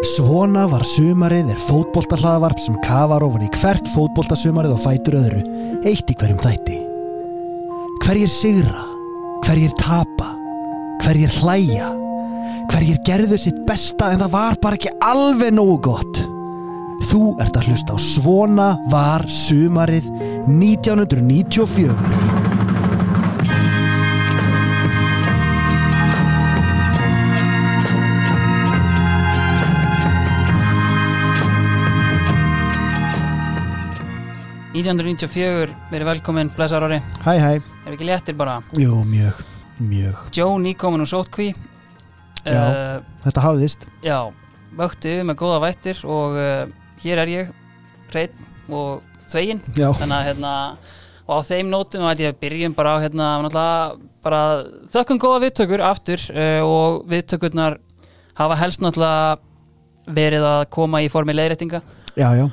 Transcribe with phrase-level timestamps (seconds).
[0.00, 5.42] Svona var sumarið er fótboltahlaðvarp sem kafar ofan í hvert fótboltasumarið og fætur öðru,
[5.84, 6.78] eitt í hverjum þætti.
[8.06, 8.86] Hverjir sigra,
[9.44, 10.30] hverjir tapa,
[11.04, 11.90] hverjir hlæja,
[12.72, 16.24] hverjir gerðu sitt besta en það var bara ekki alveg nógu gott.
[17.10, 20.08] Þú ert að hlusta á Svona var sumarið
[20.48, 22.29] 1994.
[34.80, 37.50] ...1994, verið velkominn, blessar ári Hæ hæ.
[37.84, 38.60] Er ekki léttir bara?
[38.80, 39.40] Jú, mjög,
[39.76, 40.20] mjög.
[40.32, 41.50] Joe nýkomin úr sótkví
[42.46, 42.62] Já.
[42.64, 43.84] uh, Þetta hafðist.
[44.04, 44.30] Já,
[44.78, 46.64] vöktu með góða vættir og uh,
[47.02, 47.50] hér er ég
[48.10, 49.90] hreinn og þvegin Já.
[50.00, 50.54] þannig að hérna
[51.30, 54.40] og á þeim nótum að ég byrjum bara á hérna náttúrulega bara
[54.94, 57.76] þökkum góða viðtökur aftur uh, og viðtökurnar
[58.40, 59.36] hafa helst náttúrulega
[60.10, 61.82] verið að koma í formi leiðrættinga
[62.16, 62.48] Já, já.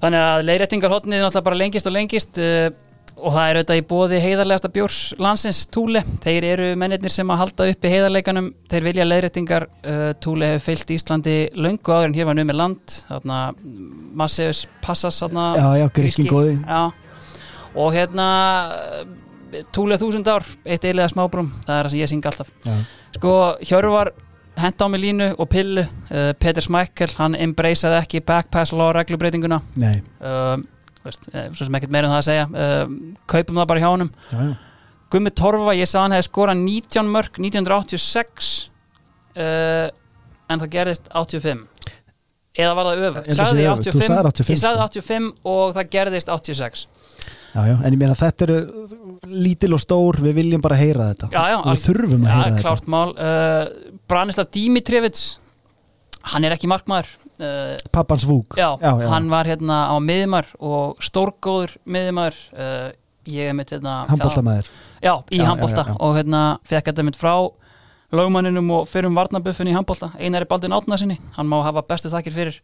[0.00, 2.70] Þannig að leiðrættingarhotnið náttúrulega bara lengist og lengist uh,
[3.20, 6.00] og það er auðvitað í bóði heiðarlegasta bjórs landsins Túle.
[6.24, 8.48] Þeir eru mennirnir sem að halda uppi heiðarleikanum.
[8.70, 9.66] Þeir vilja leiðrættingar.
[9.84, 12.96] Uh, Túle hefur fyllt Íslandi löngu áður en hér var numið land.
[13.10, 13.40] Þarna
[14.22, 15.50] Masseus Passas þarna.
[15.58, 16.32] Já, já, grískin gríski.
[16.32, 16.56] góði.
[16.64, 17.76] Já.
[17.76, 18.30] Og hérna
[19.74, 21.52] Túle þúsund ár, eitt eiginlega smábrum.
[21.66, 22.52] Það er það sem ég syng alltaf.
[22.64, 22.76] Já.
[23.18, 23.32] Sko,
[23.66, 24.12] Hjörvar
[24.64, 25.84] henda á mig línu og pillu.
[26.10, 29.94] Uh, Peter Smækkel, hann embraceaði ekki backpass law reglubreitinguna Nei.
[30.20, 30.66] um,
[31.04, 32.98] veist, eh, svo sem ekkert meira um það að segja um,
[33.30, 34.52] kaupum það bara hjá Já, já.
[35.10, 38.50] Gummi Torfa, ég sagði hann hefði skorað 19 mörg 1986
[39.40, 39.88] uh,
[40.50, 41.66] en það gerðist 85
[42.60, 43.88] eða var það að sagði ég öfugt.
[43.90, 44.86] Þú 85, sagðir 85, ég sagði sko.
[45.00, 46.86] 85 og það gerðist 86
[47.50, 48.58] Já, já, en ég meina þetta eru
[49.26, 52.60] lítil og stór, við viljum bara heyra þetta já, já, við þurfum að já, heyra
[52.62, 53.64] klárt mál uh,
[54.10, 55.38] Branislav Dimitrevits
[56.32, 57.08] hann er ekki markmaður
[57.40, 58.56] uh, Pappans vúk.
[58.58, 59.06] Já, já, já.
[59.12, 62.90] hann var hérna á miðjumar og stórgóður miðjumar uh,
[63.30, 64.68] ég er mitt hérna handbóltamæður
[65.00, 67.34] Já, í handbólta og hérna fekk þetta mitt frá
[68.12, 72.36] lögmanninum og fyrrum varnabuffin í handbólta Einari Baldin Átna sinni, hann má hafa bestu þakkir
[72.36, 72.58] fyrir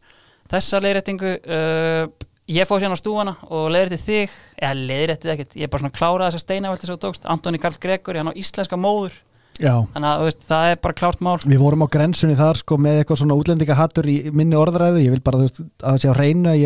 [0.52, 2.08] þessa leiðrættingu uh,
[2.50, 5.96] ég fóð sérna á stúfana og leiðrætti þig, eða leiðrætti ekkert ég er bara svona
[5.96, 9.16] kláraði þessa steinavelti sem þú tókst Antoni Karl Gregori, hann á íslenska móður
[9.56, 11.36] Já, þannig að veist, það er bara klárt mál.
[11.40, 15.00] Við vorum á grensunni þar sko með eitthvað svona útlendingahattur í minni orðræðu.
[15.00, 16.16] Ég vil bara, veist, að það sé á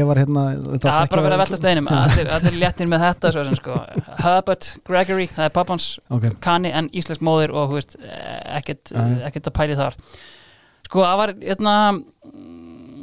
[0.09, 1.91] var hérna það er bara að vera að velta steinum.
[2.01, 3.79] Allir, léttir með þetta svo sem sko.
[4.25, 7.95] Herbert Gregory, það er pappans Ok, kanni en íslensk móðir og veist,
[8.59, 8.91] ekkert,
[9.29, 9.99] ekkert að pæli þar.
[10.91, 11.77] Sko það var hérna,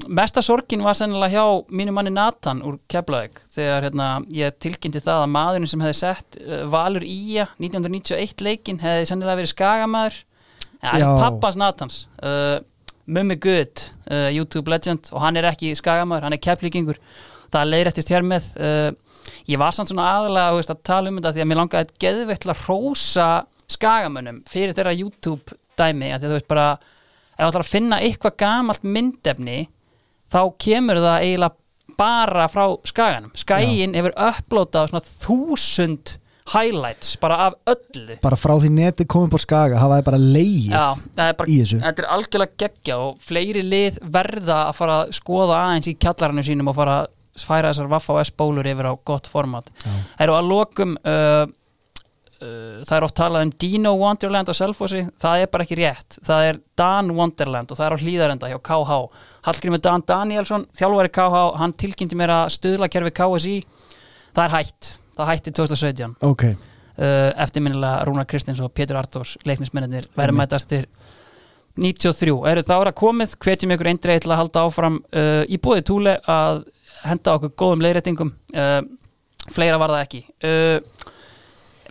[0.07, 5.23] mesta sorgin var sennilega hjá mínu manni Nathan úr Keflavík þegar hérna, ég tilkynnti það
[5.25, 10.19] að maðurinn sem hefði sett uh, Valur Ía 1991 leikin hefði sennilega verið skagamæður.
[10.83, 12.59] Ja, pappans Nathans uh,
[13.09, 13.81] Mummi Good,
[14.11, 16.99] uh, YouTube legend og hann er ekki skagamæður, hann er keflíkingur
[17.53, 18.89] það leiðrættist hér með uh,
[19.49, 22.51] ég var samt svona aðalega veist, að tala um þetta því að mér langaði að
[22.53, 23.29] að rósa
[23.67, 27.99] skagamönnum fyrir þeirra YouTube dæmi því að þú veist bara ef þú ætlar að finna
[28.03, 29.57] eitthvað gamalt myndefni
[30.33, 36.17] þá kemur það eiginlega bara frá skaganum skagin hefur upplótað svona þúsund
[36.53, 40.69] highlights bara af öllu bara frá því neti komið på skaga hafa þið bara leið
[40.71, 40.85] Já,
[41.17, 41.79] bara, í þessu.
[41.83, 46.45] þetta er algjörlega geggja og fleiri lið verða að fara að skoða aðeins í kjallarannu
[46.47, 49.67] sínum og fara að færa þessar Vaffa og S-bólur yfir á gott format.
[49.83, 49.91] Já.
[50.17, 51.43] Það eru að lokum uh,
[52.37, 56.19] það er oft talað um Dino Wonderland á Selfossi, það er bara ekki rétt.
[56.25, 58.97] Það er Dan Wonderland og það er á hlýðarenda hjá KH.
[59.47, 63.57] Hallgrímur Dan Danielsson, þjálfari KH, hann tilkynnti mér að stuðlakerfi KSI
[64.37, 70.09] það er hætt, það hætti 2017 Ok, uh, eftirminnilega Rúnar Kristins og Pétur Artós leiknismennir
[70.17, 70.87] verðmætastir
[71.77, 75.83] 93, eru þá að komið hvetjum ykkur eindreið til að halda áfram uh, í búið
[75.89, 76.63] túle að
[77.05, 78.31] henda okkur góðum leiðréttingum.
[78.55, 78.81] Uh,
[79.53, 80.23] fleira var það ekki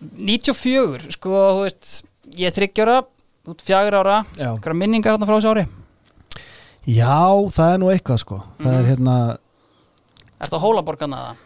[0.01, 2.05] 94 sko, þú veist
[2.37, 2.97] ég er þryggjára,
[3.49, 4.21] út fjagur ára.
[4.55, 5.67] Okkur minningar hérna frá þessu ári?
[6.87, 7.19] Já,
[7.51, 8.41] það er nú eitthvað sko.
[8.61, 8.91] Það er Mhm.
[8.91, 9.39] hérna,
[10.41, 11.37] Er þetta hólaborgarna það?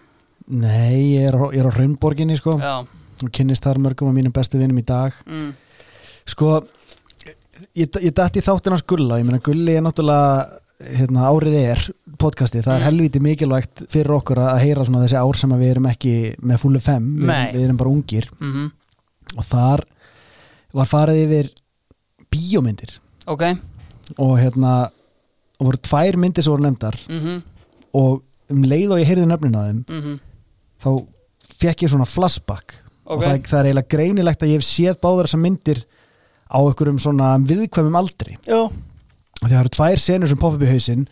[0.49, 2.59] nei, ég er, ég er á Hraunborginni sko.
[2.59, 2.81] Já,
[3.23, 5.13] og kynnist þar mörgum af mínum bestu vinnum í dag.
[5.27, 5.55] Mm,
[6.27, 6.61] Sko,
[7.75, 11.83] ég, ég dætti þáttin hans Gulla, ég meina Gulli er náttúrulega hérna, árið er
[12.21, 12.85] podcasti, það er Mm.
[12.89, 16.59] helviti mikilvægt fyrir okkur að heyra svona þessi ár sem að við erum ekki með
[16.63, 18.29] fullu fem, við, við erum bara ungir.
[18.41, 18.71] Mm
[19.39, 19.85] og þar
[20.75, 21.51] var farið yfir
[22.33, 22.97] bíómyndir.
[23.31, 23.43] Ok.
[24.19, 24.91] Og hérna
[25.61, 26.97] og voru tvær myndir sem voru nefndar.
[27.09, 27.43] Mm
[27.93, 30.19] og um leið og ég heyrði nöfnin á þeim -hmm.
[30.83, 31.07] þá
[31.59, 32.75] fekk ég svona flashback.
[33.07, 33.25] Og Ok.
[33.25, 35.85] það, það er eiginlega greinilegt að ég hef séð báður þessar myndir
[36.51, 38.37] á einhverjum svona viðkvæmum aldri.
[38.47, 38.71] Já,
[39.49, 41.07] það eru tvær senur sem poppa upp í hausinn.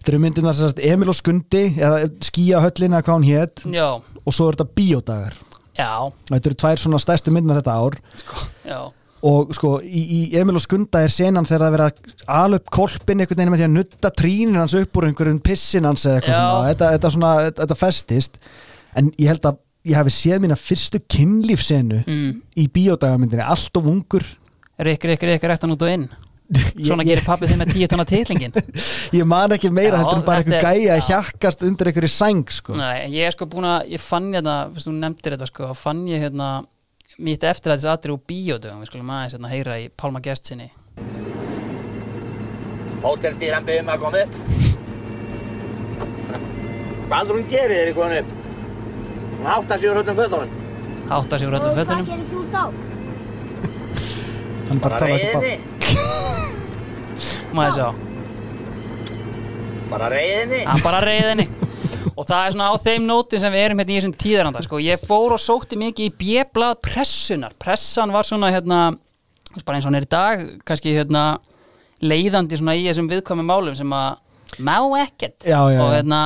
[0.00, 4.48] Þetta eru myndirna sem Emil og Skundi eða skýja höllina hvað hún hétt og svo
[4.48, 5.36] er þetta bíódagar.
[5.78, 5.92] Já,
[6.32, 8.00] þetta eru tvær svona stærstu myndirna þetta ár.
[8.66, 8.80] Já.
[9.30, 12.60] Og sko í, í Emil og Skunda er senan þegar það er verið að ala
[12.60, 16.06] upp kolpin einhvern veginn með því að nutta trínin hans upp úr einhverjum pissin hans
[16.08, 16.70] eða eitthvað svona.
[16.70, 18.40] Þetta, þetta, svona, þetta, festist.
[18.96, 22.32] En ég held að ég hafi séð mína fyrstu kynlífsenu mm.
[22.60, 24.24] í bíódagamyndinni, allt of ungur.
[24.80, 26.08] Rikk, rikk, rikk, rektan út og inn
[26.50, 28.88] Svona ég, gerir pappið þinn með tíu tonna titlingin ég,
[29.20, 32.10] ég man ekki meira Já, þetta en bara þetta er- gæja að hjakkast undir einhverju
[32.10, 32.74] sæng sko.
[32.80, 36.02] Nei, ég er sko búin að, ég fann hérna Fyrst þú nefndir þetta sko, fann
[36.10, 36.50] ég hérna
[37.20, 40.50] Mitt eftir að þessi aðri úr bíódögum Við skulum aðeins hérna heyra í Pálma Gest
[40.50, 40.70] sinni
[43.00, 44.34] Hótelstýran maður að koma upp.
[47.10, 48.34] Hvað hún gerir þegar ég kom upp?
[49.38, 50.52] Hún hátta sig úr öllum fötunum.
[51.08, 52.89] Hátta sig úr öllum Og hvað fötunum gerir þú þá?
[54.70, 55.56] Hann bara Bara tala ekki reyðinni.
[57.56, 57.88] Maður sjá
[59.90, 60.60] Bara reyðinni.
[60.68, 61.48] hann bara reyðinni
[62.16, 64.78] og það er svona á þeim nótum sem við erum hérna í þessum tíðaranda sko.
[64.82, 68.78] ég fór og sótti mikið í bjeblað pressunar pressan var svona hérna
[69.66, 71.24] bara eins og hann er í dag kannski hérna
[72.00, 76.20] leiðandi svona í þessum viðkvæmi málum sem að má ekkert Já, já, og hérna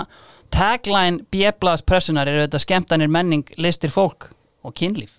[0.54, 4.28] tagline bjeblaðs pressunar eru þetta skemmtanir menning listir fólk
[4.64, 5.16] og kynlíf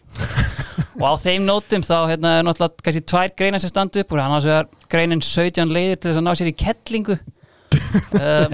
[0.96, 4.22] og á þeim nótum þá hérna er náttúrulega kannski tvær greinar sem standu upp úr.
[4.24, 7.20] Hann ás vegar greinin 17 leiðir til þess að ná sér í kettlingu.
[8.16, 8.54] Um,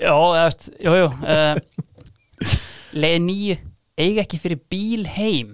[0.00, 2.52] Já, eða veist, jú, jú uh,
[2.96, 3.56] Leið nýju
[4.00, 5.52] eiga ekki fyrir bíl heim.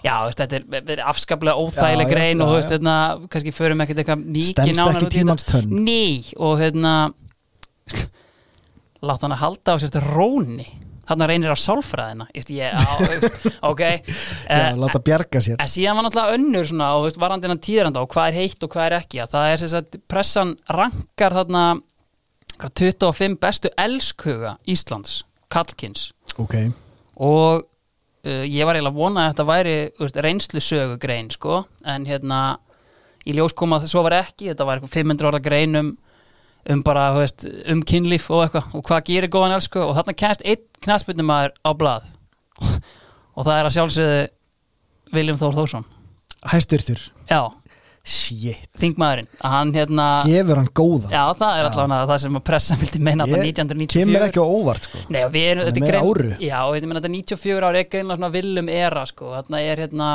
[0.00, 2.94] Já, veist, þetta er, afskaplega óþægileg grein já, og veist, hérna,
[3.28, 5.62] kannski förum ekkert eitthvað mikið nánar út í þetta.
[5.68, 6.94] Nei, og hérna
[9.08, 10.68] láta hann að halda á sér þetta róni
[11.08, 13.82] þarna reynir á sálfræðina Ég, ég, á, veist, ok.
[13.88, 15.56] Já, Eh, láta bjarga sér.
[15.60, 18.64] En síðan var náttúrulega önnur svona og veist, varandi hennan tíðranda og hvað er heitt
[18.64, 21.64] og hvað er ekki að það er sem sagt pressan rankar þarna
[22.58, 25.22] hvað, 25 bestu elskhuga Íslands,
[25.52, 26.08] Kallkins
[26.38, 26.54] ok,
[27.24, 32.04] og uh, ég var eiginlega að vona að þetta væri veist, reynslusögu grein sko en
[32.08, 32.40] hérna
[33.28, 35.80] í ljós kom að svo var ekki, þetta var eitthvað 500 orða grein
[36.72, 40.16] um, bara þú veist, um kynlíf og eitthvað og hvað gerir góðan elsku og þarna
[40.22, 42.10] kennst einn knaspundumæður á blað.
[43.38, 44.22] Og það er að sjálfsögðu
[45.14, 45.84] Viljum Þór Þórsson.
[46.50, 47.02] Hæstvirtur.
[47.30, 47.42] Já,
[48.08, 51.12] shit, þingmaðurinn að hann hérna gefur hann góðan?
[51.12, 54.46] Já, það er allavega það sem að pressa vildi meina þetta 1994 kemur ekki á
[54.48, 55.04] óvart sko.
[55.14, 56.32] Nei, við erum, er þetta er grein áru.
[56.42, 59.84] Já, og þetta, þetta er 94 ári, er greinlega svona villum era, sko, þarna er
[59.84, 60.10] hérna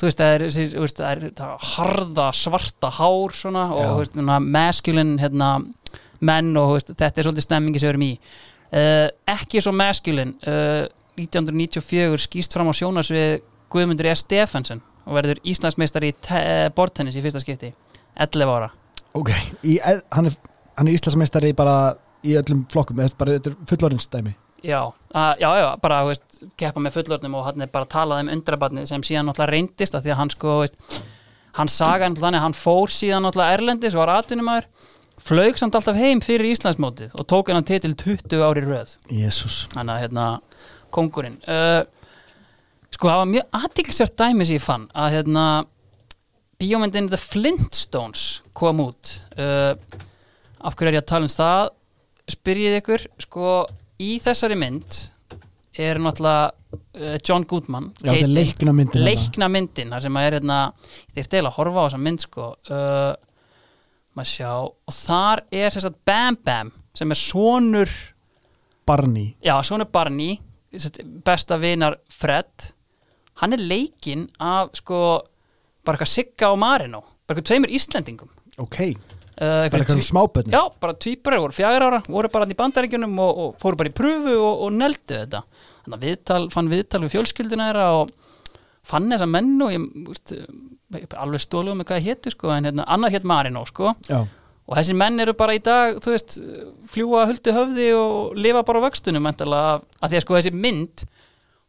[0.00, 4.16] þú veist, það er, það er það er harða, svarta hár svona, og veist,
[4.46, 5.50] masculine hérna,
[6.24, 8.12] menn og veist, þetta er svolítið stemmingi sem við erum í.
[8.70, 10.86] Uh, ekki svo masculine uh,
[11.18, 14.14] 1994 skýst fram á sjónarsvið Guðmundur E.
[14.18, 17.72] Stefensen og verður Íslandsmeistari í te- bortennis í fyrsta skipti
[18.20, 18.70] 11 ára.
[19.18, 19.32] Ok,
[19.66, 20.36] í, hann er,
[20.78, 24.34] er Íslandsmeistari bara í öllum flokkum þetta er bara þetta er fullorinsdæmi
[24.66, 24.80] Já,
[25.16, 28.90] að, já, já, bara, veist, keppa með fullorðnum og hann er bara talað um undrabarnið
[28.90, 30.98] sem síðan náttúrulega reyndist að því að hann sko, veist,
[31.56, 34.68] hann saga náttúrulega hann fór síðan náttúrulega Erlendis var atvinnumæður,
[35.20, 40.04] flög samt alltaf heim fyrir Íslandsmótið og tók hennan titil 20 ári röð, þannig að
[40.04, 40.28] hérna,
[40.92, 41.40] kongurinn.
[41.48, 41.82] Uh,
[42.92, 45.44] sko, það var mjög aðtilsvært dæmi sem ég fann að hérna,
[46.60, 49.16] bíómyndin The Flintstones kom út.
[49.36, 49.72] Uh,
[50.60, 51.70] af hverju er ég að tala um það?
[52.30, 53.52] Spyrjið ykkur, sko,
[54.00, 54.98] í þessari mynd
[55.80, 60.28] er náttúrulega uh, John Goodman Já, þetta er leikna myndin leikna myndin þar sem að
[60.28, 60.60] er hérna
[61.14, 62.48] þeir stela að horfa á þessa mynd sko.
[62.70, 63.12] Uh,
[64.18, 67.94] maður sjá og þar er þess að Bam Bam sem er sonur
[68.90, 69.34] Barney.
[69.44, 70.40] Já, sonur Barney
[71.26, 72.70] besta vinar Fred.
[73.40, 75.20] Hann er leikinn af sko
[75.86, 78.30] bara eitthvað Sigga og Marino bara eitthvað tveimur Íslendingum.
[78.60, 78.82] Ok,
[79.40, 83.44] uh, bara eitthvað smábönni Já, bara tvíburar voru fjagur ára, voru bara í bandaríkjunum og,
[83.44, 85.44] og fóru bara í pröfu og, og neldu þetta.
[85.84, 88.12] Þannig að viðtal, fann viðtal við fjölskylduna þeirra og
[88.90, 90.34] fann þessa menn og ég, úst,
[91.20, 93.94] alveg stólu með hvað það hétu sko, en hérna, annar hétt Marino sko.
[94.10, 94.24] Já,
[94.70, 96.36] og þessi menn eru bara í dag, þú veist,
[96.92, 101.04] fljúa huldu höfði og lifa bara á vöxtunum af, af því að sko þessi mynd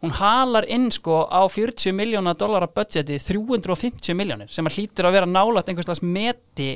[0.02, 5.18] hún halar inn sko á 40 miljóna dollara budgeti 350 miljónir sem að hlýtur að
[5.18, 6.70] vera nálægt einhverslega meti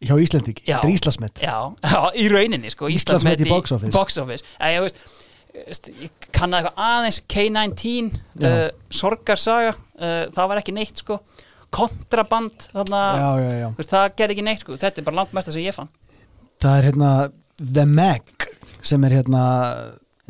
[0.00, 0.78] hjá Já.
[0.80, 3.92] þetta er Íslandsmet Já, já, í rauninni sko Íslandsmet í box office.
[3.92, 4.46] box office.
[4.56, 8.48] Æ, ég, veist, ég kannaði eitthvað aðeins K-19 Já.
[8.48, 8.66] uh,
[9.00, 11.20] Sorgarsaga uh, það var ekki neitt sko
[11.70, 13.68] kontraband þarna, já, já, já.
[13.78, 15.90] Veist, það gerði ekki neitt sko þetta er bara langt mesta sem ég fann
[16.60, 17.10] það er hérna
[17.60, 18.48] The Meg
[18.80, 19.42] sem er hérna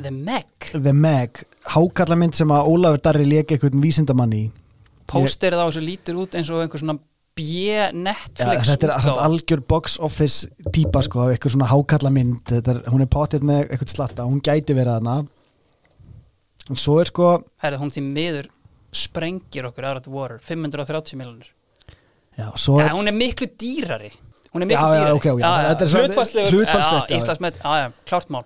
[0.00, 1.43] The Meg, The Meg,
[1.77, 4.43] hákallamynd sem að Ólafur Darri lék eitthvað vísindamann í
[5.11, 6.97] pósterið á þessu lítur út eins og einhver svona
[7.40, 12.75] B Netflix þetta er algjör box office típa sko, af eitthvað svona hákalla mynd þetta
[12.75, 15.14] er, hún er potið með eitthvað slatta hún gæti verið þarna.
[16.70, 17.30] En svo er sko
[17.64, 18.50] Herri, hún því miður
[18.92, 21.49] sprengir okkur out of the water 530 miljonir
[22.37, 24.11] já, svo ja, er, hún er miklu dýrari.
[24.50, 25.16] Hún er miklu já, dýrari.
[25.16, 27.14] ok, ok, þetta er svona- hlutfallslegur hlutfallslegt, já.
[27.14, 27.61] já, Íslandsmet,
[28.09, 28.44] klárt mál.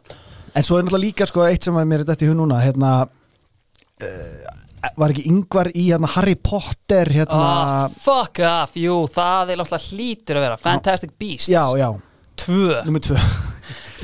[0.55, 2.61] En svo er náttúrulega líka sko eitt sem að mér er dætt í hún núna
[2.63, 4.64] hérna uh,
[5.01, 7.41] var ekki yngvar í hérna Harry Potter hérna?
[7.41, 10.61] Oh, fuck off, jú, það er alltaf hlýtur að vera.
[10.61, 11.51] Fantastic Beasts.
[11.53, 11.89] Já, já,
[12.45, 12.81] tvö.
[12.87, 13.19] Nummer tvö.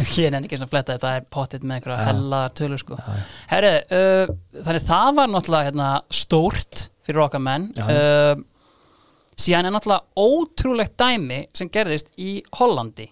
[0.01, 2.97] Ég er ekki svona að fletta þetta er pottit með einhverja hellaðar tölur sko.
[3.51, 4.31] Herri, uh,
[4.65, 7.67] þannig það var náttúrulega hérna, stórt fyrir okkar menn.
[7.77, 7.85] Já.
[7.85, 8.47] uh,
[9.41, 13.11] síðan er náttúrulega ótrúlegt dæmi sem gerðist í Hollandi.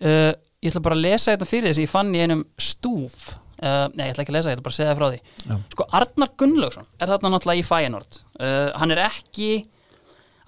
[0.00, 3.34] Uh, ég ætla bara að lesa þetta fyrir því sem ég fann í einum stúf
[3.62, 5.50] uh, nei, ég ætla ekki að lesa, ég ætla bara að segja það frá því
[5.50, 5.58] Já.
[5.74, 9.50] sko, Arnar Gunnlaugsson er þarna náttúrulega í Feyenoord uh, hann er ekki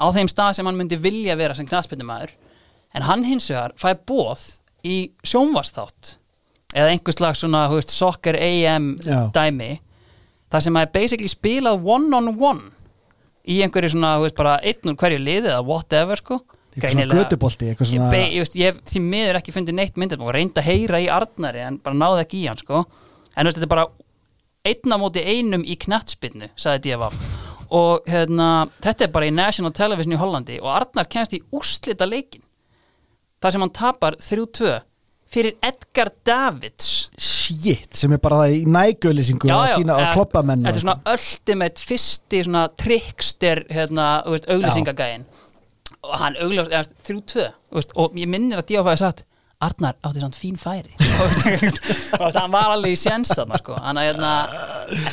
[0.01, 2.33] á þeim stað sem hann myndi vilja vera sem knaspindumæður
[2.97, 4.47] en hann hins vegar fæði bóð
[4.87, 6.15] í sjónvasþátt
[6.75, 9.27] eða einhvers slags svona þú veist, soccer AM Já.
[9.35, 9.73] dæmi
[10.51, 12.71] þar sem að er basically spilað one on one
[13.51, 16.41] í einhverju svona, þú veist, bara einn úr hverju liði eða whatever sko
[16.89, 20.25] eitthvað svona götubolti eitthvað ég, svona ég, ég hef því miður ekki fundið neitt myndið
[20.25, 22.85] og reyndi að heyra í Arnari en bara náði ekki í hann sko.
[23.37, 23.87] En veist, þetta er bara
[24.71, 27.17] einn á móti einum í knattspinnu sagði D.F.
[27.71, 32.09] og hérna, þetta er bara í National Television í Hollandi og Arnar kemst í úrslita
[32.09, 32.43] leikin
[33.41, 34.81] þar sem hann tapar 3-2
[35.31, 37.09] fyrir Edgar Davids.
[37.21, 41.15] Shit sem er bara það í nægjölisingu að sína á eða- kloppamenn Þetta er svona
[41.15, 42.43] ultimate fyrsti
[42.77, 45.25] trickster hérna, auglýsingagæin
[46.07, 48.85] og hann augljós, eða 3-2 þú veist, og ég minnir að D.A.
[48.85, 49.27] hafi sagt
[49.61, 50.95] Arnar átti svona fín færi
[52.23, 53.75] og það var alveg í séns þarna sko.
[53.77, 54.31] Þannig að hérna,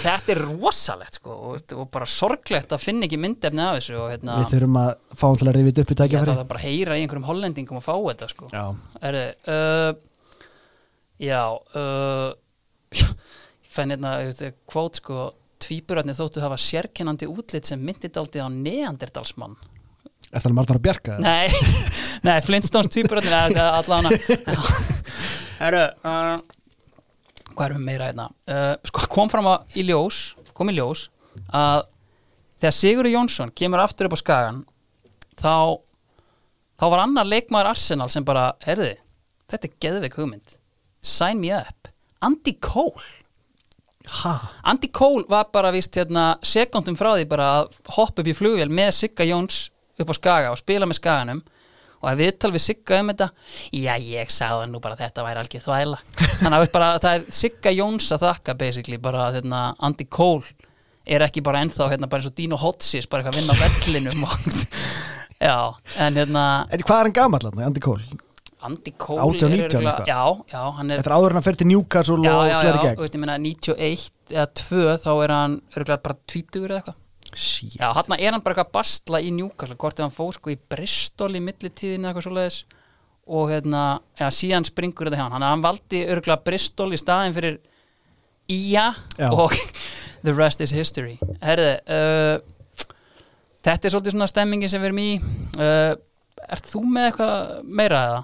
[0.06, 4.14] þetta er rosalegt sko, og, og bara sorglegt að finna ekki myndefni af þessu og
[4.14, 6.96] hérna, við þurfum að fá hann til að rifið upp í tækjafæri að bara heyra
[6.96, 8.52] í einhverjum hollendingum að fá þetta sko.
[8.56, 8.64] já,
[9.10, 9.92] Erðu, uh,
[11.28, 11.42] já,
[11.84, 12.30] uh,
[13.04, 14.16] ég fenn hérna
[14.72, 15.32] kvót sko,
[15.68, 19.60] tvíburarnir þóttu hafa sérkennandi útlit sem myndið aldrei á neandertalsmann.
[20.32, 21.24] Er það margt að það?
[21.24, 21.48] Nei,
[22.28, 24.10] nei, Flintstones tvíburarnir allan
[25.68, 26.36] Erðu, uh,
[27.56, 28.28] hvað erum við meira hérna?
[28.46, 30.22] Uh, sko, kom fram að í ljós,
[30.58, 31.08] kom í ljós
[31.56, 31.88] að
[32.62, 34.64] þegar Sigurður Jónsson kemur aftur upp á skagan
[35.38, 35.54] þá
[36.78, 38.96] þá var annar leikmaður Arsenal sem bara, herði,
[39.50, 40.58] þetta er geðveik hugmynd.
[41.02, 41.90] Sign me up.
[42.26, 43.06] Andy Cole.
[44.22, 44.34] Ha,
[44.70, 48.70] Andy Cole var bara vist hérna sekundum frá því bara að hoppa upp í flugvél
[48.72, 49.66] með Sigga Jóns
[50.00, 51.42] upp á Skaga og spila með Skaganum
[51.98, 53.28] og að viðtal við Sigga um þetta
[53.74, 56.00] já ég sagði nú bara að þetta væri algjör þvæla
[56.44, 60.46] þannig að bara, það er Sigga Jóns að þakka basically bara að hérna, Andy Cole
[61.08, 64.24] er ekki bara ennþá hérna bara eins og Dino Hotsis bara eitthvað að vinna vellinum
[65.42, 65.58] já
[66.06, 68.06] en hérna en hvað er hann gamall hann, Andy Cole?
[68.68, 70.08] Andy Cole 18, er 19 örugglega- eitthvað.
[70.10, 72.56] já, já, hann er þetta er áður en hann fer til Newcastle já, og já,
[72.62, 76.18] slæri já, gegn þú veist, ég meina 91 eða 2 þá er hann örgulega bara
[76.34, 76.98] 20 eða eitthvað
[77.36, 79.78] shit, Já, hann er hann bara eitthvað að bastla í Newcastle?
[79.80, 82.60] Hvort ef hann fór sko í Bristol í millitíðinu eitthvað svoleiðis?
[83.28, 83.82] Og hérna,
[84.16, 85.36] já, síðan springur þetta hjá hann.
[85.36, 87.58] Hann, hann valdi örgulega Bristol í staðin fyrir
[88.48, 88.94] Ía
[89.34, 89.52] og
[90.26, 91.18] the rest is history.
[91.44, 92.94] Herði, uh,
[93.68, 95.10] þetta er svolítið svona stemmingin sem við erum í.
[95.60, 95.96] Uh,
[96.48, 98.20] Ert þú með eitthvað meira eða?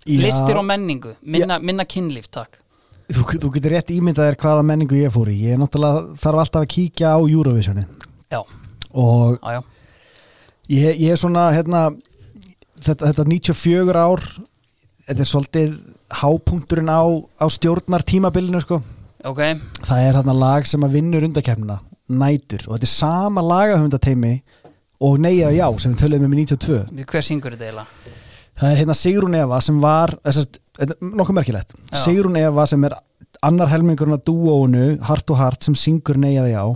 [0.00, 2.58] Já, Listir og menningu, minna, minna kynlíf, takk.
[3.10, 5.38] Þú, þú getur rétt ímyndað þér hvaða menningu ég fór í.
[5.46, 7.86] Ég er náttúrulega þarf alltaf að kíkja á Eurovisioni
[8.30, 8.40] Já,
[8.94, 9.60] og já, já,
[10.70, 11.88] ég, ég er svona hérna,
[12.78, 14.22] þetta, þetta 94 ár
[15.08, 15.72] þetta er svolítið
[16.20, 17.02] hápunkturinn á,
[17.42, 18.80] á stjórnar tímabilinu sko.
[19.26, 19.40] ok
[19.82, 24.34] það er þarna lag sem að vinnur undakefnina nætur og þetta er sama lagahöfundateimi
[25.00, 28.16] og neyja já sem við töluðum um í 92 Hver syngur þetta eiginlega?
[28.60, 32.04] það er hérna Sigrún Eva sem var er nokkuð merkilegt Já.
[32.04, 32.94] Sigrún Eva sem er
[33.42, 36.66] annar helmingurinn af dúónu Hart og Hart sem syngur neyjaði á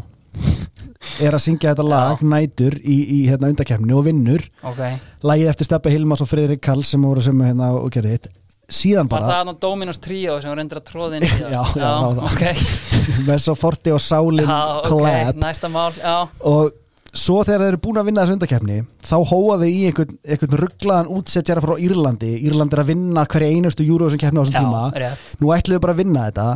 [1.23, 4.47] er að syngja þetta lag nætur í, í hérna undakefninu og vinnur.
[4.67, 4.81] Ok,
[5.27, 8.31] lagið eftir Steppa Hilmas og Friðrik Kall sem voru sem hérna og gerði hitt.
[8.75, 11.51] Síðan var bara það hann Dominos Trio sem var reyndir að tróða inn í Já,
[11.53, 12.31] já, það var það.
[12.31, 12.71] ok,
[13.29, 16.15] með svo forti og sálin já, collab næsta mál Já,
[16.49, 16.73] og
[17.13, 20.57] svo þegar þeir eru búin að vinna þessu undakefni þá hóa þau í einhvern, einhvern
[20.65, 22.33] rugglaðan útsetjara frá Írlandi.
[22.49, 24.83] Írland er að vinna hverja einustu júru sem kefni á þessum tíma.
[24.97, 25.37] já, rétt.
[25.45, 26.49] Nú ætlum við bara að vinna þetta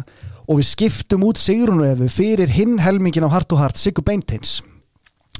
[0.48, 4.62] og við skiptum út Sigrunöfu fyrir hinn helmingin á Hart og Hart, Sigur Beinteins.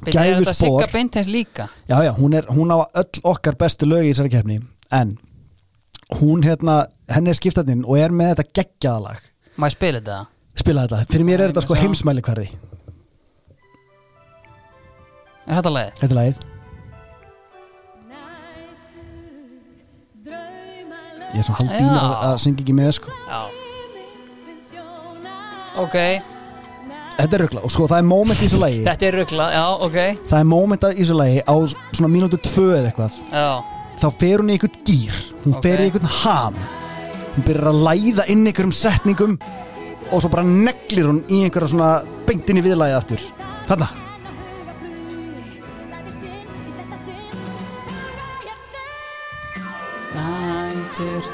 [0.05, 1.67] Gæðu spór Sigur Beinteins líka?
[1.89, 4.59] Já, já, hún, er, hún á öll okkar bestu lögi í þessari kefni
[4.95, 5.17] en
[6.21, 9.25] hún hérna, henni er skiptatinn og er með þetta geggjaðalag
[9.59, 10.19] Má ég spila þetta?
[10.55, 12.47] Spila þetta, fyrir mér er þetta sko heimsmæli hverði
[15.49, 15.99] Er þetta lagið?
[15.99, 16.41] Þetta lagið.
[21.29, 23.15] Ég er svona haldið í að syngja ekki með sko.
[23.25, 23.58] Já.
[25.79, 25.95] Ok,
[27.19, 28.77] Þetta er ruggla og sko það er moment í þessu lagi.
[28.85, 29.97] Þetta er ruggla, já, ok.
[30.29, 31.55] Það er moment í þessu lagi á
[31.91, 33.17] svona mínútu tvö eða eitthvað.
[33.33, 33.49] Já,
[33.99, 35.63] Þá fer hún í einhvern gýr Hún Ok.
[35.65, 36.55] fer í einhvern ham.
[37.35, 39.33] Hún byrjar að læða inn einhverjum setningum
[40.11, 41.89] Og svo bara neglir hún í einhverja svona
[42.25, 43.25] beintin í viðlagið aftur.
[43.67, 43.89] Þarna.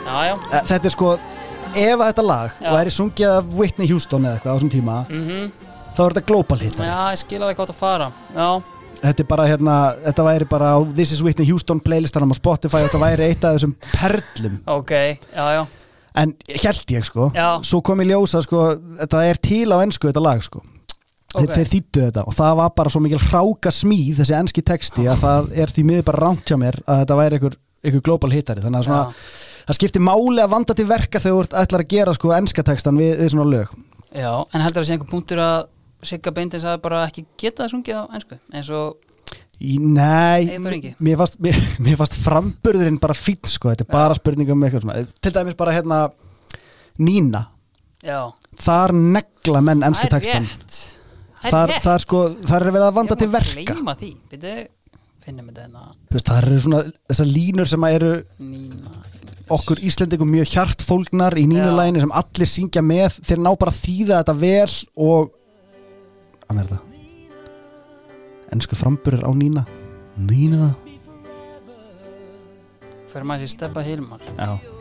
[0.05, 0.33] Já, já.
[0.51, 1.13] Eh, Þetta er sko
[1.75, 2.69] Ef að þetta lag Já.
[2.75, 5.51] væri sungið af Whitney Houston eða eitthvað á þessum tíma Mhm.
[5.95, 8.49] þá er þetta global hit Já, ég skil alveg hvað að fara Já,
[8.95, 9.73] Þetta er bara hérna,
[10.05, 13.43] þetta væri bara á This is Whitney Houston playlistanum á Spotify og þetta væri eitt
[13.43, 14.91] af þessum perlum ok,
[15.35, 15.65] já, já
[16.15, 17.59] en held ég sko Já.
[17.61, 18.69] svo kom í ljósa sko
[19.01, 20.61] þetta er til á ennsku þetta lag sko
[21.35, 21.41] Ok.
[21.43, 25.03] þeir, þeir þýttu þetta og það var bara svo mikil hráka smíð þessi enski texti
[25.11, 28.31] að það er því miður bara rámt hjá mér að þetta væri einhver, einhver global
[28.31, 29.11] hittari þannig að svona.
[29.65, 32.99] Það skiptir máli að vanda til verka þegar þú ætlar að gera sko enska textan
[33.01, 33.73] við, við svona lög.
[34.15, 35.71] Já, en heldur að sé einhver punktur að
[36.05, 39.01] Sigga Beintins að bara ekki geta það sungið á ennsku eins og,
[39.55, 40.51] Í, nei,
[40.99, 41.55] mér fannst, mér,
[41.85, 45.05] mér fannst framburðurinn bara fín sko, þetta er bara spurning um eitthvað svona.
[45.23, 45.99] Til dæmis bara hérna
[46.99, 47.45] Nína,
[48.03, 48.19] já.
[48.59, 50.49] Þar negla menn ennska Það textan
[51.45, 53.63] Það þar, þar sko, þar er verið að vanda til verka.
[53.63, 53.87] byrju,
[56.11, 58.95] veist, það eru svona þessar línur sem að eru Nína
[59.51, 63.19] okkur Íslendingum mjög hjartfólgnar í nínulæginu sem allir syngja með.
[63.25, 64.75] Þeir ná bara þýða þetta vel
[65.07, 65.33] og
[66.45, 66.81] hvað er þetta?
[68.55, 69.65] Ensku framburður á Nína.
[70.15, 70.71] Nína.
[73.11, 74.23] Fyrir maður sér Steppa Hilmar?
[74.35, 74.74] Já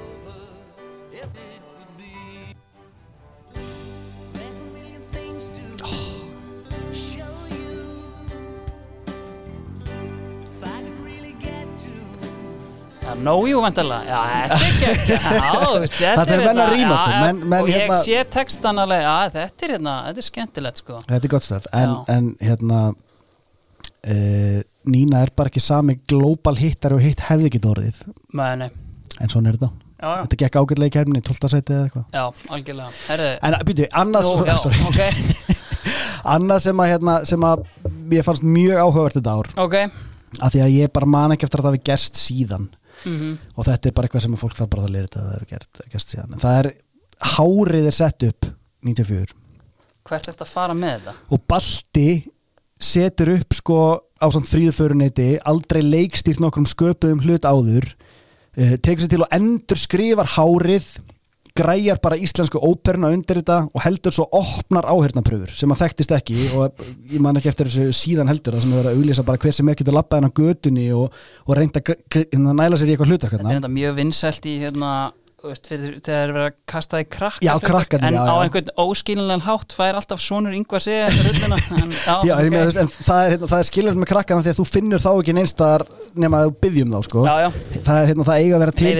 [15.70, 17.80] þú veist, þetta Þetta er menn að hérna- ríma, já, sko, menn- menn Og ég
[17.84, 21.00] hérna- sé textan alveg Já, þetta er hérna Þetta er skemmtilegt, sko.
[21.08, 26.92] Þetta er gott stöf en, en hérna uh, Nína er bara ekki sami global hittar
[26.96, 27.62] og hitt hefði ekki
[28.34, 28.70] Mæni
[29.22, 29.70] en svona er þetta.
[29.94, 31.50] Já, já, Þetta gekk ágætlega í kærminni, 12.
[31.52, 32.06] sæti eða eitthvað.
[32.12, 32.24] Já,
[32.56, 32.88] algjörlega.
[33.08, 35.60] Herðu En býtu, annars, Nú, já, sorry, ok.
[36.34, 37.62] Annars sem að, hérna, sem að
[38.16, 39.50] ég fannst mjög áhugavert þetta ár.
[39.60, 39.76] Ok.
[40.40, 42.66] Af því að ég bara man ekki eftir að það hafi gerst síðan
[43.04, 43.38] Mhm.
[43.56, 45.47] og þetta er bara eitthvað sem fólk þarf bara að lera þetta að það er
[45.52, 46.71] gert, gerst síðan það er,
[47.34, 48.50] hárið er sett upp
[48.84, 49.34] 94
[50.04, 51.14] Hvert eftir að fara með þetta?
[51.32, 52.08] og Balti
[52.84, 53.78] setur upp sko
[54.21, 57.86] á samt fríðuföruneyti aldrei leikstýrt nokkrum sköpuðum hlut áður
[58.58, 60.88] uh, tekur sér til og endur skrifar hárið
[61.54, 66.49] græjar bara íslensku óperuna undir þetta og heldur svo opnar áhyrnapröfur sem að þekktist ekki
[66.58, 66.80] og
[67.12, 69.71] ég man ekki eftir þessu síðan heldur það sem verið að auglýsa bara hver sem
[69.71, 73.34] er getur labbað hennar götunni og, og reynda að hérna, næla sér í eitthvað hlutar
[73.36, 74.90] Þetta er enda mjög vinsælt í hérna
[75.50, 78.71] veist, fyrir, þegar er verið að kasta í krakka Já, krakkarnir, en já, á einhvern
[78.85, 82.39] óskiljanlegan hátt fær alltaf sonur yngvar sig en, já, Já, ok.
[82.39, 82.52] okay.
[82.54, 85.11] með, en það er, hérna, það er skiljast með krakkana því að þú finnur þá
[85.13, 85.87] ekki neinstaðar
[86.25, 87.26] nema að þú byggjum þá sko.
[87.28, 88.95] já, já, það er hérna, það eiga að vera til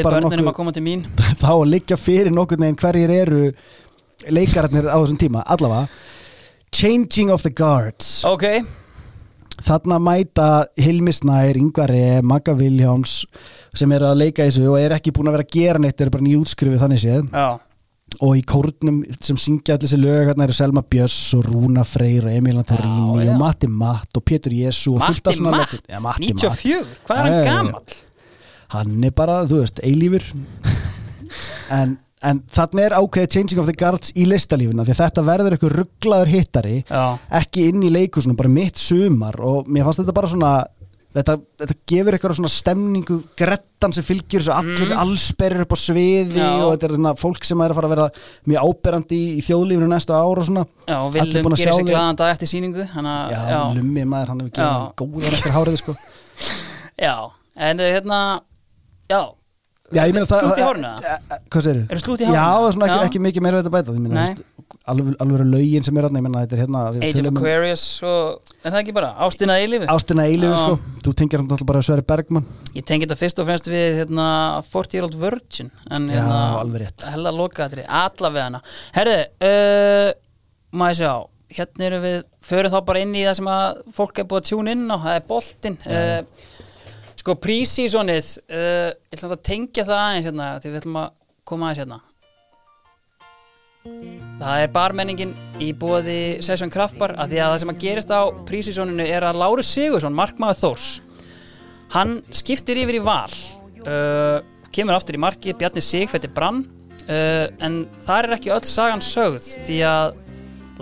[0.45, 1.09] nokkuð
[1.45, 3.43] þá að liggja fyrir nokkur neginn hverjir eru
[4.31, 5.89] leikararnir á þessum tíma allavega
[6.75, 8.47] Changing of the Guards ok,
[9.63, 10.49] þarna mæta
[10.81, 13.25] Hilmi Snær, Ingvari, Magga Viljáms
[13.75, 16.11] sem eru að leika þessu og er ekki búin að vera að gera neitt, eru
[16.11, 17.29] bara nýjútskrifu þannig séð.
[17.33, 17.61] Já,
[18.23, 22.29] og í kórnum sem syngja allir þessi lög hérna eru Selma Björns og Rúna Freyr
[22.29, 23.33] og Já, já.
[23.35, 25.73] og Matti Matt og Pétur Jésu og fullt af Matti svona Matt?
[25.73, 26.43] legend- Já, Matti Matt.
[26.43, 27.45] 94, hvað er hann já.
[27.45, 27.83] gamall?
[28.75, 30.23] hann er bara, þú veist, eilífur.
[31.71, 31.99] En,
[32.31, 36.33] en þarna er ákveðið Changing of the Guards í listalífuna því þetta verður eitthvað rugglaður
[36.35, 37.03] hittari já,
[37.41, 39.37] ekki inn í leikusinu, bara mitt sumar.
[39.45, 40.53] Og mér fannst þetta bara svona
[41.15, 46.33] þetta, þetta gefur eitthvað svona stemningu grettan sem fylgir þessu allir allsberrir upp á sviði
[46.35, 46.41] Mm.
[46.41, 46.65] Já.
[46.65, 48.07] og þetta er svona fólk sem er að fara að vera
[48.51, 50.65] mjög áberandi í, í þjóðlífinu næstu ára og svona.
[50.89, 51.93] Já, og Viljum gerir þig.
[51.93, 55.79] glaðan dag eftir síningu hana, já, já, lummi maður, hann hefur gefið góðan eftir hárið
[55.85, 55.95] sko.
[57.05, 57.15] Já,
[57.57, 58.19] en eh, hérna
[59.11, 59.21] já,
[59.93, 62.37] Já, ég meina það Slút í hárinu, Eh, eh, Hvað segir Eru slút í hárinu?
[62.39, 64.23] Já, það er svona ekki, ekki mikið meira við þetta bæta Ég meina,
[64.89, 67.85] alveg, alveg lögin sem er þarna Ég meina, þetta er hérna Age of um Aquarius
[68.09, 70.79] og, er það ekki bara, Ástina Eilifu Ástina eilifu, sko.
[71.05, 72.49] Þú tengir hann alltaf bara að Sverri Bergmann.
[72.73, 74.27] Ég tengi þetta fyrst og fremst við hérna,
[74.73, 77.07] 40 year old virgin en Já, hérna, alveg rétt.
[77.13, 78.63] hella loka þetta allavega hana.
[78.97, 79.21] Herðu,
[79.51, 80.09] uh,
[80.81, 81.13] maður sjá
[81.55, 82.19] hérna erum við,
[82.49, 84.97] förum þá bara inn í það sem að fólk er búið að tjúna inn á
[84.97, 85.79] það er boltinn.
[85.85, 86.45] Uh,
[87.25, 91.15] sko prísísonið uh, ég ætla að tengja það aðeins hérna því við ætlum að
[91.49, 92.01] koma aðeins hérna.
[94.43, 98.23] Það er barmenningin í bóði Session Kraftbar að því að það sem að gerist á
[98.49, 100.91] prísísoninu er að Láru Sigursson, markmaður Þórs
[101.95, 103.33] hann skiptir yfir í val.
[103.85, 106.61] Uh, kemur aftur í marki, Bjarni Sigfætti Brann
[107.07, 110.21] uh, en það er ekki öll sagan sögð því að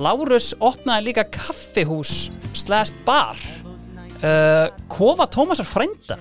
[0.03, 3.39] Lárus opnaði líka kaffihús slash bar.
[4.23, 6.19] Uh, Kofa Tómasar frænda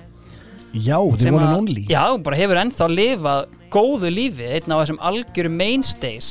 [0.72, 5.50] Já, þið voru nonli Já, bara hefur ennþá lifað góðu lífi, einn af þessum algjöru
[5.52, 6.30] mainstays.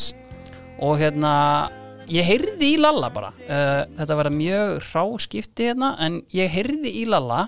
[0.82, 1.34] Og hérna
[2.10, 3.30] ég heyrði í Lalla bara.
[3.46, 7.46] Uh, þetta var mjög ráskipti hérna en ég heyrði í Lalla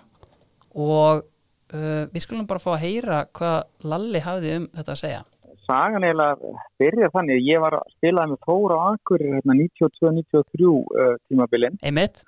[0.73, 1.25] og
[1.73, 5.21] uh, við skulum bara fá að heyra hvað Lalli hafði um þetta að segja.
[5.63, 10.69] Sagan eiginlega byrjar þannig að ég var að spila með Þóra á Akureyri hérna 92-93
[10.69, 11.77] uh, tímabilin.
[11.81, 12.21] Einmitt,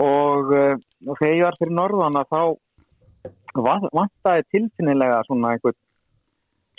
[0.00, 2.40] og, uh, og þegar ég var fyrir norðan að þá
[3.64, 5.76] va- vantaði tilfinnilega svona einhvern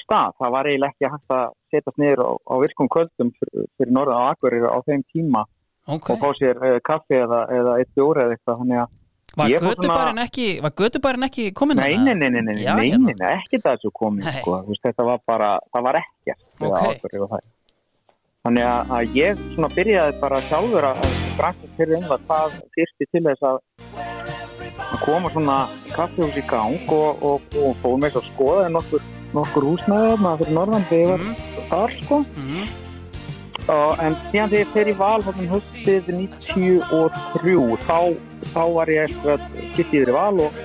[0.03, 0.33] stað.
[0.39, 4.21] Það var eiginlega ekki hægt að setjast niður á, á virkum kvöldum fyrir, fyrir norðan
[4.21, 5.43] á Akureyri á þeim tíma
[5.87, 8.61] ok og fá sér uh, kaffi eða, eða eitt bjóri eða eitthvað.
[8.63, 8.95] Þannig að
[9.37, 10.45] Var gödubærin ekki,
[11.27, 13.11] ekki komin Nei, nei, nei, nei, nei, Já, nei, hérna.
[13.11, 14.39] nei, nei, ekki það sem komið, Nei.
[14.41, 16.79] sko, þetta var bara, það var ekkert við Ok.
[16.95, 17.43] Akureyri og það.
[18.47, 21.01] Þannig að, að ég svona byrjaði bara sjálfur að
[21.37, 25.57] granska fyrir um það hvað fyrsti til þess að að koma svona
[25.93, 30.35] kaffihús í gang og, og, og fóðum með þess að skoða nokkur, nokkur húsnæði þarna
[30.41, 31.39] fyrir norðan þegar mm,
[31.71, 32.21] þar, sko.
[32.37, 32.67] mm,
[33.67, 37.97] Og, en síðan þegar ég fer í val þarna höstið 93 þá,
[38.53, 39.41] þá var ég eftir að
[39.75, 40.61] kitti yfir í val og,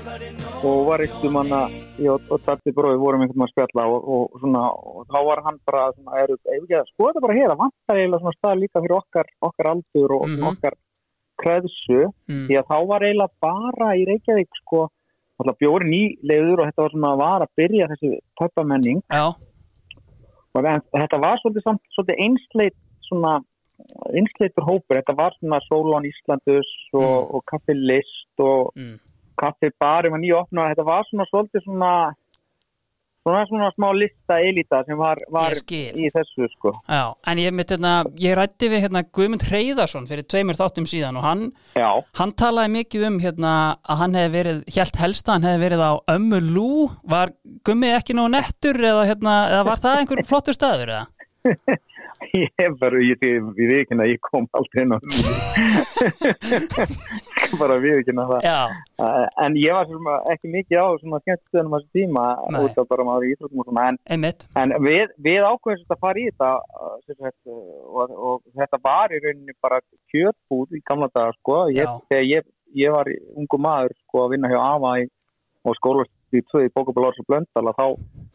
[0.63, 3.89] og var eitt um hann að ég og, Datti bróði vorum einhvern veginn að spjalla
[3.91, 7.37] og, og, svona, og þá var hann bara svona, er, er ekki að skoða bara
[7.41, 10.47] hér að vantar eiginlega svona stað líka fyrir okkar, okkar aldur og Mhm.
[10.53, 10.79] okkar
[11.41, 14.89] kreðsu mm, því að þá var eiginlega bara í Reykjavík sko,
[15.41, 19.25] alltaf bjóri nýleiður og þetta var svona var að byrja þessi pöppamenning Já,
[20.53, 22.75] Og en þetta var svolítið, samt, svolítið einsleit
[23.09, 23.39] svona
[24.13, 27.31] einsleitur hópur, þetta var svona Solon Íslandus og, Mm.
[27.35, 28.99] og Kaffi List og mm,
[29.41, 31.93] Kaffi Bari var nýjopnað, þetta var svona svolítið svona
[33.23, 36.73] svona svona smá lista elita sem var, var í þessu sko.
[36.91, 41.21] Já, en ég mitt hérna, ég rætti við hérna Guðmund Hreyðarsson fyrir tveimur þáttum síðan
[41.21, 41.45] og hann
[41.79, 43.55] Já, Hann talaði mikið um hérna
[43.87, 46.73] að hann hefði verið, helt helst að hann hefði verið á Ömmu Lú,
[47.15, 47.35] var
[47.67, 51.07] Gummi ekki nógu nettur eða, hérna, eða var það einhver flottur staður eða?
[52.37, 54.97] ég bara, ég við vikina, ég kom aldrei inn á
[57.61, 58.41] bara við vikina það.
[58.47, 58.61] Já,
[59.45, 62.25] en ég var svona ekki mikið á svona skemmtistöðunum á þessu tíma
[62.63, 63.99] út af bara maður í íþróttum og svona en
[64.63, 66.65] En við, við ákveðum sem að fara í þetta uh,
[67.09, 67.53] sagt, uh,
[67.91, 69.79] og, og þetta var í rauninni bara
[70.13, 71.55] kjötbúð í gamla daga sko.
[71.75, 72.43] Ég, þegar ég,
[72.79, 73.07] ég var
[73.37, 75.05] ungu maður sko, að vinna hjá AFA í,
[75.69, 77.87] og skólast í tvö í Bókabal og Blöndal þá,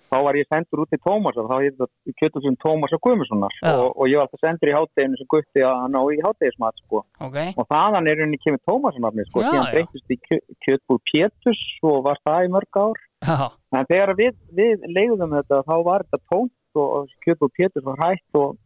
[0.07, 3.71] þá var ég sendur út til Tómas þá heit þetta kjötbúðsum Tómas og Guðmundssonar Já.
[3.73, 7.03] og, og ég var alltaf sendur í hátteginu sem gutti að ná í háttegismat sko.
[7.27, 9.43] Ok, og þaðan er rauninni kemur Tómasonarni sko.
[9.45, 9.73] Síðan já.
[9.75, 14.37] breytist í kjö, kjötbúð Pétus og var það í mörg ár já, En þegar við,
[14.55, 18.57] við leiðum þetta þá var þetta tónt og Kjöp og Pétur var hægt og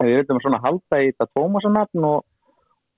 [0.00, 2.24] við að svona halda í þetta Tómasarnafn og,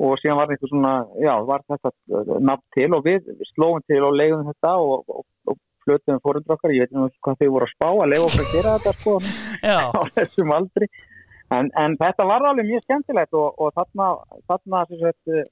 [0.03, 0.93] og síðan var þetta svona,
[1.23, 5.25] já, var þetta uh, nafn til og við slóum til og leiðum þetta og, og,
[5.51, 8.29] og flötum fórundur okkar, ég veit nú ekki hvað þau voru að spá að leiða
[8.29, 9.17] okkur að gera þetta sko
[9.99, 10.91] á þessum aldri.
[11.53, 14.07] En, en þetta var alveg mjög skemmtilegt og, og þarna,
[14.49, 15.51] þarna sagt, eh,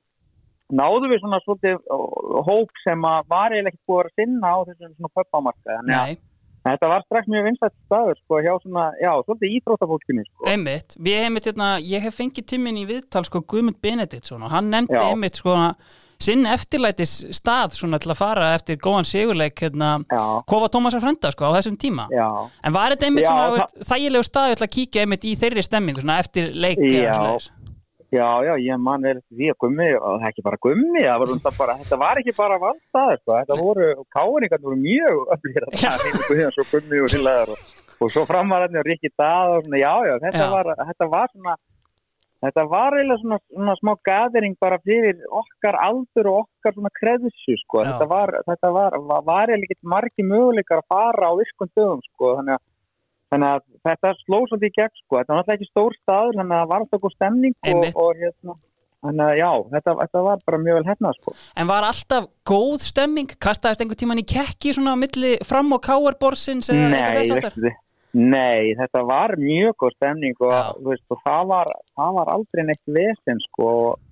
[0.73, 1.99] náðum við svona svolítið ó,
[2.47, 5.97] hóp sem að var eiginlega ekki búið að að sinna á þessum svona pöppamarka þannig
[6.01, 6.19] að
[6.69, 10.47] þetta var strax mjög vinsætt staður sko hjá svona, já, svolítið íþróttafólkinu sko.
[10.53, 10.97] einmitt.
[11.01, 14.99] Við einmitt hérna, ég hef fengið tíminn í viðtal sko Guðmund Benediktsson og hann nefndi
[14.99, 15.07] Já.
[15.09, 15.57] einmitt sko
[16.21, 19.93] sinn eftirlætis stað svona til að fara eftir góðan sigurleik hérna
[20.49, 22.09] Kofa Tómasar frenda sko á þessum tíma.
[22.13, 22.29] Já,
[22.65, 25.65] En var þetta einmitt Já, svona veist, þægilegu staðu til að kíkja einmitt í þeirri
[25.65, 27.17] stemmingu svona eftir leik Já.
[28.11, 31.31] já, já, ég man eftir því að gummi, og það er ekki bara gummi, var
[31.31, 35.69] þetta bara, þetta var ekki bara valdstaður, sko, þetta voru, káringarnir voru mjög er
[36.41, 37.63] hérna gummi og hillaðar og,
[38.01, 41.57] og svo framararnir og Rikki Dað og svona, já, já, þetta var, þetta var svona,
[42.45, 47.57] þetta var eiginlega svona, svona smá gathering bara fyrir okkar aldur og okkar svona kreðsu,
[47.65, 47.93] sko, Já.
[47.93, 48.99] þetta var, þetta var,
[49.29, 52.67] var, eiginlega ekki margi möguleikar að fara á virkun dögum, sko, þannig að
[53.31, 56.57] Þannig að þetta sló svolítið í gegn sko, þetta var náttúrulega ekki stór staður, þannig
[56.57, 58.55] að það var alltaf góð stemning og, og hérna,
[59.07, 61.35] þannig að já, þetta, þetta var bara mjög vel hérna sko.
[61.55, 63.37] En var alltaf góð stemming?
[63.47, 67.37] Kastaðist einhver tíman í kekki svona á milli fram og káarborsins eða eitthvað Nei, þess
[67.37, 67.57] aftar?
[67.61, 67.79] þið,
[68.17, 72.65] nei, þetta var mjög góð stemning og, þú veist, og það, var, það var aldrei
[72.67, 73.69] neitt vesen sko.
[73.85, 74.09] Og,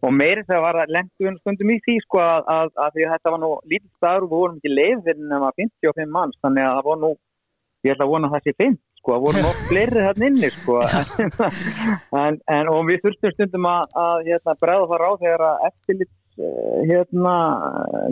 [0.00, 3.32] og meiri þegar var lendu stundum í því sko að, að, að því að þetta
[3.34, 6.88] var nú lítið staður og við vorum ekki leiðir nema 55 manns, þannig að það
[6.90, 7.10] var nú,
[7.84, 10.52] ég ætla að vona að það sé 5 sko, það voru nokk fleiri þarna inni
[10.54, 10.78] sko.
[12.20, 16.12] En, en, og við þurftum stundum að, að hérna, bregða það ráð þegar að eftirlits
[16.12, 16.19] eh,
[16.88, 17.34] hérna,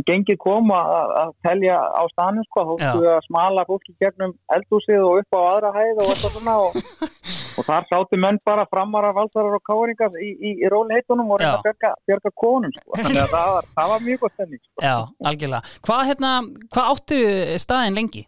[0.09, 0.79] gengið koma
[1.23, 5.73] að, telja á stanum sko, sko að smala fólki gegnum eldhúsið og upp á aðra
[5.77, 6.79] hæð og eitthvað svona og,
[7.59, 11.55] og þar sátu menn bara framara valdarar og káringar í, í, í róliheitunum og reyna
[11.55, 11.59] Já.
[11.59, 12.89] að björga, björga konum sko.
[12.99, 14.87] þannig að það var, það var mjög gott stemning sko.
[14.89, 14.97] Já,
[15.33, 15.77] algjörlega.
[15.89, 16.35] Hvað, hérna,
[16.75, 17.23] hvað áttu
[17.67, 18.27] staðin lengi?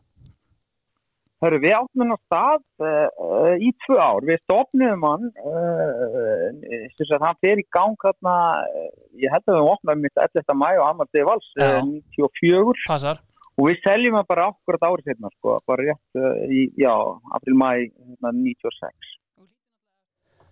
[1.41, 4.25] Hörru, við áttum hennar stað uh, í tvö ár.
[4.29, 6.51] Við stopnum hann, uh,
[6.99, 8.91] þess að hann fer í gang hérna, uh,
[9.23, 10.53] ég held að við opnaðum mitt 11.
[10.61, 11.01] mæ og
[11.31, 11.71] Vals Já.
[11.81, 13.23] uh, 94 Passar.
[13.57, 16.93] og við seljum hann bara akkurat árið setna, sko, bara rétt uh, í, já,
[17.39, 19.17] april mæ hérna, 96.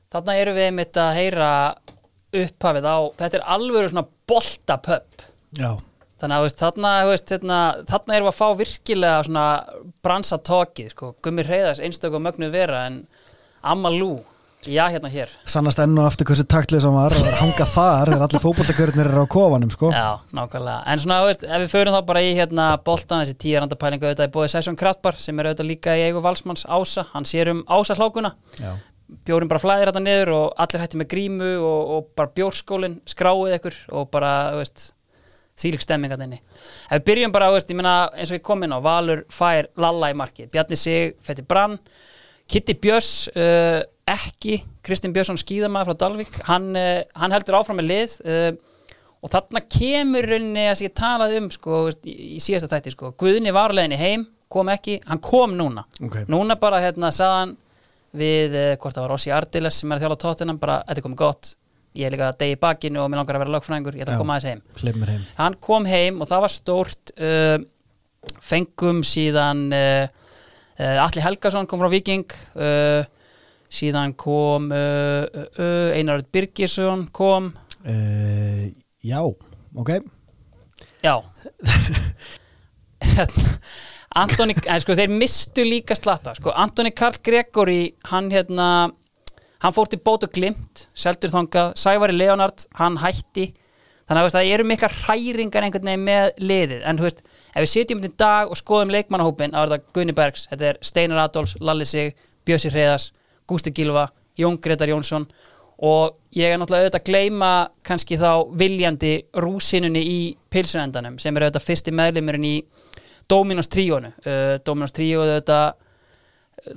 [0.09, 1.51] Þarna eru við einmitt að heyra
[2.33, 5.29] upphafið á, þetta er alveg svona boltapöpp.
[5.61, 5.75] Já,
[6.19, 9.45] Þannig að veist, þarna, veist, þarna, þarna erum við að fá virkilega svona
[10.03, 13.05] bransa tókið, sko, gummi reyðas einstök og mögnu vera en
[13.63, 14.17] Amalú,
[14.67, 15.31] já hérna hér.
[15.47, 19.23] sannast enn og aftur hversu taktlið sem var og hanga þar þegar allir fótboltakörnir eru
[19.23, 19.93] á kofanum sko.
[19.95, 20.83] Já, nákvæmlega.
[20.91, 24.31] En svona, veist, ef við förum þá bara í hérna boltan, þessi tíu randapælingu auðvitað
[24.31, 27.63] í bóði Sæsson Kraftbar sem er auðvitað líka í eigu valsmanns Ása, hann sér um
[27.71, 28.75] Ása hlákuna Já.
[29.25, 33.55] bjórin bara flæðir þetta niður og allir hætti með grímu og, og bara bjórskólin skráið
[33.61, 34.91] ykkur og bara, veist
[35.59, 36.39] þýlik stemming að þenni.
[36.89, 39.69] Ef við byrjum bara, veist, ég meina eins og ég kom inn á, Valur fær
[39.81, 41.79] Lalla í marki, Bjarni Sig, Fetti Brann
[42.49, 47.91] Kitty Björns uh, ekki, Kristinn Björnsson skíðamaður frá Dalvík, hann, uh, hann heldur áfram með
[47.91, 48.49] lið uh,
[49.21, 52.95] og þarna kemur rauninni að sem ég talaði um sko, veist, í, í síðasta þætti
[52.95, 53.13] sko.
[53.21, 56.23] Guðni var á leiðinni heim, kom ekki hann kom núna, Ok.
[56.33, 57.57] núna bara hérna sagði hann
[58.17, 61.09] við uh, hvort það var Rossi Ardiles sem er að þjála tóttinam bara, þetta er
[61.11, 61.51] komið gott
[61.99, 63.99] ég er líka degi í bakinu og mér langar að vera lögfræðingur.
[63.99, 65.05] Ég ætla að koma aðeins heim.
[65.09, 65.27] heim.
[65.39, 67.57] Hann kom heim og það var stórt uh,
[68.45, 70.05] fengum síðan uh,
[70.79, 72.27] uh, Alli Helgason kom frá Viking
[72.59, 73.03] uh,
[73.69, 77.53] síðan kom uh, uh, Einar Birgisson kom.
[79.05, 79.21] Já,
[79.79, 79.91] ok.
[81.05, 81.15] Já.
[84.19, 88.89] Antoni, en sko þeir mistu líka slatta sko, Antoni Karl Gregory hann hérna
[89.65, 91.73] hann fór til bót og glimt, seldur þangað.
[91.79, 93.51] Sævari Leonard, hann hætti.
[94.09, 97.71] Þannig að það eru mikla hræringar einhvern veginn með liðið, en þú veist ef við
[97.75, 101.59] sitjum í dag og skoðum leikmannahópin þá er þetta Gunni Bergs, þetta er Steinar Adolfs
[101.61, 102.15] Lalli Sig,
[102.49, 103.11] Bjössi Hreðas,
[103.45, 104.07] Gústi Gilva
[104.41, 105.27] Jón Gretar Jónsson.
[105.85, 107.51] Og ég er náttúrulega auðvitað að gleyma
[107.87, 109.13] kannski þá viljandi
[109.45, 112.57] rúsinunni í pilsuendanum sem er auðvitað fyrsti meðlimurinn í
[113.29, 115.77] Dominos tríónu uh, Dominos tríó er auðvitað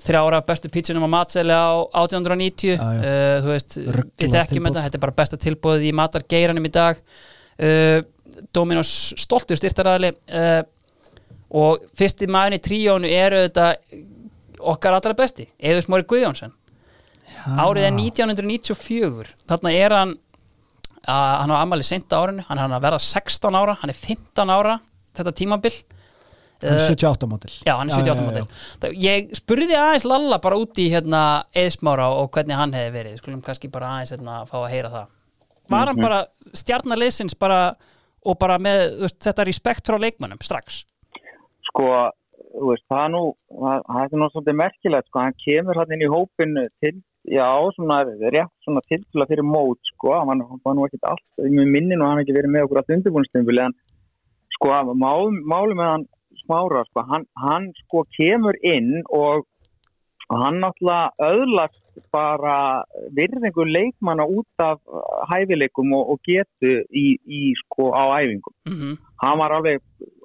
[0.02, 3.02] þrjára bestu pítsunum á matseli á 1890 Já, já.
[3.02, 3.78] uh, þú veist,
[4.22, 7.02] við þekkjum þetta þetta er bara besta tilbúið í matargeiranum í dag.
[7.62, 8.00] Uh,
[8.56, 10.62] Dominos stoltur styrtaræðli uh,
[11.52, 14.02] og fyrsti maðurinn í tríónu er auðvitað
[14.72, 16.54] okkar allra besti, Eður Smári Guðjónsson.
[17.42, 20.12] Árið er 1994 þarna er hann
[21.10, 24.54] að, hann á ammali seinta árinu, hann er að verða 16 ára, hann er 15
[24.54, 24.76] ára
[25.18, 25.74] þetta tímabil
[26.62, 28.94] Hann er Eh, 78 mótil Já, hann er 78 mótil.
[29.02, 33.18] Ég spurði aðeins Lalla bara út í hérna eðsmára og hvernig hann hefði verið.
[33.22, 35.08] Skulum kannski bara aðeins hérna fá að heyra það.
[35.72, 37.76] Var hann bara stjarnarleysins bara
[38.26, 40.84] og bara með veist, þetta respekt frá leikmönnum strax?
[41.72, 41.86] Sko,
[42.52, 43.22] þú veist, það er nú,
[43.62, 46.94] það, það er nú svolítið merkilegt, sko, hann kemur hann inn í hópin til,
[47.32, 47.48] já,
[47.78, 51.96] svona rétt svona tilfæla fyrir mót, sko, hann var- var nú ekkert allt, ég minni
[51.96, 53.74] nú að hann ekki verið með okkur allt undirbúinstempil, en
[54.58, 56.06] sko, mál, máli með hann
[56.44, 59.48] smára, sko, hann, hann sko kemur inn og
[60.32, 61.80] hann náttúrulega öðlast
[62.12, 62.84] bara
[63.18, 69.00] virðingu leikmanna út af uh, hæfileikum og, og getu í, í sko á æfingum Mm
[69.22, 69.82] hann var alveg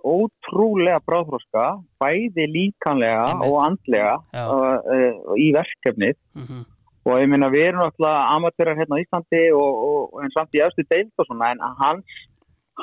[0.07, 1.67] ótrúlega bráðfroska,
[2.01, 3.51] bæði líkanlega Einmitt.
[3.51, 6.63] og andlega uh, uh, í verkefnið -hmm.
[7.05, 10.65] og ég meina við erum náttúrulega amatörar hérna á Íslandi og, og, og samt í
[10.65, 12.05] östu deild og svona en hans,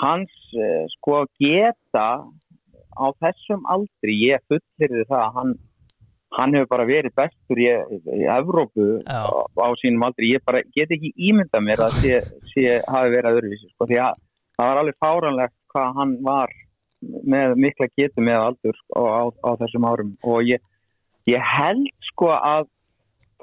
[0.04, 2.08] hans uh, sko geta
[2.94, 5.54] á þessum aldri, ég fullirði það að hann
[6.34, 10.90] hann hefur bara verið bestur í, í Evrópu á, á sínum aldri, ég bara get
[10.94, 12.22] ekki ímynda mér að sé,
[12.54, 14.22] sé hafi verið öðruvísi, sko, því að
[14.58, 16.54] það var alveg fáranlegt hvað hann var
[17.04, 20.14] með mikla getu með aldur á, á, á þessum árum.
[20.30, 20.62] Og ég,
[21.30, 22.70] ég held sko að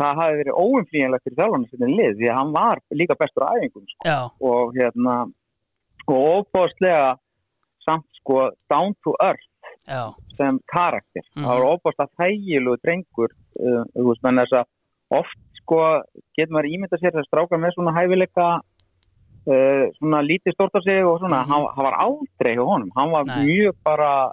[0.00, 3.52] það hafi verið óumflýjanlegt fyrir þjálfarnar sinni lið því að hann var líka bestur á
[3.52, 4.14] æfingum sko.
[4.50, 5.16] Og hérna
[6.08, 7.18] og óbáslega
[7.86, 9.46] samt sko down to earth
[9.88, 11.22] já, sem karakter.
[11.36, 11.44] Mhm.
[11.44, 14.66] Það var óbáslega þægilegu drengur uh, þú veist, menn þess að
[15.20, 15.78] oft sko
[16.38, 20.80] getur maður ímynda sér þess að stráka með svona hæfileika uh, svona lítið stort á
[20.84, 21.50] sig og svona, Mhm.
[21.50, 23.44] hann, hann var aldrei hjá honum, hann var Nei.
[23.46, 24.30] mjög bara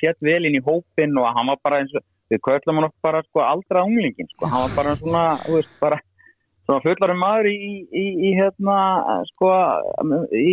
[0.00, 3.02] fjall vel inn í hópin og hann var bara eins og við köllum hann oft
[3.02, 5.98] bara sko aldra unglingin sko, hann var bara svona, þú veist, bara
[6.64, 7.56] svona fullarum maður í,
[7.92, 8.76] í, í hérna
[9.30, 9.50] sko
[10.32, 10.52] í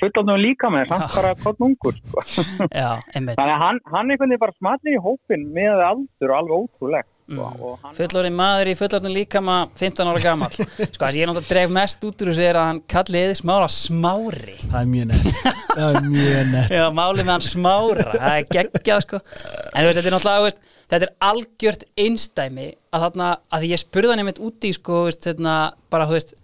[0.00, 2.24] fullandum líka með samt bara hvort ungur sko.
[2.68, 6.40] Já, einmitt þannig að hann, hann einhvern veginn bara smatlir í hópin með aldur og
[6.42, 7.48] alveg ótrúlegt sko.
[7.48, 7.64] Mm.
[7.64, 11.50] og hann, Fullorinn maður í fullorinn líkama 15 ára gamall Sko, það sem ég náttúrulega
[11.50, 15.10] dref mest út úr þessu er að hann kalli eða smára smári Það er mjög
[15.10, 15.42] nett
[15.74, 19.88] Það er mjög nett Já, málið með hann smára Það er geggjað, sko En þú
[19.88, 24.12] veist, þetta er náttúrulega, þú veist Þetta er algjört einstæmi að þarna, að ég spurði
[24.14, 25.56] hann einmitt úti, sko, veist, hérna,
[25.92, 26.36] bara, þú veist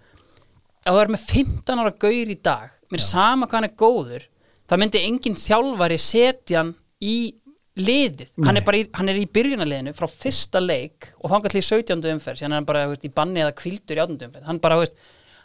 [0.85, 3.79] ef þú er með 15 ára gaur í dag mér er sama hvað hann er
[3.81, 4.27] góður
[4.69, 7.17] það myndi engin þjálfari setja hann í
[7.81, 11.69] liðið hann er í, hann er í byrjunarliðinu frá fyrsta leik og þá kannski í
[11.71, 12.05] 17.
[12.13, 14.29] umferð síðan er hann bara veist, í banni eða kvildur í 18.
[14.29, 15.01] umferð hann bara, veist,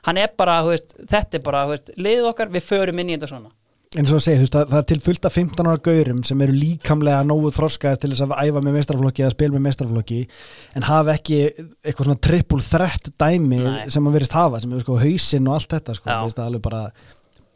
[0.07, 3.53] hann er bara, veist, þetta er bara liðið okkar, við förum inn í þetta svona
[3.97, 6.17] En svo að segja, þú veist, það, það er til fullt af 15 ára gaurum
[6.27, 10.17] sem eru líkamlega nógu þroskaðir til þess að æfa með mestrarflokki eða spil með mestrarflokki
[10.77, 13.87] en hafa ekki eitthvað svona triple threat dæmi Nei.
[13.89, 16.19] sem að verist hafa sem er sko hausinn og allt þetta sko, Já.
[16.21, 16.81] veist, það er alveg bara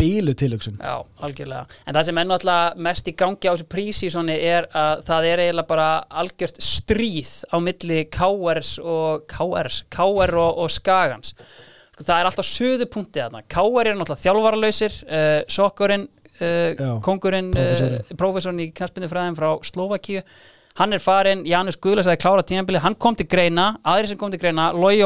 [0.02, 0.96] bílu tilöksun Já,
[1.28, 1.78] algjörlega.
[1.86, 5.44] En það sem er náttúrulega mest í gangi á þessu prísísoni er að það er
[5.46, 5.88] eiginlega bara
[6.24, 11.36] algjört stríð á milli KRs og KRs, KR og, og Skagans.
[11.94, 13.46] Sko, það er alltaf söðupunktið þarna.
[13.46, 16.10] KR er náttúrulega þjálfaralausir, uh, Sokkurinn,
[16.44, 18.66] uh, kongurinn, uh, prófessorinn.
[18.66, 20.24] í knastbundufræðin frá Slovakíu.
[20.80, 24.32] Hann er farin, Janus Guðlas að klára tímabilið, hann kom til greina, aðri sem kom
[24.34, 24.98] til greina, Lói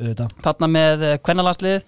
[0.00, 0.34] auðvitað.
[0.42, 1.82] þarna með kvennalandslið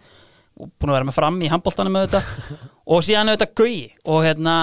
[0.61, 2.21] og búin að vera með fram í handbóltanum þetta
[2.93, 3.85] og síðan auðvitað Gauji.
[4.05, 4.57] Og hérna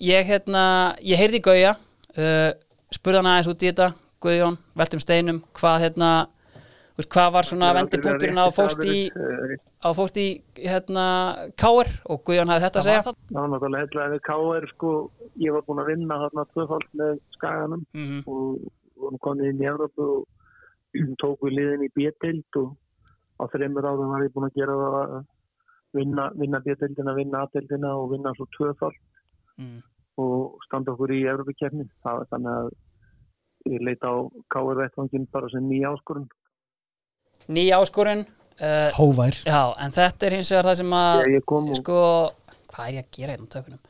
[0.00, 0.64] ég hérna,
[1.04, 2.50] ég heyrði Gauja uh,
[2.94, 3.90] spurði hann aðeins út í þetta.
[4.20, 6.10] Guðjón, veltum steinum hvað hérna,
[7.00, 8.98] veist, hvað var svona vendipunkturinn á að fóst í
[9.80, 10.26] á að fóst í
[10.60, 11.06] hérna
[11.60, 14.68] Káar og Guðjón hafði þetta að segja var náttúrulega við K.R.
[14.74, 14.92] sko,
[15.40, 18.22] ég var búinn að vinna þarna tvöfald með skaganum Mhm.
[18.26, 20.26] og vorum konið inn í Európu og
[21.22, 22.76] tók við liðin í B-dild og
[23.40, 25.14] á þreymur árum var ég búinn að gera það að
[25.96, 28.98] vinna, vinna B-dildina, vinna A-dildina og vinna svo tvöfald
[29.58, 29.78] mm.
[30.22, 31.88] og standa okkur í Európa-kefni.
[32.04, 32.70] Það var þannig að
[33.74, 34.16] ég leita á
[34.52, 34.76] K.R.
[34.82, 36.28] vettvangin bara sem nýja áskorun.
[37.56, 39.38] Nýja áskorun uh, Hóvær.
[39.46, 42.02] Já, en þetta er hins vegar það sem að Þegar ég kom og sko,
[42.74, 43.80] hvað er ég að gera hérna á tökunum?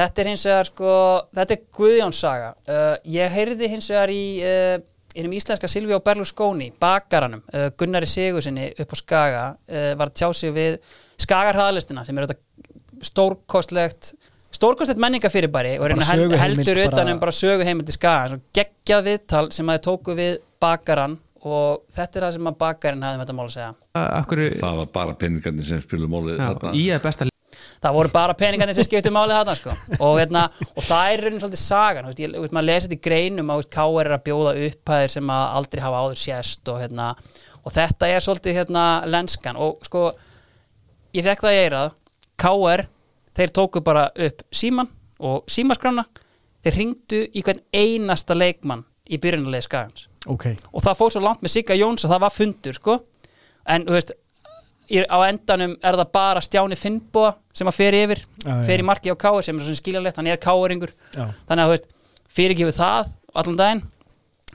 [0.00, 0.94] Þetta er hins vegar sko
[1.34, 2.50] þetta er Guðjóns saga.
[2.68, 4.76] Uh, ég heyrði hins vegar í uh,
[5.16, 10.20] einum íslenska Silvíu og Berlusconi bakaranum, uh, Gunnari Sigursinni upp á Skaga, uh, var að
[10.20, 10.76] tjá sig við
[11.20, 14.12] Skagarhraðlistina sem er þetta stórkostlegt
[14.54, 19.78] stórkostlegt menningafyrirbæri og heldur bara- utan um bara söguheimild í Skaga, geggjað viðtal sem að
[19.78, 23.46] þið tóku við bakaran og þetta er það sem að bakarinn hafði með þetta mál
[23.46, 23.72] að segja
[24.20, 26.72] Akkur, það var bara peningarnir sem spilum málið já, þarna.
[26.76, 27.28] í er besta
[27.80, 29.74] það voru bara peningarnir sem skiptu málið þarna sko.
[29.96, 30.42] og, hérna,
[30.74, 33.04] og það er raunin svolítið sagan þú veist, ég, þú veist, maður lesi þetta í
[33.08, 34.02] greinum að K.R.
[34.02, 37.08] er að bjóða upphæðir sem að aldrei hafa áður sést og, hérna,
[37.64, 40.06] og þetta er svolítið hérna, lenskan og sko
[41.16, 41.96] ég fekk það í eirað
[42.40, 42.84] K.R.
[43.40, 46.04] þeir tóku bara upp síman og símaskrána
[46.64, 50.06] þeir ringdu í hvern einasta leikmann í byrjunarlega skagans.
[50.30, 52.98] Ok, og það fór svo langt með Sigga Jóns að það var fundur sko.
[53.70, 54.12] En þú veist
[54.90, 58.52] á endanum er það bara Stjáni Finnboa sem að fer yfir, já.
[58.66, 61.68] fer í marki á Káir sem er svona skiljanlegt, hann er Káiringur já, þannig að
[61.68, 61.88] þú veist,
[62.34, 63.82] fyrirgifið það allan daginn,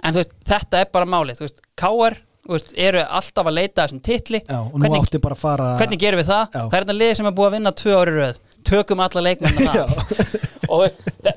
[0.01, 3.57] en þú veist þetta er bara málið, þú veist, Káir þú veist, eru alltaf að
[3.57, 4.41] leita að þessum titli.
[4.43, 6.43] Já og nú átti bara að fara hvernig gerum við það?
[6.51, 6.59] Já.
[6.59, 8.41] Það er þetta lið sem er búið að vinna tvö ári röð?
[8.65, 9.95] Tökum alla leikmenn það
[10.69, 10.85] og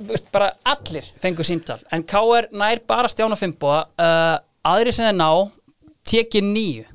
[0.09, 2.49] veist, bara allir fengu símtal en K.R.
[2.53, 4.37] nær bara Stjána Fimboa uh,
[4.69, 5.31] aðri sem þeir ná
[6.09, 6.87] tekið nýju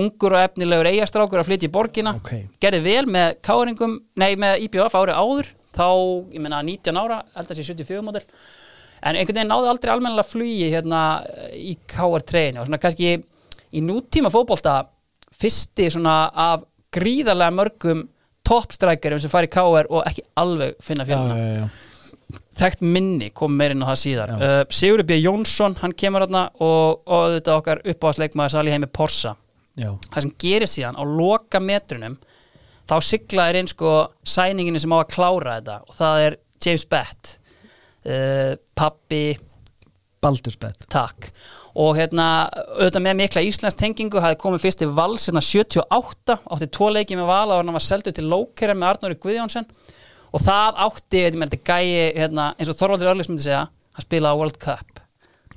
[0.00, 2.30] ungur og efnilegur eigastrákur að flytja í borgina Ok.
[2.62, 5.86] gerði vel með K.R.ingum nei með IBF árið áður þá,
[6.34, 8.24] ég meina 19 ára, held að sé 74 mótil
[9.00, 11.02] en einhvern veginn náði aldrei almennilega flugi hérna
[11.56, 12.24] í K.R.
[12.26, 13.12] treyni og svona kannski
[13.70, 14.80] í nútíma fótbolta
[15.40, 18.02] fyrsti svona af gríðarlega mörgum
[18.46, 19.88] toppstrækjarum sem fari í K.R.
[19.90, 21.70] og ekki alveg finna já, fjöluna
[22.60, 24.32] þekkt minni kom meir inn á það síðar.
[24.36, 25.18] Uh, Sigurður B.
[25.20, 29.34] Jónsson, hann kemur hérna og, og þetta okkar uppáðsleikmaður Sali heimi Porsa
[29.78, 29.92] já.
[30.10, 32.18] það sem gerir síðan á loka metrunum
[32.90, 33.94] þá siglaðir inn sko
[34.26, 37.36] sæninginu sem á að klára þetta og það er James Bett.
[38.00, 39.24] Uh, pappi
[40.20, 41.30] Baldursbett takk
[41.80, 46.70] og hérna auðvitað með mikla Íslands tengingu hafði komið fyrst til Vals hérna 78 átti
[46.76, 49.68] tvo leiki með Val og hann var seldu til Lókera með Arnóri Guðjónsson.
[50.30, 54.36] Og það átti, ég þetta gæi hérna, eins og Þorvaldur Örlis myndi segja hann spilaði
[54.36, 55.00] á World Cup.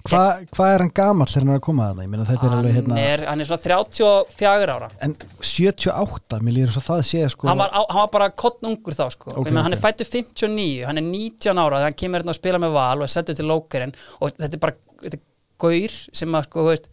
[0.03, 2.23] Hvað hva er hann gamall þegar hann er að koma að það?
[2.29, 4.89] Þetta er alveg hann, hérna er, hann er svona 34 ára.
[5.05, 9.05] En 78, mér líður svo það sé sko hann var, hann var bara kottnungur þá
[9.13, 9.31] sko.
[9.31, 12.41] Ok, okay, hann er fættu 59, hann er 19 ára þegar hann kemur hérna að
[12.41, 13.95] spila með val og er settur til lókerinn.
[14.19, 15.23] Og þetta er bara þetta er
[15.63, 16.87] gaur sem að sko, þú veist,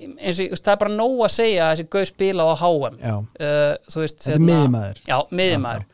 [0.00, 3.96] eins og, það er bara nóg að segja að þessi gauð spila á HM uh,
[4.00, 5.00] veist, Þetta er miðjumaður.
[5.06, 5.88] já, miðjumæður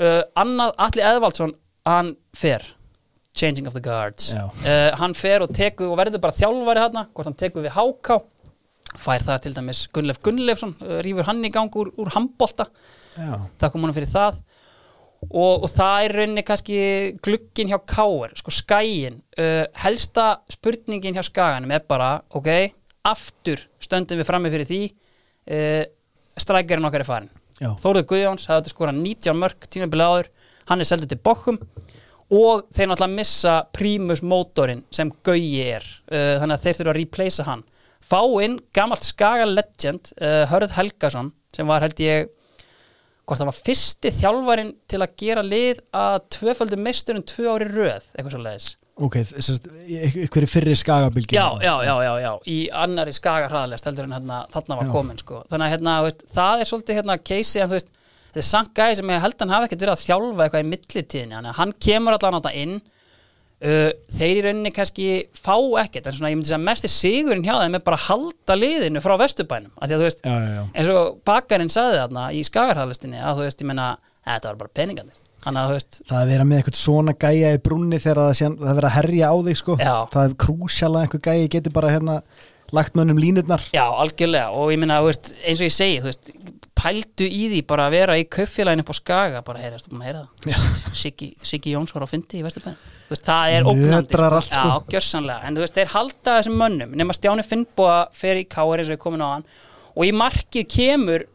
[0.00, 1.56] uh, annað, Alli Eðvaldsson
[1.88, 2.64] hann fer.
[3.34, 4.34] Changing of the guards.
[4.36, 8.18] Uh, hann fer og tekur og verður bara þjálfari þarna hvort hann tekur við HK
[9.00, 10.74] fær það til dæmis Gunnleif Gunnleifsson
[11.04, 12.66] rýfur hann í gang úr, úr handbolta.
[13.16, 14.42] Það kom hann fyrir það
[15.30, 16.78] og, og það er rauninni kannski
[17.24, 22.50] glukkin hjá Káir, sko skæin uh, helsta spurningin hjá skaganum er bara, ok,
[23.08, 25.84] aftur stöndum við frammi fyrir því uh,
[26.42, 27.70] strækjarinn okkar er farin Já.
[27.78, 30.30] Þóruður Guðjóns hafði skora 19 mörg tímabili áður,
[30.70, 31.60] hann er seldur til Bokkum
[32.32, 35.86] og þeir náttúrulega missa prímus mótorinn sem Gauji er.
[36.10, 37.64] Uh, þannig að þeir þurfa að replacea hann.
[38.02, 42.32] Fá inn gamalt skaga legend uh, Hörð Helgason sem var held ég
[43.26, 48.08] hvort það var fyrsti þjálfarin til að gera lið að tvöföldu meisturinn tvö ári röð,
[48.14, 48.70] eitthvað svo leiðis
[49.02, 49.14] Ok,
[50.26, 54.42] ykkur fyrri skagabilgi já, já, já, já, já, í annari skaga hraðalest heldur en hérna,
[54.52, 54.92] þarna var Já.
[54.92, 55.40] komin sko.
[55.48, 57.88] þannig að hérna, veist, það er svolítið hérna keisi en þú veist,
[58.26, 61.32] þetta er samt gæði sem ég held hann hafi ekkert verið að þjálfa eitthvað í
[61.40, 62.76] að hann kemur allan á þetta inn
[63.62, 63.88] uh,
[64.18, 67.78] þeir í rauninni kannski fá ekkert, en svona ég myndi segja mesti sigurinn hjá þeim
[67.78, 70.62] er bara að halda liðinu frá vesturbænum, af því að þú veist Já, já, já.
[70.74, 73.88] eins og bakarinn sagði þarna í skagarhæðlistinni að þú veist, ég meina,
[74.28, 77.60] þetta var bara peningandi að þú veist, Það að vera með eitthvað svona gæja í
[77.66, 79.74] brunni þegar það, sé, það vera að herja á þig sko.
[79.82, 82.14] Það er krúsjala að einhver gæji geti bara hérna
[82.72, 83.64] lagt mönnum línurnar.
[83.74, 86.30] Já, algjörlega og ég veist, eins og ég segi, þú veist
[86.78, 89.66] pældu í því bara að vera í kauffélaginu upp á skaga, bara að
[90.22, 90.64] það?
[91.02, 94.62] Siggi, Siggi Jóns var á fundi í Vesturbæn þú veist, það er ógnandi allt, sko.
[94.68, 96.94] já, gjörsanlega, en þú veist, þeir halda þessum mönnum.
[96.98, 99.46] Nema Stjáni Finnbóa fer í káar eins og ég komin á hann.
[99.92, 101.26] Og í markið kemur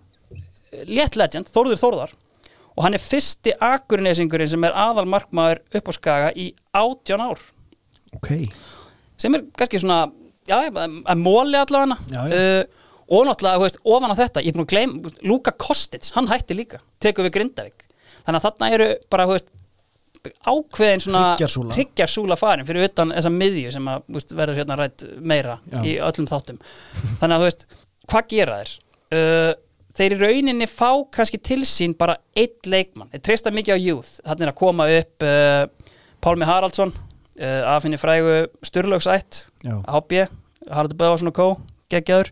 [0.89, 2.15] létt legend, Þórður Þórðar.
[2.78, 7.41] Og hann er fyrsti akurinnesingurinn sem er aðal markmaður upp á skaga í átján ár.
[8.17, 8.32] Ok,
[9.17, 10.11] sem er kannski svona
[10.47, 11.97] já, að móli allavega.
[12.28, 16.09] Uh, og náttúrulega, þú veist, ofan á þetta ég er búin að gleyma, Luka Kostic,
[16.15, 17.88] hann hætti líka tekur við Grindavík.
[18.28, 19.51] Þannig að þarna eru bara, þú veist
[20.47, 22.38] ákveðin svona Hryggjarsúla.
[22.39, 25.80] farin fyrir utan þessa miðju sem að veist, verður hérna rætt meira Já.
[25.84, 26.59] í öllum þáttum
[27.22, 27.65] þannig að þú veist,
[28.11, 28.76] hvað gera þeir?
[29.07, 29.51] Uh,
[29.97, 34.11] þeir í rauninni fá kannski til sín bara eitt leikmann þeir treysta mikið á youth,
[34.26, 35.93] þannig að koma upp uh,
[36.24, 39.47] Pálmi Haraldsson uh, aðfinni frægu Sturlaugsætt.
[39.63, 40.28] HB,
[40.70, 41.47] Haraldur Böðvarsson og Kó
[41.91, 42.32] geggjaður,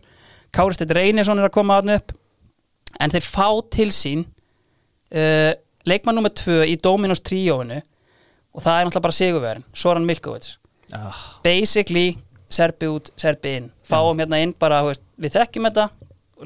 [0.54, 2.14] Káristedt Reynisson er að koma þarna upp
[3.00, 5.52] en þeir fá til sín uh,
[5.86, 10.54] leikmann nummer tvö í Dominos tríóinu og það er náttúrulega bara sigurverin Soran Milkovic
[10.96, 12.16] ah, basically
[12.52, 13.70] serbi út, serbi inn.
[13.86, 15.86] Fáum hérna inn bara, veist, við þekkjum þetta.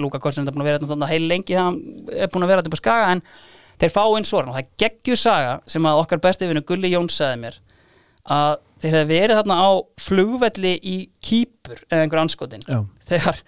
[0.00, 1.80] Lúka Kostin er búin að vera þetta heil lengi hann
[2.14, 3.22] er búin að vera þetta upp á skaga en
[3.80, 4.52] þeir fá inn Soran.
[4.52, 7.60] Og það er geggju saga sem að okkar besti vinnu Gulli Jóns sagði mér
[8.30, 9.70] að þeir hefði verið þarna á
[10.00, 12.80] flugvelli í Kýpur eða einhver anskotin Já.
[13.10, 13.40] þegar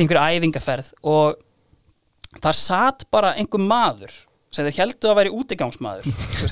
[0.00, 0.92] einhver æfingaferð.
[1.04, 4.14] Og það satt bara einhver maður
[4.54, 6.08] sem þau heldur að væri útigangsmaður.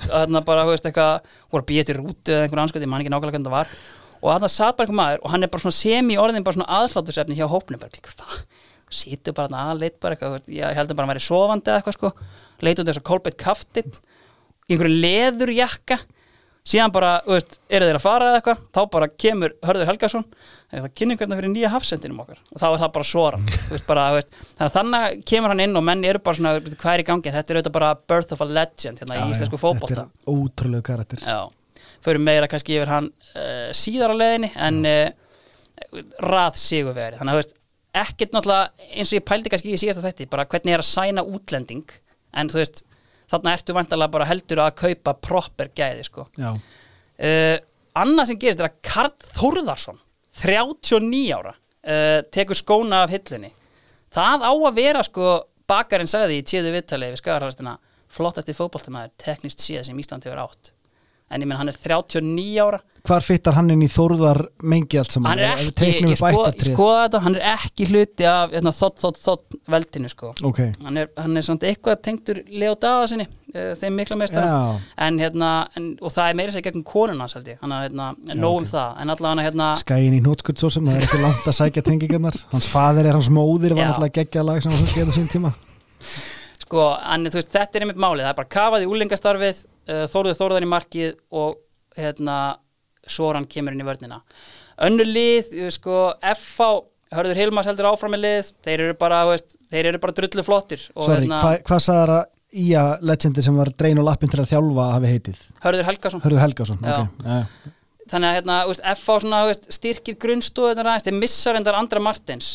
[0.09, 2.92] Að þarna bara, þú veist, eitthvað voru að býja til rútu eða einhver anskoti, ég
[2.92, 3.76] man ekki nákvæmlega hvernig það var.
[4.22, 6.80] Og þarna satt bara einhver maður og hann er bara svona semi orðin bara svona
[6.80, 7.82] aðslátusefni hjá hópnum.
[7.82, 8.36] Bara, hvað,
[8.92, 12.12] situr bara þarna aðleit bara eitthvað, ég bara að hann væri sofandi eða eitthvað sko,
[12.62, 13.94] leit út þess að kolbeitt kaftin
[14.68, 15.98] í einhverju leðurjakka
[16.62, 20.26] síðan bara, veist, eru þeir að fara eða eitthvað þá bara kemur Hörður Helgason
[20.72, 22.38] eða kynningarna fyrir nýja hafsendinum okkar?
[22.52, 26.04] Og þá er það bara þú veist, þannig að þannig kemur hann inn og menn
[26.06, 27.32] eru bara svona, hvað er í gangi?
[27.34, 30.86] Þetta er auðvitað bara birth of a legend hérna í íslensku fótbolta Þetta er ótrúlega
[30.92, 31.24] karakter.
[31.26, 35.10] Já, fyrir meira kannski yfir hann uh, síðar á leiðinni en uh,
[36.22, 37.58] rað sigurveri þannig að veist,
[38.02, 41.26] ekkert náttúrulega eins og ég pældi kannski í síðasta þætti bara hvernig er að sæna
[41.26, 41.90] útlending
[42.38, 42.84] en þú veist,
[43.33, 46.26] þarna ertu vantarlega bara heldur að kaupa proper gæði sko.
[46.37, 47.57] Uh,
[47.99, 50.01] annað sem gerist er að Karl Þórðarsson
[50.43, 53.53] 39 ára uh, tekur skóna af hillunni
[54.12, 55.33] það á að vera sko
[55.68, 57.76] bakarinn sagði í tíðu viðtali við skagarhæðastina
[58.12, 60.72] flottasti fótboltamæður teknist síða sem Ísland hefur átt
[61.33, 62.80] en ég menn hann er 39 ára.
[63.03, 65.33] Hvar fyttar hann inn í þórðar mengi allt saman?
[65.33, 66.66] hann er ekki, ég upp skoða ættartréð.
[66.68, 70.30] sko þetta hann er ekki hluti af hérna, þótt, þótt, þótt veldinu sko.
[70.47, 73.26] Ok, hann er, hann er samt eitthvað tengdur Leo Dagasinni,
[73.57, 74.93] uh, þeim mikla meistara Já.
[75.09, 78.12] en hérna, en, og það er meira sér gegn konuna held ég, hann er hérna,
[78.39, 78.95] nóg um það.
[79.03, 82.39] En allavega hérna, skæin í nótskuld svo sem það er ekki langt að sækja tengingarnar.
[82.55, 83.91] Hans faðir er hans móðir var Já.
[83.91, 85.51] náttúrulega geggja lag sem hann skeiða sín tíma
[86.73, 90.05] sko, en þú veist, þetta er einmitt málið, það er bara kafað í úlingastarfið uh,
[90.09, 91.11] þóruðu þóruðan í markið
[91.43, 91.59] og
[91.99, 92.39] hérna,
[93.12, 94.20] Soran kemur inn í vörnina.
[94.87, 96.68] Önnur lið, sko FH,
[97.12, 98.51] Hörður Hilmas heldur áfram með lið.
[98.64, 102.14] Þeir eru bara, veist, þeir eru bara drullu flottir og Sorry, hérna, hva, hvað sagðar
[102.20, 102.31] að
[102.62, 105.45] Ía legendi sem var drein og lappin til að þjálfa hafi heitið?
[105.64, 106.20] Hörður Helgason.
[106.20, 106.99] Hörður Helgason, Já.
[106.99, 107.39] ok ja.
[108.12, 112.51] þannig að hérna, veist, FH svona, veist, styrkir aðeins, þeir missa reyndar Andra Martins.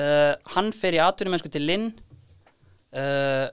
[0.00, 1.90] Uh, hann fer í atvinnumennsku til Linn
[2.96, 3.48] uh,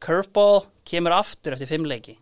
[0.00, 2.16] Curveball kemur aftur eftir fimm leiki.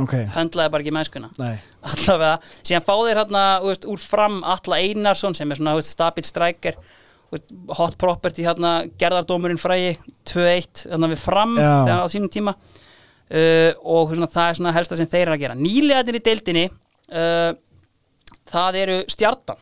[0.00, 1.30] Ok, höndlaði bara ekki mennskuna.
[1.92, 6.28] Allavega, síðan fá þeir hérna úr fram Alla Einarsson sem er svona stabilt
[7.32, 9.96] veist, hot property hérna gerðardómurinn frægi
[10.28, 11.72] 2-1 hérna við fram Já.
[11.86, 12.56] þegar á sínum tíma.
[13.32, 15.56] Uh, og svona, það er svona helsta sem þeir eru að gera.
[15.56, 17.52] Nýlegaðir í deildinni uh,
[18.52, 19.60] það eru stjartan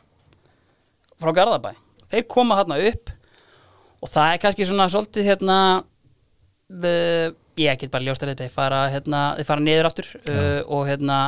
[1.20, 1.72] frá Garðabæ.
[2.10, 3.12] Þeir koma hérna upp
[4.00, 5.58] og það er kannski svona svolítið hérna
[6.70, 11.20] ég get bara ljóst að þeir fara, hérna, þeir fara niður aftur uh, og hérna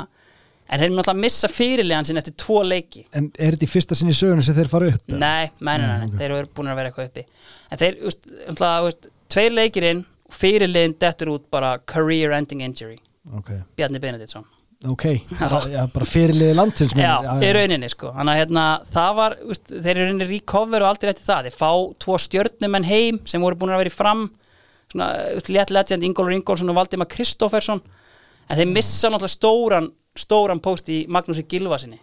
[0.72, 3.04] en þeir eru náttúrulega að missa fyrirlegan sinn eftir tvo leiki.
[3.12, 5.04] En er þetta í fyrsta sinni sögunu sem þeir fara upp?
[5.12, 7.26] nei, nei, nei, nei, þeir eru búin að vera eitthvað uppi.
[7.68, 12.96] En þeir, úst, náttúrulega, úst, tveir leikirinn fyrirlegin dettur út bara career ending injury.
[13.36, 14.46] Ok, Bjarni Benediktsson.
[14.88, 15.04] Ok,
[15.70, 18.10] já, bara fyrirliði landsins Já, í rauninni sko.
[18.16, 18.64] Þannig að hérna,
[18.96, 21.70] það var, úst, þeir eru rauninni recover og aldrei eftir það, þeir fá
[22.02, 24.24] tvo stjörnumenn heim sem voru búin að vera í fram
[24.94, 27.80] létt legend, Ingólfur Ingólfsson og Valdimar Kristoffersson
[28.50, 32.00] en þeir missa náttúrulega stóran stóran post í Magnúsi Gilvasinni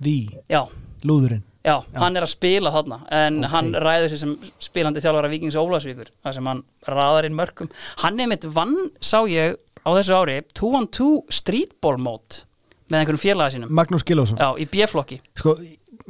[0.00, 0.16] Því,
[0.48, 0.62] Já,
[1.04, 1.42] lúðurinn?
[1.60, 3.50] Já, hann er að spila þarna en Ok.
[3.52, 7.68] hann ræður sér sem spilandi þjálfara Víkings Ólafsvíkur þar sem hann raðar inn mörgum
[8.04, 12.44] hann er mitt vann, sá ég á þessu ári 2-on-2 streetball mót
[12.90, 13.68] með einhverjum félaga sínum.
[13.70, 15.20] Magnús Gilvason Já, í B-flokki.
[15.38, 15.52] Sko,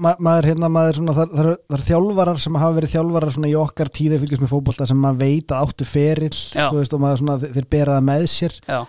[0.01, 3.91] ma maður hérna maður svona, það, það er þjálfarar sem hafa verið þjálfarar í okkar
[3.99, 7.69] tíði fylgjast með fótbolta sem maður veit að áttu ferill veist, og maður svona, þeir
[7.77, 8.57] bera það með sér.
[8.65, 8.81] Já,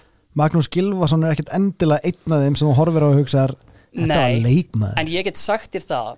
[0.42, 3.56] Magnús Gilvason er ekkert endilega einn af þeim sem horfir á og hugsaðar
[3.92, 5.00] þetta var leikmaður.
[5.02, 6.12] en ég get sagt þér það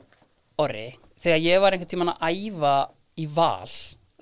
[0.63, 0.87] Orri,
[1.17, 2.73] þegar ég var einhvern tímann að æfa
[3.17, 3.71] í val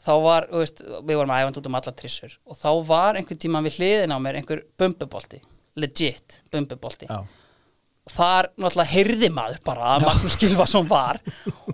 [0.01, 3.41] þá var, veist, við vorum að æfa út um allar trissur og þá var einhvern
[3.43, 5.41] tímann við hliðin á mér einhver bumbubolti
[5.75, 7.07] legit bumbubolti.
[7.11, 7.25] Já.
[8.09, 11.21] Þar náttúrulega heyrði maður bara að Magnús Gilvason var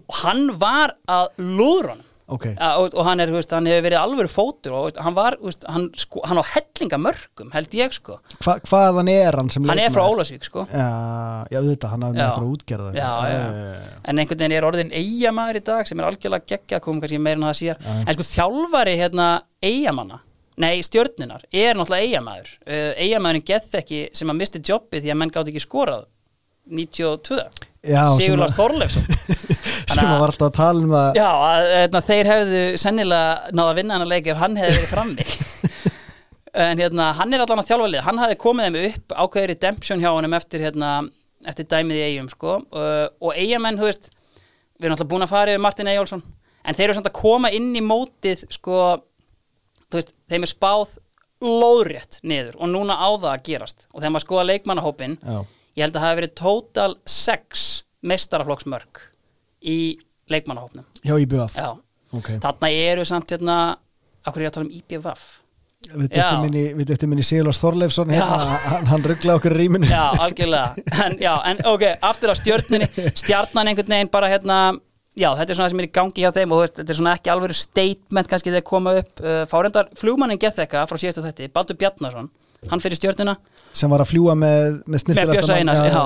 [0.03, 4.01] og hann var að lúðrunum ok, Ja, og, og hann er, veist, hann hefur verið
[4.01, 8.17] alvöru fótur og hann var, veist, hann, sko, hann á hellinga mörgum, held ég, sko.
[8.43, 10.17] Hva, hvaðan er hann sem hann er frá leikmaður?
[10.17, 10.65] Ólasvík, sko.
[10.67, 10.87] Já,
[11.47, 13.41] já, auðvitað, hann hafði eitthvað útgerða já, já.
[14.03, 17.39] en einhvern veginn er orðin eigamæður í dag sem er algjörlega geggja, komum kannski meira
[17.39, 17.83] en það síðar.
[18.03, 19.29] En sko þjálfari hérna
[19.63, 20.21] eigamanna,
[20.59, 22.53] nei stjörnunar er náttúrulega eigamæður
[22.97, 26.07] eigamæðurinn gett ekki sem að misti jobbi því að menn gátt ekki skorað
[26.69, 27.37] 92,
[27.87, 29.05] Já, sem Sigurlars að- Þorleifsson.
[29.97, 33.69] Sem að var alltaf að tala um það Já, að, hérna, þeir hefðu sennilega náða
[33.71, 35.27] að vinna hann að leik ef hann hefði verið frammi.
[36.57, 39.99] En hérna, hann er allan að þjálfa lið hann hafði komið þeim upp ákveður redemption
[40.01, 40.91] hjá honum eftir, hérna,
[41.45, 42.55] eftir dæmið í eigum sko.
[42.73, 46.23] uh, og eigamenn, þú veist við erum alltaf búin að fara yfir Martin Eyjólfsson.
[46.67, 48.79] En þeir eru samt að koma inn í mótið sko,
[49.87, 50.95] þú veist, þeim er spáð
[51.45, 53.85] lóðrétt niður og núna á það að gerast.
[53.93, 55.37] Og þegar maður skoða leikmannahópin Já.
[55.77, 57.65] Ég held að það hafi verið total 6
[58.07, 59.01] mestaraflokksmörk
[59.67, 59.79] í
[60.31, 60.85] leikmannahópnum.
[61.05, 61.69] Hjá IBF Já,
[62.13, 63.57] ok, þarna eru samt hérna
[64.27, 65.27] Akkur ég að tala um IPVF
[65.87, 66.09] við
[66.89, 68.57] döttum inn í, Sigurlars Þorleifsson hérna,
[68.89, 70.83] hann, rugglaði okkur í rýminu Já, algjörlega.
[71.05, 74.57] En, já, en ok, aftur á stjörninni Stjarnan einhvern veginn bara hérna
[75.17, 76.97] Já, þetta er svona það sem er í gangi hjá þeim og veist, þetta er
[76.99, 79.13] svona ekki alveg statement kannski þegar koma upp.
[79.23, 82.27] Uh, Fárendar flugmannin gett eitthvað frá síðastu þetta Baldur Bjarnason,
[82.71, 83.37] hann fyrir stjörnina
[83.77, 85.03] sem var að fljúa með, með
[85.93, 86.05] já.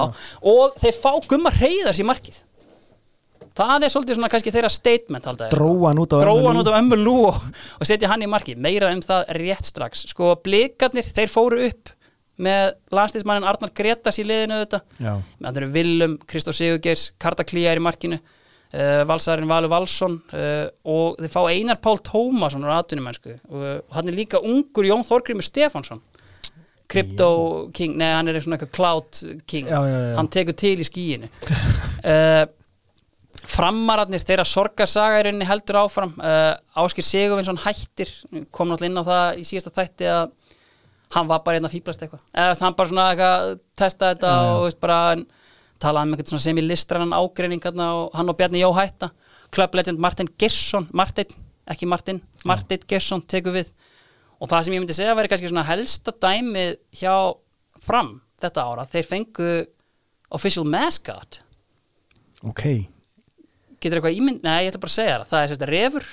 [0.54, 2.42] og þeir fá gumma reyðars í markið.
[3.56, 5.54] Það er svolítið svona kannski þeirra statement halda ég.
[6.24, 7.16] Dróa hann út á ömmu Lú.
[7.30, 7.40] og,
[7.80, 10.06] og setja hann í marki meira en það rétt strax.
[10.12, 11.92] Sko blikarnir, þeir fóru upp
[12.42, 17.74] með landstíðsmannin Arnar Gretas í liðinu þetta með það eru Willum, Kristó Sigurgeirs Karta Klía
[17.74, 23.28] er í markinu uh, Valsarinn Valur Valsson uh, og þeir fá Einar Pál Tómasson og,
[23.52, 26.02] og hann er líka ungur Jón Þorgrimur Stefansson
[26.92, 27.28] Crypto
[27.76, 30.16] King, nei hann er svona eitthvað Cloud King, Já, já, já.
[30.20, 32.44] hann tekur til í skíinu uh,
[33.52, 36.12] framararnir þeirra sorgarsaga í rauninni heldur áfram.
[36.22, 38.12] Uh, Áskir Sigurvinsson hættir.
[38.54, 40.34] Kom náttúrulega inn á það í síðasta þætti að
[41.16, 42.22] hann var bara einn að fýblast eitthvað.
[42.32, 43.48] Eða veist, hann bara svona eitthvað
[43.82, 45.00] testa þetta og veist, bara
[45.82, 49.10] talaði um eitthvað svona sem í listrannan ágreining og hann og Bjarni Jó hætta.
[49.52, 51.34] Club Legend Martin Gesson Martin,
[51.68, 53.74] ekki Martin, Martin Gesson tekur við
[54.42, 57.16] og það sem ég myndi segja væri kannski svona helsta dæmið hjá
[57.86, 59.52] fram þetta ára, þeir fengu
[60.34, 61.42] official mascot.
[62.48, 62.66] Ok,
[63.82, 65.30] getur eitthvað ímynd, nei ég ætla bara að segja það.
[65.32, 66.10] Það er sérst refur.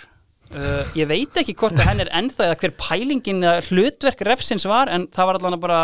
[0.49, 4.89] Uh, ég veit ekki hvort að henn er ennþá eða hver pælingin hlutverk refsins var
[4.89, 5.81] en það var allan bara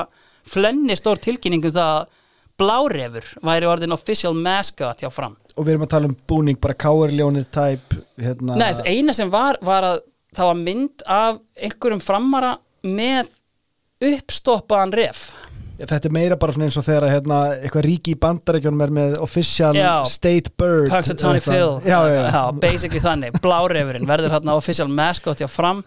[0.48, 2.22] flenni stór tilkynning um það að
[2.60, 5.36] blárefur væri orðin official mascot hjá fram.
[5.54, 9.58] Og við erum að tala um búning bara káarljónir tæp hérna, nei eina sem var
[9.64, 10.00] var að
[10.36, 12.52] það var mynd af einhverjum framara
[12.84, 13.32] með
[14.04, 15.26] uppstoppaðan ref
[15.74, 19.72] Þetta er meira bara eins og þegar hérna, eitthvað ríki í bandarækjunum er með official
[19.74, 20.04] Já.
[20.06, 21.42] state bird Punxsutawney.
[21.42, 22.42] Phil Já, já, já.
[22.62, 25.82] basically þannig, blárefurinn verður hérna official mascot hjá fram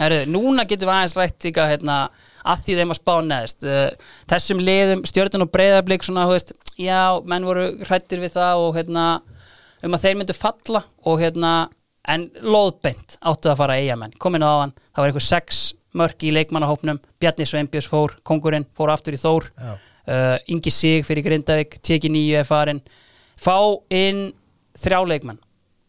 [0.00, 2.00] Herru, núna getum við aðeins rætt líka hérna,
[2.44, 7.16] að því þeim að spá neðst uh, þessum liðum, stjörnun og breyðablík svona, veist, já,
[7.24, 9.06] menn voru hrættir við það og hérna
[9.86, 11.54] um að þeir myndu falla og hérna
[12.12, 15.64] en loðbeint áttu að fara eigamenn komin á hann, það var einhver sex
[15.96, 19.48] mörk í leikmannahópnum, Bjarni Sveinbjörns fór kongurinn, fór aftur í Þór.
[20.06, 22.82] Uh, Ingi Sig fyrir Grindavík teki nýju er farin
[23.34, 23.56] fá
[23.90, 24.28] inn
[24.78, 25.40] þrjá leikmenn.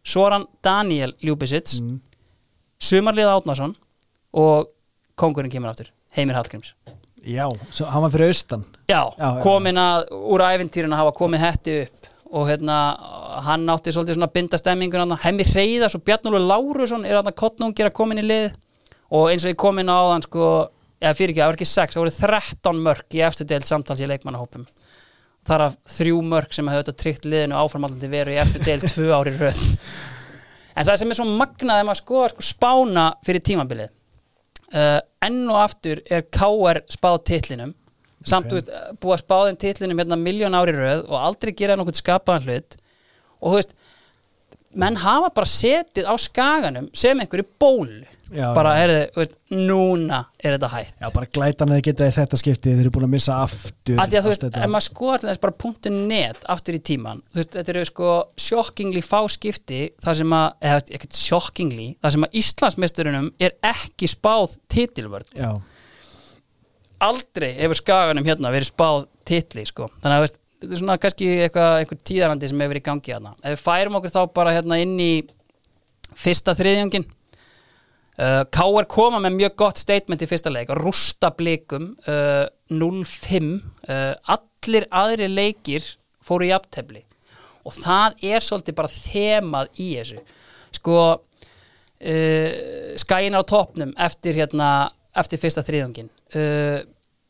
[0.08, 2.00] Soran Daniel Ljúbisits mm.
[2.80, 3.76] Sumarlið Átnason
[4.38, 4.72] og
[5.20, 6.74] kongurinn kemur aftur Heimir Hallgríms.
[7.28, 7.46] Já,
[7.92, 8.64] hann var fyrir austan.
[8.88, 12.78] Já, Já, komin að úr æfintýrinu hafa komið hetti upp og hérna
[13.46, 17.38] hann átti svolítið svona binda stemmingun hann, Hemmi Hreyðars og Bjarnólu Lárusson er hann að
[17.40, 18.56] kottnungir að komin í lið.
[19.16, 20.48] Og eins og ég komin á hann sko
[21.00, 24.04] eða fyrir ekki, það var ekki 6, það voru 13 mörk í eftir deild samtals
[24.04, 24.66] í leikmannahópum.
[25.48, 29.14] Þar af þrjú mörk sem hefur þetta tryggt liðinu áframallandi veru í eftir deild tvö
[29.16, 29.62] ári röð.
[30.76, 33.94] En það sem er svo magnað ef maður skoða sko spána fyrir tímabilið
[34.74, 37.74] uh, enn og aftur er KR spáð titlinum
[38.26, 38.60] samt okay.
[38.60, 42.78] veist, búið að spáðin titlinum hérna miljón ári röð og aldrei gera nokkuð skapaðan hlut.
[43.38, 43.76] Og þú veist
[44.78, 48.06] menn hafa bara setið á skaganum sem einhverju bólu.
[48.28, 50.96] Já, bara, heyrðu, þú veist, núna er þetta hætt.
[51.00, 54.16] Já, bara glætan að þið geta þetta skipti þeir eru búin að missa aftur að
[54.18, 57.54] að þú veist, ef maður til þess bara punktu net aftur í tíman, þú veist,
[57.56, 58.10] þetta eru sko
[58.44, 64.12] shockingly fá skipti þar sem að, eða ekkert shockingly þar sem að Íslandsmeisturunum er ekki
[64.12, 65.54] spáð titilvörð, Já,
[67.04, 69.90] aldrei hefur skaganum hérna verið spáð titli, sko.
[70.02, 73.36] Þannig að þetta er svona kannski eitthvað einhver tíðarandi sem hefur verið í gangi hérna
[73.44, 75.12] ef við færum okkur þá bara hérna inn í
[76.18, 77.06] fyrsta þriðjungin
[78.18, 78.88] Uh, K.R.
[78.90, 83.52] koma með mjög gott statement í fyrsta leik, rústa blikum uh, 0-5
[83.94, 85.86] uh, allir aðri leikir
[86.26, 87.04] fóru í aftefli
[87.62, 90.24] og það er svolítið bara þemað í þessu.
[90.80, 92.50] Sko uh,
[92.98, 94.90] skæin á topnum eftir hérna,
[95.22, 96.82] eftir fyrsta þriðungin uh,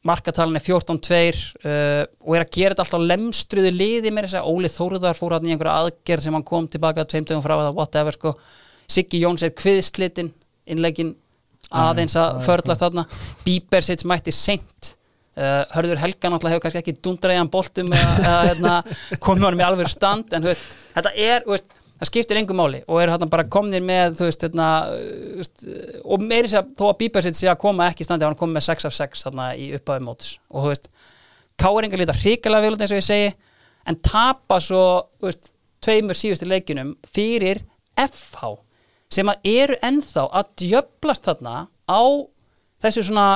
[0.07, 1.19] markatalan er 14-2
[1.67, 5.37] uh, og er að gera þetta alltaf lemstruðu liði með þess að Óli Þóruðar fór
[5.37, 8.35] hann í einhverja aðgerð sem hann kom tilbaka tveimtöðum frá eða whatever sko.
[8.87, 10.31] Siggi Jóns er kviðslitinn
[10.71, 11.15] innleikin
[11.75, 13.07] aðeins að förlast þarna.
[13.43, 14.93] Bíber sitt mætti seint.
[15.37, 18.77] Uh, Hörður Helga náttúrulega hefur kannski ekki dundræðan boltum eða, hérna,
[19.25, 20.63] komið honum í alveg stand en veist,
[20.95, 24.45] þetta er veist, það skiptir engum máli og eru hérna bara komnir með þú veist,
[24.45, 25.65] hérna, þú veist
[26.03, 28.67] og meiri sér þó að Bíber sitt sé að koma ekki standi hann komið með
[28.69, 30.89] 6 af 6 þarna í upphafi mótus og þú veist,
[31.57, 33.31] Káringar líta hrikalega vel út eins og ég segi
[33.89, 34.83] en tapa svo
[35.17, 37.63] þú veist, tveimur síðustu leikinum fyrir
[37.97, 38.53] FH
[39.13, 41.55] sem að eru ennþá að djöblast þarna
[41.87, 42.01] á
[42.83, 43.27] þessu svona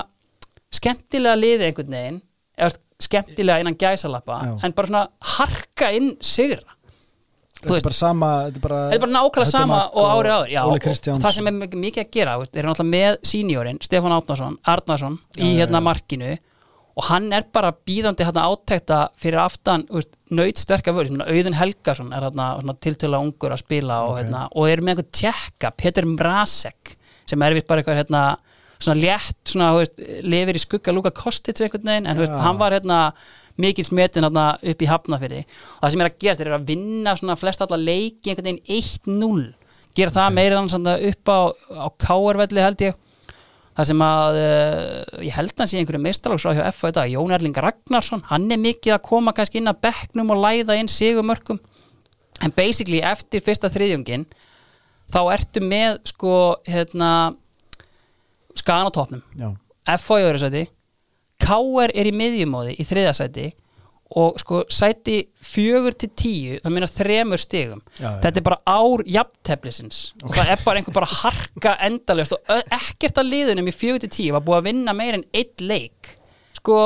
[0.72, 2.22] skemmtilega liði einhvern veginn
[2.60, 5.06] eða skemmtilega innan gæsalappa en bara svona
[5.38, 6.76] harka inn sigra
[7.62, 10.52] þetta er bara sama Þetta er bara, Þetta er bara nákvæmlega sama og árið áður.
[10.52, 15.20] Já, og það sem er mikið, að gera eru náttúrulega með sínjórinn Stefán Átnarsson, Arnarsson
[15.38, 16.38] í hérna markinu
[17.00, 19.86] og hann er bara býðandi hérna áttekta fyrir aftan
[20.32, 24.24] nöyt sterka vörð Auðun Helgason er hérna tiltöla ungur að spila og, Ok.
[24.24, 28.24] hérna, og er með einhvern tjekka, Peter Mrazek sem er vist bara eitthvað hérna,
[28.82, 32.40] svona létt, svona, þú veist, lifir í skugga Luka Kostic einhvern veginn en þú veist,
[32.44, 33.00] hann var hérna
[33.60, 37.38] mikil smetin upp í hafnafyrði og það sem er að gerast, eru að vinna svona
[37.40, 39.50] flest alla leiki einhvern veginn 1-0
[39.98, 43.00] gera það meira þannig svona upp á, á káarvelli held ég.
[43.72, 47.60] Það sem að uh, ég held að sé einhverju meistalagsráð hjá í dag, Jón Erling
[47.66, 51.62] Ragnarsson hann er mikið að koma kannski inn að bekknum og læða inn sigumörkum
[52.44, 54.26] en basically eftir fyrsta þriðjungin
[55.14, 56.34] þá ertu með sko
[56.68, 57.12] hérna
[58.60, 59.50] skagan á topnum Já,
[60.04, 60.66] FA í öðru sæti
[61.42, 63.50] KR er í miðjumóði í þriða sæti
[64.20, 67.84] og sko sæti fjögur til tíu það minna þremur stigum.
[67.96, 68.18] Já, já.
[68.26, 70.02] þetta er bara ár jafnteflisins.
[70.26, 74.12] Og það er bara einhver bara harka endalust og ekkert að liðunum í fjögur til
[74.18, 76.18] tíu var búið að vinna meir en eitt leik.
[76.60, 76.78] Sko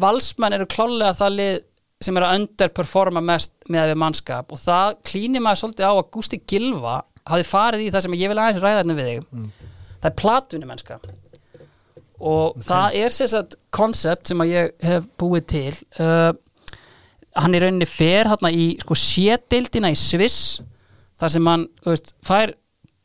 [0.00, 1.60] valsmenn eru klálega það lið
[2.00, 4.52] sem er að underperforma mest með við mannskap.
[4.54, 8.32] Og það klínir maður svolítið á að Gústi Gilva hafi farið í það sem ég
[8.32, 9.26] vil aðeins ræða hérna við þig.
[10.00, 10.70] Það er platvinni
[12.20, 16.32] og það er sér satt koncept sem að ég hef búið til uh,
[17.40, 20.60] hann í rauninni fer hérna í sko sétildina í Sviss
[21.20, 22.54] þar sem hann veist, fær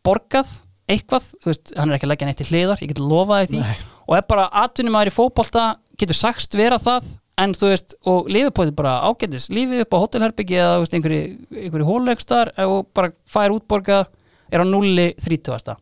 [0.05, 0.51] borgað
[0.91, 3.78] eitthvað, veist, hann er ekki að leggja neitt til hliðar ég get lofaði því Nei.
[4.05, 8.30] og er bara atvinnum aðri í fótbolta getur sagst vera það en þú veist, og
[8.32, 11.24] lifið på því bara ágætis lífið upp á hótelherbyggi eða veist, einhverju,
[11.63, 14.07] einhverju hólegstar og bara fær útborgað
[14.53, 15.76] er á nulli 30.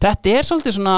[0.00, 0.96] Þetta er svolítið svona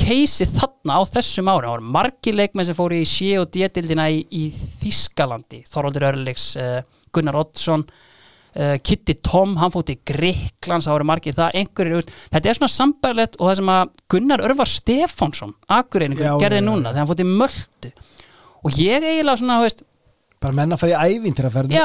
[0.00, 4.08] keisi þarna á þessum ára það voru margir leikmenn sem fóru í sé og D-dildina
[4.12, 6.80] í, í Þískalandi Þorvaldur Örleiks, uh,
[7.14, 12.52] Gunnar Oddsson uh, Kitty Tom hann fótt í Greiklands, það voru margir það einhverjir, þetta
[12.52, 17.12] er svona sambærlegt og það sem að Gunnar Örvar Stefánsson akureyningur gerði núna þegar hann
[17.12, 17.94] fótt í Möldu
[18.64, 19.84] og ég eiginlega svona, þú veist
[20.42, 21.82] bara menna að fara í ævín til að ferða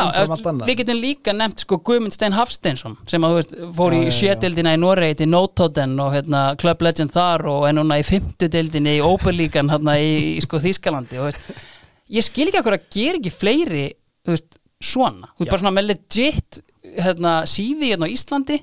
[0.52, 0.66] annað.
[0.68, 4.16] við getum líka nefnt sko Guðmund Stein Hafsteinsson sem að þú veist fór Já, í
[4.18, 8.98] sjödeldina í Noregi til Notoden og hérna Club Legend þar og er núna í fymtudeldinni
[8.98, 11.62] í Oberlíkan hérna í, í sko Þýskalandi og veist,
[12.18, 13.86] ég skil ekki að gera ekki fleiri
[14.28, 15.52] þú veist, svona, þú Já.
[15.54, 16.62] bara svona með legit
[17.00, 18.60] hérna sífi hérna á Íslandi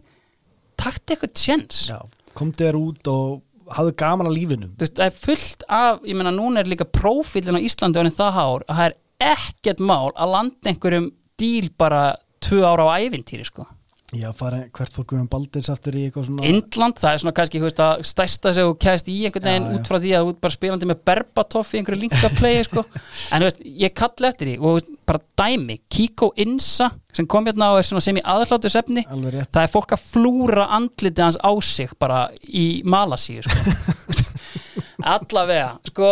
[0.76, 1.82] takt eitthvað tjens.
[1.91, 1.99] Já,
[2.37, 4.68] komdu þér út og hafðu gaman að lífinu.
[4.76, 8.12] Þú veist, það er fullt af, ég meina núna er líka prófílinn á Íslandi og
[8.14, 11.10] það hár að það er ekkert mál að landa einhverjum
[11.40, 12.14] díl bara
[12.44, 13.66] tvö ára á ævintýri sko.
[14.14, 17.58] Já, fara, hvert fór Guðjón Baldins aftur í eitthvað svona Indland, það er svona kannski
[17.58, 20.38] veist, að stærsta sem þú kæðist í einhvern veginn út frá því að þú ert
[20.44, 22.84] bara spilandi með Berbatov í einhverju linkaplay sko.
[23.34, 27.72] en veist, ég kalli eftir því og veist, bara dæmi, Kiko Insa sem kom hérna
[27.74, 31.50] og er svona sem í aðhláttu sefni það er fólk að flúra andliti hans á
[31.66, 34.22] sig bara í Malasíu sko.
[35.16, 36.10] allavega sko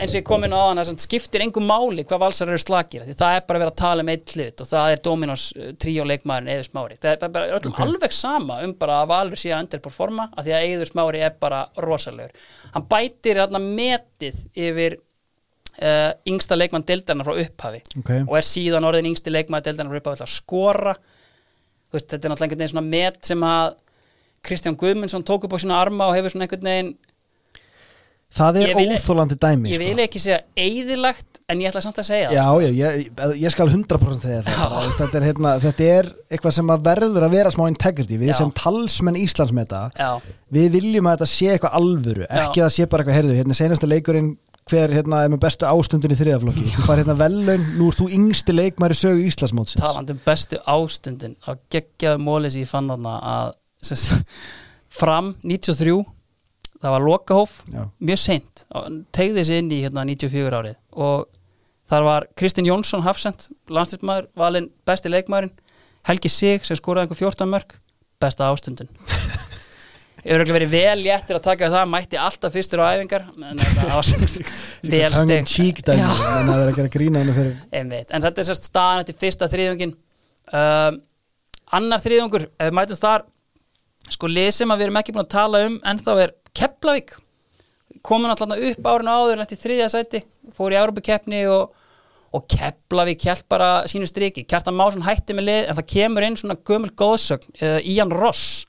[0.00, 3.04] eins og ég kom inn á hann það skiptir engum máli hvað valsar eru slakir
[3.06, 5.44] því það er bara að vera að tala um eitt hlut og það er Dominos
[5.82, 6.98] tríó leikmaðurinn Eður Smári.
[7.02, 10.56] Það er bara, öllum alveg sama um bara að Valur sé að underperforma að því
[10.56, 12.46] að Eður Smári er bara rosalegur.
[12.74, 18.12] Hann bætir þarna metið yfir uh, yngsta leikmann deildarna frá upphafi Ok.
[18.26, 20.94] og er síðan orðin yngsti leikmann deildarna frá upphafi að skora.
[21.94, 23.74] Veist, þetta er náttúrulega einhvern veginn svona met sem að
[24.46, 26.94] Kristján Guðmundsson tók upp á sína arma og hefur svona einhvern veginn
[28.36, 29.84] Það er vil- óþólandi dæmi ég sko.
[29.88, 32.34] vil ekki segja eyðilagt en ég ætla samt að segja það.
[32.36, 36.72] Já, já, ég, ég skal 100% segja það þetta, er, hérna, þetta er eitthvað sem
[36.74, 38.18] að verður að vera smá integrity.
[38.20, 38.38] Við Já.
[38.40, 40.10] sem talsmenn Íslandsmeta Já,
[40.52, 43.86] við viljum að þetta sé eitthvað alvöru ekki að sé bara eitthvað herðu hérna senasta
[43.90, 44.34] leikurinn
[44.66, 46.64] hver hérna er með bestu ástundin í þriðaflokki?
[46.74, 49.78] Þú fær hérna velun, nú ert þú yngsti leikmæri sögu Íslandsmótsins.
[49.84, 53.52] Talandi um bestu ástundin á geggjaðu móli sem ég fann þarna að
[53.86, 54.26] sem
[54.90, 56.02] fram 93
[56.82, 57.82] það var lokahóf Já.
[58.00, 58.64] mjög seint
[59.16, 61.26] tegði þessi inn í hérna 94 árið og
[61.86, 65.54] þar var Kristinn Jónsson Hafsend, landslýstmaður, valinn besti leikmaðurinn,
[66.08, 67.76] Helgi Sig sem skoraði einhver 14 mörg,
[68.22, 68.90] besta ástundin
[70.26, 73.92] Hefur ekki verið vel léttir að taka það, mætti alltaf fyrstur á æfingar en það
[73.92, 74.08] var
[74.96, 76.08] vel steg cheek dæmi Já.
[76.10, 78.10] en það er að gera grína henni fyrir Einmitt.
[78.10, 80.98] En þetta er sérst staðan eftir fyrsta þriðjungin um,
[81.78, 83.26] Annar þriðjungur ef við mætum þar
[84.12, 87.16] sko lið sem að við erum ekki búin að tala um ennþá er Keflavík.
[88.06, 90.22] Komin alltaf upp árinu áður eftir þriðja sæti
[90.56, 91.74] fór í Európa-keppni og,
[92.36, 94.46] og Keflavík hjælt bara sínu striki.
[94.48, 98.64] Kjartan Másson hætti með lið en það kemur inn svona gömul góðsögn uh, Ían Ross.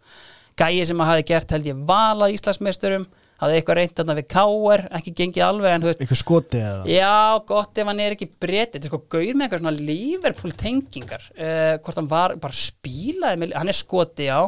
[0.57, 3.07] Gæi sem að hafi gert held ég valað Íslandsmeisturum
[3.37, 6.79] hafði eitthvað reynt þarna við Káer ekki gengið alveg en veist eitthvað skoti eða?
[6.89, 10.55] Já, gott ef hann er ekki breytið Þetta er sko gaur með eitthvað svona Liverpool
[10.57, 14.41] tengingar uh, Hvort hann var bara spílaði með, Hann er skoti á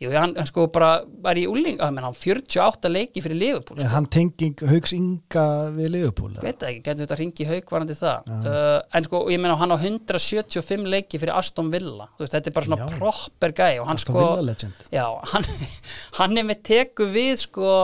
[0.00, 3.84] Jú, hann, hann sko bara var í úling menn hann 48 leiki fyrir Liverpool er
[3.84, 3.90] sko.
[3.92, 5.44] hann tenging Hauks Inga
[5.76, 6.44] við Liverpool eða?
[6.46, 9.74] Veit ekki, getur þetta að ringi haug varandi það uh, En sko, ég meina hann
[9.74, 12.96] á 175 leiki fyrir Aston Villa Þú veist, Þetta er bara svona Já.
[12.96, 14.86] proper gæ og hann Aston sko Villa legend.
[14.96, 15.48] Já, hann,
[16.22, 17.76] hann er með teku við sko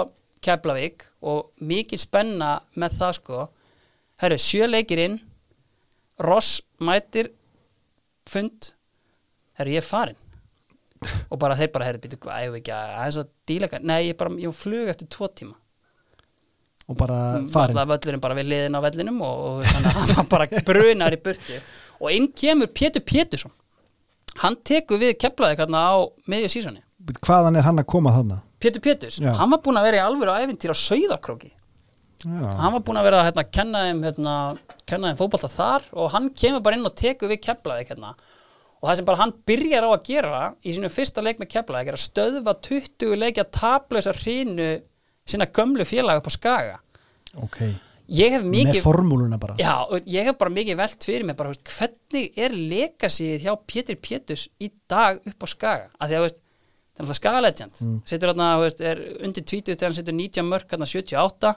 [0.47, 3.45] Keflavík og mikil spenna með það sko
[4.25, 5.21] Herru, sjö leikir inn
[6.25, 7.29] Ross mætir
[8.25, 8.73] fund
[9.61, 10.23] Herru, ég er farin
[11.31, 13.99] og bara þeir bara, herru, býtu, hvað, ég ekki að aðeins að díla eitthvað, nei,
[14.09, 15.57] ég bara, ég flug eftir tvo tíma.
[16.87, 17.19] Og bara
[17.51, 21.17] farin Alla völlurinn bara við liðin á vellinum og, og þannig að hann bara brunar
[21.17, 21.61] í burtu.
[21.99, 23.55] Og inn kemur Pétur Pétursson.
[24.43, 25.95] Hann tekur við keflaði hérna á
[26.31, 26.85] miðju sísoni.
[27.27, 28.41] Hvaðan er hann að koma þarna?
[28.63, 29.33] Pétur Péturs, Já.
[29.37, 31.51] hann var búinn að vera í alvöru æfintýr á Sauðarkróki
[32.25, 34.35] hann var búinn að vera að hérna, kenna þeim hérna,
[34.89, 38.15] kenna þeim fótbolta þar og hann kemur bara inn og tekur við keflaði hérna
[38.81, 41.91] og það sem bara hann byrjar á að gera í sínu fyrsta leik með keflaði
[41.93, 44.71] er að stöðva 20 leikja tablausa hrínu
[45.27, 46.79] sína gömlu félag upp á Skaga.
[47.43, 47.61] Ok,
[48.17, 49.57] ég hef með mikið formúluna bara.
[49.61, 49.73] Já,
[50.07, 54.47] ég hef bara mikið velt fyrir mig bara, veist, hvernig er legasíð hjá Pétur Péturs
[54.63, 55.89] í dag upp á Skaga?
[55.99, 56.43] Að því að veist,
[56.93, 57.81] það er alltaf Skaga legend.
[57.83, 57.97] Mm.
[58.09, 61.57] setur þarna, veist, er undir 20 þegar hann setur 19 mörk, þarna 78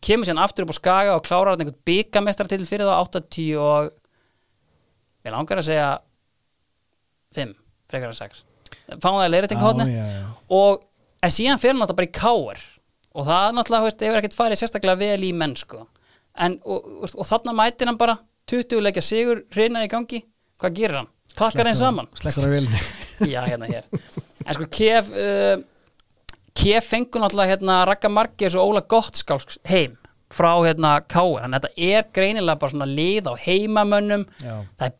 [0.00, 3.50] kemur síðan aftur upp á Skaga og klárar þarna einhvern byggamestrar til fyrir það 80
[3.60, 3.90] og
[5.26, 5.90] ég langar að segja
[7.36, 7.54] 5,
[7.90, 8.44] frekar að 6
[9.00, 10.26] fáum það að já, já.
[10.56, 10.82] og
[11.22, 12.60] en síðan fyrir alltaf bara í káar
[13.10, 15.84] og það náttúrulega, veist, hefur ekkert farið sérstaklega vel í mennsku
[16.38, 18.16] en, og, og, og þarna mætir hann bara
[18.50, 20.24] 20 leikja sigur, reyna í gangi.
[20.60, 21.10] Hvað gerir hann?
[21.38, 22.08] Pakkar þeim saman.
[22.18, 22.80] slekkur á vilni
[23.30, 23.86] já, hérna hér.
[24.42, 25.60] En sko Kef uh,
[26.56, 29.96] Kef fengur náttúrulega hérna Ragga Margers og Óla Gottskálks heim
[30.30, 34.26] frá hérna þannig að þetta er greinilega bara svona lið á heimamönnum.
[34.42, 34.56] Já.
[34.78, 34.96] það er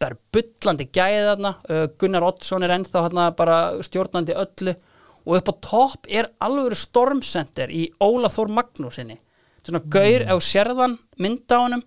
[0.00, 1.52] bara bullandi gæði þarna.
[1.68, 4.76] Uh, Gunnar Oddsson er ennþá hérna bara stjórnandi öllu.
[5.22, 9.20] Og upp á topp er alveg stormcenter í Óla Þór Magnúsinni
[9.62, 11.82] svona gaur ef þú sérðan mynda á honum.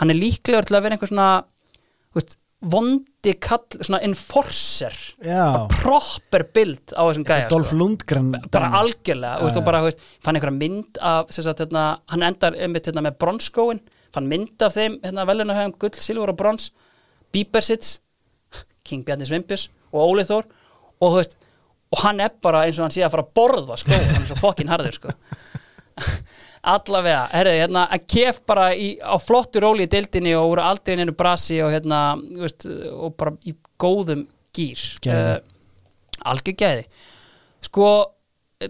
[0.00, 1.28] Hann er líklegur til að vera einhver svona
[2.16, 4.96] veist, vondi kall svona enforcer.
[5.24, 5.68] Já.
[5.80, 7.80] proper bild á þessum gæja Dolph sko.
[7.80, 12.56] Lundgren bara algjörlega veist, og bara veist, fann einhverja mynd af sagt, hérna, hann endar
[12.56, 13.80] einmitt hérna, með bronskóin.
[14.14, 16.70] Fann mynd af þeim hérna, velunahöfum gull, silfur og brons
[17.36, 17.98] Bíbersits
[18.86, 21.36] King Bjarni Svimpus og Óli Þór og þú veist
[21.94, 24.26] og hann er bara eins og hann sé að fara að borða sko, hann er
[24.26, 25.14] svo fokkin harður sko.
[26.66, 30.96] Allavega, herrðu, hérna að kef bara í, á flottu róli í dildinni og voru aldrei
[30.96, 32.00] inn einu brasi og hérna,
[32.40, 34.24] veist, og bara í góðum
[34.56, 35.36] gýr Gæði.
[36.26, 36.88] algjör gæði.
[37.68, 37.90] Sko,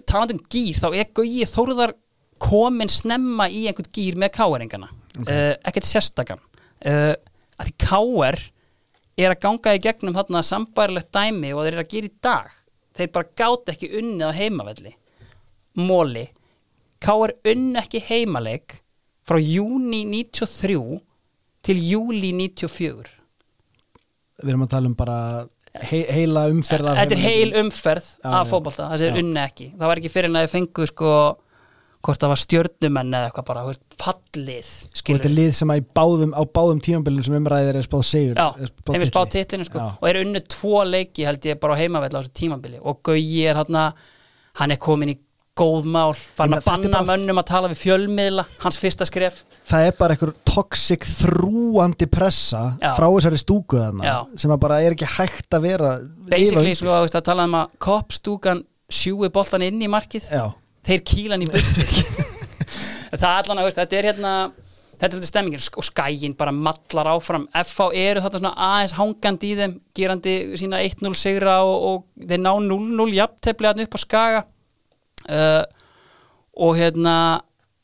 [0.05, 1.95] talandi um gýr þá er Gauji Þórðar
[2.43, 5.55] komin snemma í einhvern gýr með káeringana okay.
[5.65, 6.43] ekkert sérstakann
[6.85, 7.15] uh,
[7.57, 8.39] að því káer
[9.17, 12.55] er að ganga í gegnum þarna sambærilegt dæmi og þeir eru að gera í dag.
[12.97, 14.93] Þeir bara gátt ekki unnið á heimavelli.
[15.77, 16.25] Móli
[17.03, 18.79] káer unn ekki heimaleik
[19.27, 21.01] frá júni 93
[21.67, 23.11] til júli 94
[24.37, 25.17] Við erum að tala um bara
[25.89, 28.49] he heila umferð Þetta er heil umferð af já.
[28.49, 29.67] fótbolta, það er unni ekki.
[29.77, 31.11] Það var ekki fyrir en að þið fengu sko
[32.07, 35.85] hvort það var stjörnumenn eða eitthvað bara veist, fallið, Og þetta er lið sem að
[35.99, 38.47] báðum, á báðum tímabilinu sem umræðir er spáð sigur Já,
[38.87, 39.43] þeim er spáð titli.
[39.43, 39.83] titlinu sko.
[39.83, 39.87] Já.
[39.99, 42.79] og er unnu tvo leiki held ég bara á heimavell á þessu tímabili.
[42.81, 43.81] Og Gauji er hann
[44.57, 45.17] hann er komin í
[45.57, 49.41] góð mál fann að banna mönnum að tala við fjölmiðla hans fyrsta skref.
[49.67, 52.91] Það er bara einhver toxic þrúandi pressa Já.
[52.97, 55.95] frá þessari stúku þarna sem að bara er ekki hægt að vera
[56.29, 60.29] basically sko að tala um að koppstúkan sjúi boltan inn í markið.
[60.31, 60.45] Já,
[60.87, 61.85] þeir kýla hann í burtu.
[63.11, 64.33] Það er allan að veist, þetta er hérna
[64.97, 65.65] þetta er þetta stemmingin.
[65.79, 67.47] Og skægin bara mallar áfram.
[67.55, 72.43] FH eru þetta svona aðeins hangandi í þeim gerandi sína 1-0 sigra og, og þeir
[72.43, 74.43] ná 0-0 jafntefli hann upp á skaga.
[75.27, 75.63] Uh,
[76.57, 77.15] og hérna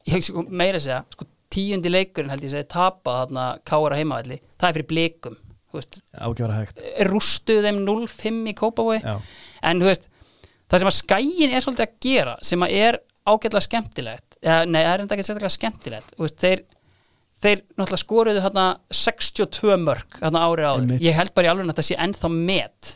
[0.10, 4.40] ég, sko, meira að segja sko, tíundi leikurinn held ég segi tapa þarna kára heimavelli,
[4.58, 5.40] það er fyrir blikum
[5.74, 6.82] ágjöfara hægt.
[7.10, 9.00] Rústuðu þeim 0-5 í Kópavogi.
[9.02, 9.16] Já.
[9.66, 10.10] en þú veist,
[10.74, 14.80] það sem að skæin er svolítið að gera, sem að er ágætlega skemmtilegt, eða, nei,
[14.82, 16.64] það er enda ekki sérstaklega skemmtilegt, veist, þeir
[17.44, 18.66] þeir náttúrulega skoruðu hérna
[18.96, 20.94] 62 mörg hérna árið áður.
[21.04, 22.94] Ég held bara í alveg að þetta sé ennþá met.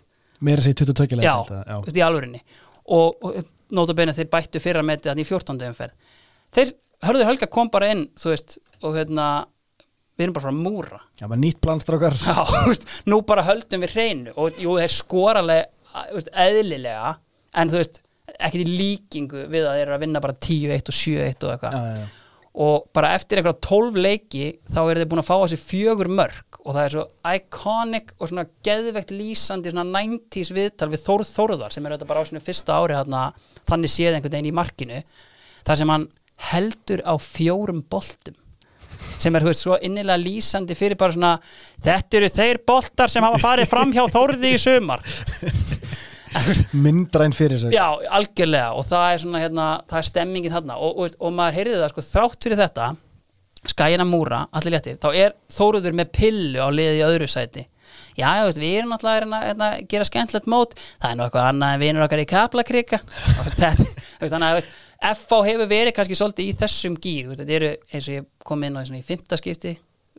[0.48, 2.42] Meira sér 22 leik já, veist, í alvörinni
[2.96, 3.38] og, og
[3.76, 5.68] notabene þeir bættu fyrra metið þannig í 14.
[5.68, 6.16] umferð.
[6.56, 6.74] Þeir,
[7.04, 9.28] hörður Helga kom bara inn þú veist, og hérna
[10.18, 11.02] við erum bara frá múra.
[11.20, 12.38] Já, nýtt planstrákar Já,
[13.12, 14.36] nú bara höldum við hreinu.
[14.40, 15.68] Og jú, þeir skoralega
[16.48, 17.18] eðlilega
[17.58, 18.00] en þú veist,
[18.38, 22.08] ekkert í líkingu við að þeir eru að vinna bara 10-1 og 7-1 og eitthvað.
[22.58, 26.58] Og bara eftir einhverja 12 leiki þá eru þeir búin að fá sig fjögur mörg
[26.64, 27.04] og það er svo
[27.38, 32.24] iconic og svona geðvegt lýsandi svona 90s viðtal við Þórð Þórðar sem er þetta bara
[32.26, 33.22] á sinu fyrsta ári þarna,
[33.70, 35.04] þannig séð einhvern veginn í markinu
[35.70, 36.10] þar sem hann
[36.50, 38.36] heldur á fjórum boltum.
[39.22, 41.36] Sem er þú veist, svo innilega lýsandi fyrir bara svona
[41.86, 45.06] þetta eru þeir boltar sem hafa farið fram hjá Þórði í sumar
[46.86, 47.88] Myndræn fyrir sér Já,
[48.20, 50.80] algjörlega og það er svona hérna, það er stemmingin þarna.
[50.84, 52.90] Og, og, og maður heyrði það sko þrátt fyrir þetta
[53.68, 57.66] skæina múra, allir léttir þá er Þóruður með pillu á liði í öðru sæti.
[58.18, 60.74] Já, já, veist, við erum alltaf að að gera skemmtilegt mót.
[60.98, 63.00] Það er nú eitthvað annað en vinur okkar í kaplakrika.
[64.22, 68.26] Þannig að FH hefur verið kannski svolítið í þessum gýr þetta eru eins og ég
[68.48, 69.76] kom inn á í svona í fymta skipti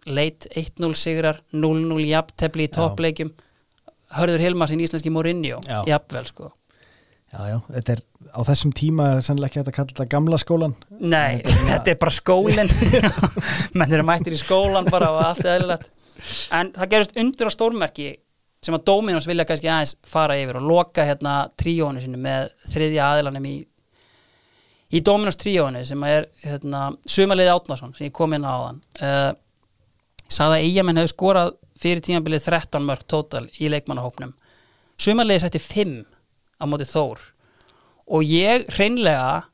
[0.07, 3.33] leit 1-0 sigrar 0-0 jafntefli í toppleikjum
[4.17, 5.61] Hörður Hilmarsson íslenski Mourinho.
[5.89, 6.53] Jafnvel sko.
[7.29, 8.01] Já, já, þetta er
[8.33, 10.75] á þessum tíma er sannlega ekki að kalla þetta gamla skólan.
[10.97, 12.71] Nei, þetta er bara skólinn.
[13.77, 15.91] Menn eru mættir í skólan bara og allt er eðlilegt.
[16.57, 18.09] En það gerist undur á stórmerki
[18.65, 23.11] sem að Dominos vilja kannski aðeins fara yfir og loka hérna tríónu sinu með þriðja
[23.13, 23.59] aðilanum í
[24.89, 28.81] í Dominos tríónu sem er hérna, Sumarliði Átnason sem ég kom inn á áðan.
[28.99, 29.31] Uh,
[30.29, 34.35] sagði að eigamenn hefur skorað fyrir tímabilið 13 mörg tótal í leikmannahópnum.
[34.99, 35.95] Sumarliði setti 5
[36.59, 37.23] á móti Þór.
[38.09, 39.47] Og ég hreinlega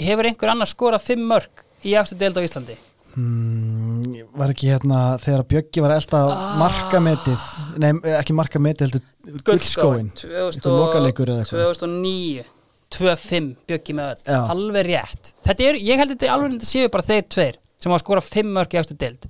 [0.00, 2.76] hefur einhver annar skorað 5 mörg í eftir deild á Íslandi?
[3.14, 6.42] Hmm, Var ekki hérna þegar Bjöggi var elda ah.
[6.60, 7.46] markametið
[7.82, 9.02] Nei, ekki markametið heldur
[11.42, 11.74] eitthvað.
[11.74, 12.44] 2009
[12.90, 14.22] 2-5 bjöggi með öll.
[14.26, 14.40] Já.
[14.50, 15.32] alveg rétt.
[15.46, 18.30] Er, ég held að þetta er alveg þetta séu bara þeir tveir sem hafa skorað
[18.34, 19.28] 5 mörg í eftir deild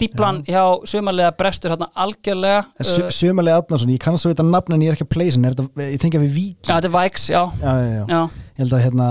[0.00, 4.84] stíplan hjá sumarlega brestur hérna algjörlega Su uh, Átnarsson, ég kannast svo þetta nafn en
[4.84, 7.42] ég er ekki að þetta, ég tengi að við vík Já, þetta er Vikes, já,
[7.60, 8.22] já, já, já.
[8.24, 9.10] ég held að hérna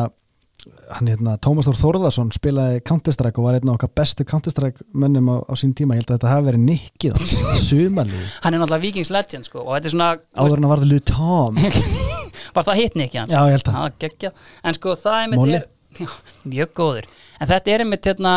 [0.89, 5.29] hann hérna, Tómas Þór Þórðarsson spilaði Counter-Strike og var einn af okkar bestu Counter-Strike mönnum
[5.29, 7.19] á, á sín tíma, ég held að þetta hafi verið nikkið
[7.65, 10.89] sumarlið, Hann er náttúrulega Vikings legend sko og þetta er svona, áður en að varða
[10.89, 11.59] Lou Tom.
[12.55, 13.35] Var það hitni ekki hans?
[13.35, 15.59] já, ég held að, geggjað, en sko það er Molli.
[15.59, 15.67] er,
[15.99, 16.09] já,
[16.55, 17.09] mjög góður.
[17.37, 18.33] En þetta er einmitt hérna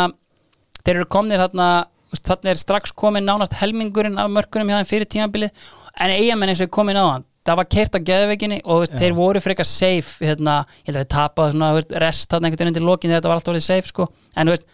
[0.83, 1.71] þeir eru komnir hérna
[2.21, 5.69] þarna er strax komin nánast helmingurinn af mörkunum hjá þeim fyrir tímabilið
[6.01, 9.15] en eigamenn eins og komin á hann það var kert á geðveikinni og veist, þeir
[9.17, 13.11] voru frekar safe hérna, ég held að þeir tapaði rest þarna einhvern veginn undir lokin
[13.11, 14.07] þegar þetta var alltaf orðið safe sko.
[14.37, 14.69] en veist,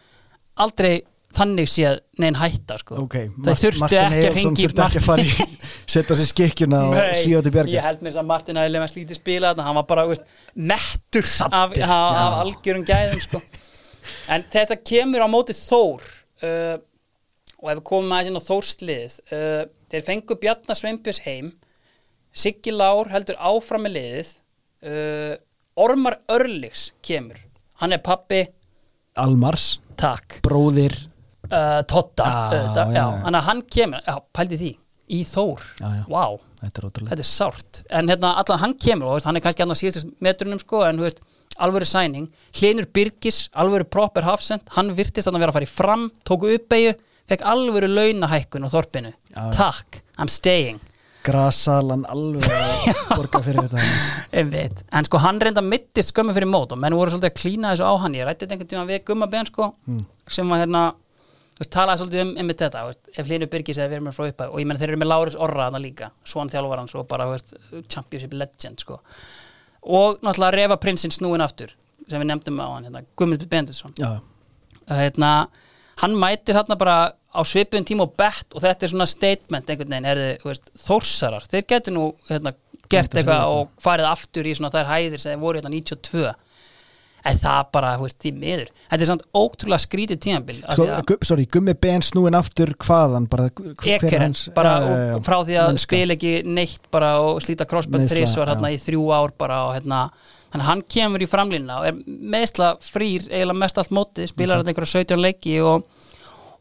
[0.65, 0.93] aldrei
[1.39, 2.99] þannig séð neinn hætta sko.
[3.05, 5.49] ok þeir þurftu ekki að ringi að í
[5.93, 8.93] setja sér skikkjuna og síða til ég bjarga held mér þess að Martin Æli með
[8.95, 13.43] slítið spila þarna, hann var bara veist, mettur af, af, af algjörum gæðum sko.
[14.33, 16.77] en þetta kemur á móti Þór uh,
[17.59, 21.53] og ef við komum aðeins inn á Þórslið uh, þeir fengu Bjarnar Sveinbjörns heim
[22.39, 24.33] Siggi Lár heldur áfram með liðið
[24.87, 25.35] uh,
[25.79, 27.39] Ormar Örliks kemur.
[27.79, 28.43] Hann er pappi,
[29.19, 30.41] Almars, takk.
[30.47, 30.95] Bróðir.
[31.49, 32.27] Uh, Totta,
[32.77, 34.71] að hann kemur já, pældi því,
[35.17, 35.63] í Þór.
[36.11, 36.25] Vá,
[36.61, 37.81] þetta er ótrúlega þetta er sárt.
[37.95, 41.07] En hérna allan hann kemur og hann er kannski annað síðustu metrunum sko en þú
[41.07, 41.23] veist
[41.65, 42.29] alvöru sæning,
[42.59, 46.93] Hlinur Birgis alvöru proper hafsend, hann virtist að vera að fara í fram, tóku uppeyju
[47.29, 49.13] fekk alvöru launahækkun á þorpinu.
[49.35, 49.43] Já.
[49.55, 50.81] takk, I'm staying.
[51.27, 54.85] Grasalan alveg að borga fyrir þetta.
[54.97, 57.85] En sko hann reynda mittist skömmu fyrir mót og menn voru svolítið að klína þessu
[57.85, 58.17] á hann.
[58.17, 59.73] Ég rætti þetta einhvern tíma við gumma ben sko
[60.29, 60.87] sem var hérna
[61.59, 64.17] þú veist, talaði svolítið um einmitt þetta þú veist, ef Hlynur Birgis hefði verið með
[64.17, 66.95] frá upphæð og ég menn þeir eru með Láris Orra þarna líka svon þjálfur hans
[66.95, 67.55] og bara þú veist,
[67.91, 69.01] championship legend sko.
[69.99, 71.75] Og náttúrulega Reva prinsinn snúin aftur
[72.09, 74.21] sem við nefndum á hann, hérna, Guðmund Benditsson já,
[74.87, 75.33] hérna,
[76.03, 79.93] hann mætir hérna bara á svipun tíma og bett og þetta er svona statement einhvern
[79.93, 82.55] veginn, er þið, veist, þórsarar þeir getur nú hérna,
[82.89, 86.33] gert eitthvað og farið aftur í svona þær hæðir sem voru hérna 92
[87.27, 88.69] en það bara, þú veist, því miður.
[88.91, 93.49] Þetta er samt ótrúlega skrítið tímabil af sko, sorry, gummi ben snúin aftur hvaðan bara,
[94.23, 95.15] hans- bara já, já.
[95.17, 95.89] og- frá því að Mennska.
[95.97, 100.11] spila ekki neitt bara og slíta crossband þrísvar hérna í þrjú ár bara og hérna
[100.55, 105.05] hann kemur í framlínuna og er meðsla frýr eiginlega mest allt mótið, spilar þetta einhverja
[105.05, 105.85] 17 leiki og,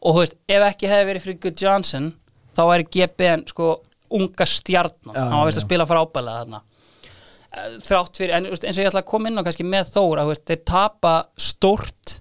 [0.02, 2.10] og þú veist, ef ekki hefði verið fyrir Good Johnson
[2.54, 3.80] þá væri GBN sko
[4.10, 6.60] unga stjarnan, hann var veist að spila frábælega þarna
[7.84, 10.26] þrátt fyrir, en eins og ég ætla að koma inn á kannski með Þór að
[10.26, 12.18] þú veist, þeir tapa stórt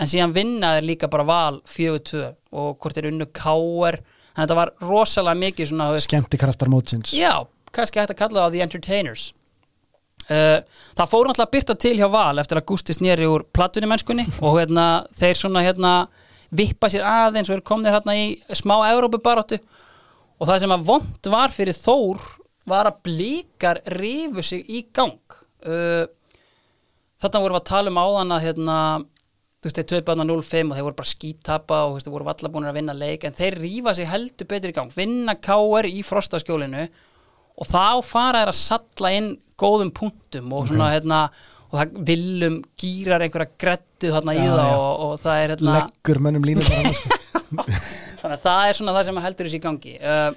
[0.00, 2.22] en síðan vinna þeir líka bara val 4-2
[2.56, 7.12] og hvort þeir unnu káer þannig að þetta var rosalega mikið svona, skemmtikraftar mótsins.
[7.16, 9.28] Já, kannski hægt að kalla það The Entertainers.
[10.30, 10.60] Uh,
[10.94, 14.26] það fór náttúrulega að byrta til hjá Val eftir að Gústi snýri úr platunni mennskunni
[14.46, 14.86] og hérna,
[15.18, 15.94] þeir svona hérna
[16.54, 19.60] vippa sér aðeins og eru komnir hérna í smá Evrópubaráttu.
[20.40, 22.22] Og það sem að vond var fyrir Þór
[22.70, 26.06] var að blíkar rifu sig í gang uh,
[27.20, 28.78] þarna vorum við að tala um áðan að hérna,
[29.60, 32.72] þú veist, þeir töpu aðna 0-5 og þeir voru bara skítapa og þeir voru vallabúnir
[32.72, 36.88] að vinna leik en þeir rífa sig heldur betur í gang vinna káer í frostaskjólinu
[37.60, 41.24] og þá fara þeir að salla inn góðum punktum og svona hérna
[41.70, 44.78] og það viljum gýrar einhverja grettu þarna í Já, það já.
[44.78, 46.80] og, og það er hérna leggur mönnum sko.
[48.20, 50.30] þannig að það er svona það sem heldur þessi í gangi uh,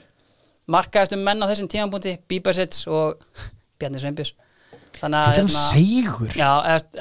[0.71, 3.23] markaðistum menn á þessum tímanbúndi Bíbarsits og
[3.79, 4.35] Bjarni Sveinbjörns.
[4.99, 6.51] Þannig að þetta er hann segur já,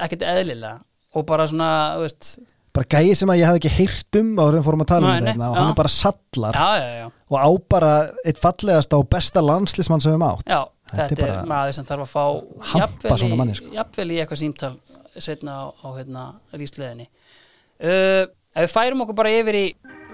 [0.06, 0.78] ekkert eðlilega.
[1.12, 2.32] Og bara svona, þú veist
[2.72, 5.16] bara gæði sem að ég hafði ekki heyrt um áður en fórum að tala Nei,
[5.18, 7.90] um þetta og hann er bara sallar já, já, já, og á bara
[8.24, 12.02] eitt fallegasta og besta landslismann sem við mátt já Þetta þetta, er maður sem þarf
[12.04, 14.72] að fá jafnvel í, jafnvel í eitthvað símtal
[15.16, 19.64] setna á, á hérna, rísleðinni uh, ef við færum okkur bara yfir í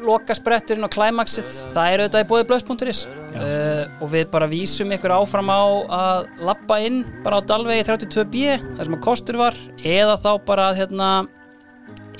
[0.07, 5.17] lokaspretturinn og klæmaksið það er auðvitað í bóði blöðs.is uh, og við bara vísum ykkur
[5.19, 5.63] áfram á
[5.99, 10.71] að lappa inn bara á Dalvegi 32B þar sem að kostur var eða þá bara
[10.71, 11.11] að, hérna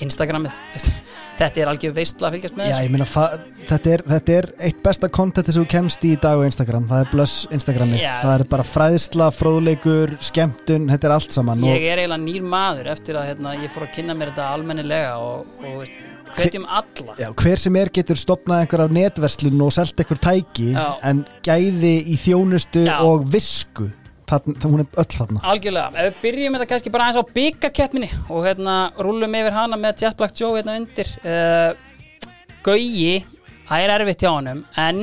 [0.03, 0.55] Instagramið.
[1.39, 3.07] Þetta er algjör veistla að fylgjast með Já, meina,
[3.69, 6.89] þetta er, þetta er eitt besta kontenti sem þú kemst í dag á Instagram.
[6.91, 8.11] Það er blöss Instagrami, Já.
[8.25, 12.91] það er bara fræðsla, fróðleikur, skemmtun þetta er allt saman ég er eiginlega nýr maður
[12.97, 16.03] eftir að hérna, ég fór að kynna mér þetta almennilega og, og veist,
[16.37, 17.15] hvetjum alla.
[17.21, 20.87] Já, hver sem er getur stopnað einhverja netverslun og selt einhver tæki Já.
[21.09, 22.99] en gæði í þjónustu Já.
[23.07, 23.89] og visku.
[24.29, 25.43] Það, það, hún er öll þarna.
[25.53, 29.79] Algjörlega, ef við byrjum þetta kannski bara aðeins á byggarkeppninni og hérna rúlum yfir hana
[29.81, 31.71] með Jet Black Joe hérna undir uh,
[32.67, 33.23] Gauji,
[33.71, 35.01] það er erfitt hjá honum en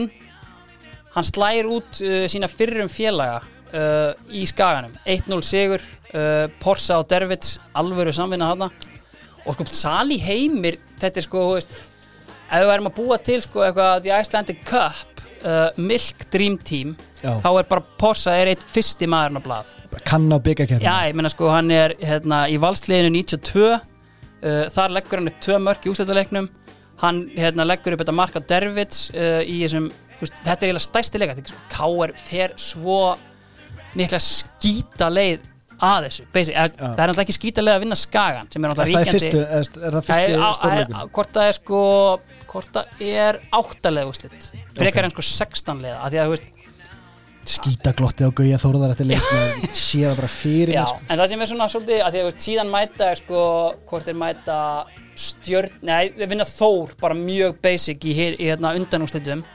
[1.15, 4.93] hann slægir út uh, sína fyrrum félaga uh, í skaganum.
[5.09, 5.91] 1-0 sigur,
[6.61, 8.69] Porsa og Dervits alvöru samvinna hana
[9.45, 11.77] og sko Sali Heimir, þetta er sko veist,
[12.45, 16.95] ef við værum að búa til sko eitthvað The Icelandic Cup uh, Milk Dream Team
[17.21, 17.37] Já.
[17.43, 19.73] þá er bara Porsa er eitt fyrsti maðurinn á blað
[20.05, 23.81] kann á byggakefni Já, ég meina sko, hann er hérna, í valsliðinu 92 uh,
[24.73, 26.49] þar leggur hann upp tvö mörk í úsleitaleiknum
[27.03, 29.89] hann hérna, leggur upp þetta mark á Dervits uh, í þessum,
[30.21, 32.15] veist, þetta er eiginlega stæsti leika, þetta er sko, K.R.
[32.29, 33.01] fer svo
[33.95, 35.51] mikla skýta leið
[35.83, 38.69] að þessu, basic, er, það er náttúrulega ekki skýta leið að vinna skagan sem er
[38.69, 41.81] er náttúrulega það ríkjandi fyrstu, er, er það fyrsti stórleikum hvort það er sko
[42.51, 46.51] hvort það er áttalega úslit frekar en sko 16 leiða af því að þú veist,
[47.45, 51.03] skítaglotti á Gauja Þórðar eftir leik með sé það bara fyrir já, sko.
[51.05, 53.43] en það sem er svona svolítið að því að veist, síðan mæta er sko
[53.91, 54.57] hvort er mæta
[55.15, 59.45] stjörn nei, við vinna Þór bara mjög basic í, í hérna undanúslitum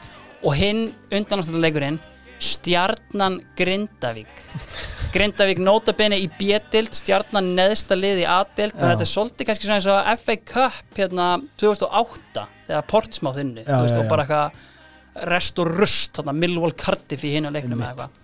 [0.40, 2.00] og hinn undanúslituleikurinn
[2.40, 4.30] stjarnan Grindavík
[5.14, 8.82] Grindavík notabene í B-dild stjarnan neðsta lið í A-dild Já.
[8.84, 11.28] þetta er svolítið kannski svona eins og FA Cup hérna
[11.60, 17.50] 2008 þegar Portsmouth unni og bara eitthvað rest og rust þarna Millwall Cardiff í hinu
[17.50, 18.18] leiknum eða eitthvað.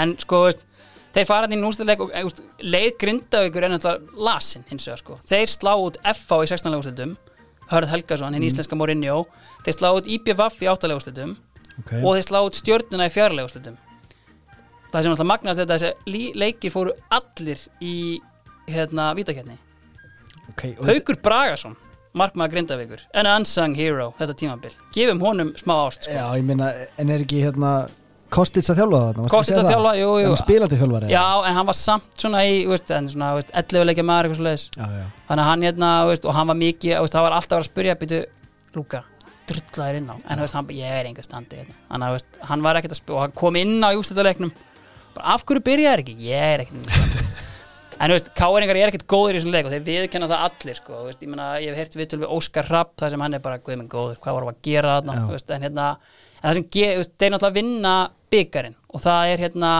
[0.00, 0.64] En sko veist,
[1.14, 2.26] þeir fara inn í nústileik og eh,
[2.64, 5.18] leið Grindavíkur er náttúrulega lasin hins vegar sko.
[5.28, 7.16] Þeir slá út FH í 16 leikúslitum
[7.70, 9.22] Hörð Helgason, hinn íslenska Mourinho.
[9.64, 11.36] Þeir slá út IPVF í 8 leikúslitum
[11.80, 12.00] okay.
[12.00, 13.78] og þeir slá út stjörnuna í 4 leikúslitum
[14.94, 17.96] það sem náttúrulega magnast þetta þessi leikir fóru allir í
[18.70, 19.58] hérna vítakjarni
[20.52, 20.76] okay.
[20.78, 21.74] Haukur Bragason
[22.14, 26.14] markmaður Grindavíkur, an unsung hero þetta tímabil, gefum honum smá ást sko.
[26.14, 26.70] já, ég meina,
[27.00, 27.74] en er ekki hérna
[28.34, 30.36] Kostits að þjálfa það Kostits að þjálfa, jú, jú.
[30.40, 34.06] spilandi þjálfari Já, en hann var samt svona í, veist, en svona, veist, 11 leikja
[34.06, 34.64] maður eitthvað svo leiðis.
[34.74, 35.04] já, já.
[35.28, 37.96] Þannig að hann hérna, veist, og hann var mikið, veist, það var alltaf að spyrja,
[38.00, 38.20] býtu,
[38.74, 39.04] Lúka,
[39.50, 40.16] drullaðir inn á.
[40.18, 41.76] En veist, hann, ég er enga standi hérna.
[41.92, 44.54] Þannig að, veist, hann var ekkert að spyrja, og hann kom inn á í úrstættuleiknum.
[45.14, 46.16] Bara, af hverju byrjaðir ekki?
[46.28, 47.32] Ég er ekkert.
[47.94, 50.78] En þú veist, káeringar er ekkert góður í þessum leik og þeir viðkenna það allir,
[50.80, 51.02] sko.
[51.06, 53.60] Veist, ég meina, ég hef heyrt viðtöl við Óskar Rapp, það sem hann er bara,
[53.62, 55.86] guð minn góður, hvað varum við að gera þarna, þú veist, en hérna,
[56.40, 57.94] en það sem, þeir náttúrulega vinna
[58.34, 59.70] byggarinn og það er hérna,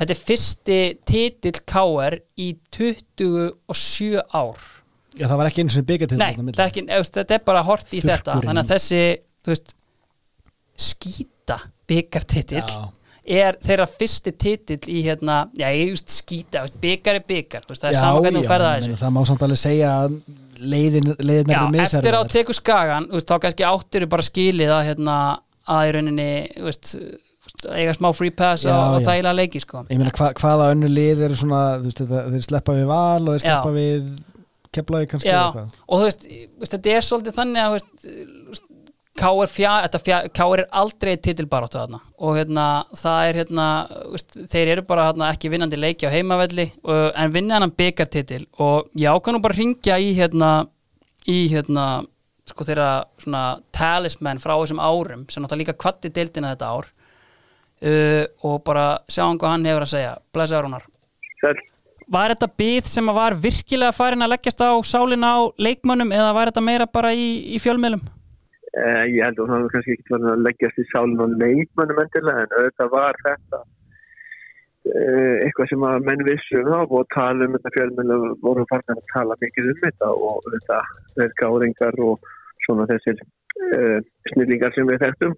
[0.00, 0.78] þetta er fyrsti
[1.08, 4.68] titill KR í 27 ár
[5.16, 7.92] já, það var ekki eins og byggja til Nei, er ekki, þetta er bara hort
[7.92, 8.50] í þetta Þurrkurinn.
[8.50, 9.02] þannig að þessi,
[9.44, 9.74] þú veist
[10.80, 11.58] skýta
[11.90, 12.88] byggartitill Já.
[13.24, 17.82] Er þeirra fyrsti titill í hérna, já ég just skýta veist, byggar er byggar, veist,
[17.82, 19.00] það er sama hvernig þú ferða þessu.
[19.00, 19.94] það má samt alveg segja
[20.60, 24.86] leiðin, leiðin Já, er eftir á teku skagan veist, þá kannski áttir bara skilið að
[24.90, 25.18] hérna,
[25.70, 26.30] að í rauninni
[26.64, 26.94] veist,
[27.68, 29.84] eiga smá free pass Já, og, þægilega leiki sko.
[29.90, 33.36] ég meina hva, hvaða önnu lið eru svona veist, þetta, þeir sleppa við val og
[33.36, 34.10] þeir sleppa við
[34.70, 37.78] keflaði kannski og veist, þú veist, þetta er svolítið þannig að
[39.20, 40.60] K.R.
[40.60, 42.66] er aldrei titilbaráttu þarna og hérna,
[42.96, 43.66] það er hérna,
[44.48, 48.88] þeir eru bara hérna, ekki vinnandi leiki á heimavelli og, en vinna hann byggartitil og
[48.98, 50.50] ég ákvæm nú bara að ringja í hérna,
[51.28, 51.86] í hérna
[52.50, 52.90] sko þeirra
[53.20, 53.42] svona
[53.76, 59.38] talismenn frá þessum árum sem náttúrulega líka kvatti deildina þetta ár uh, og bara sjáum
[59.40, 60.86] hvað hann hefur að segja Blessa Arunar.
[62.10, 66.50] Var þetta byð sem var virkilega farin að leggjast á sálina á leikmönnum eða var
[66.50, 68.02] þetta meira bara í, í fjölmiðlum?
[68.70, 72.00] Eh, ég held að hann var kannski ekki verið að leggjast í sálinn og leikmönnum
[72.04, 73.58] endilega en auðvitað var þetta
[74.92, 79.10] eh, eitthvað sem að menn vissum þá og tala um þetta fjölmjölu voru farin að
[79.10, 80.78] tala mikið um þetta og þetta
[81.16, 82.30] þeir gáringar og
[82.62, 83.98] svona þessir uh,
[84.30, 85.34] snillingar sem við þekktum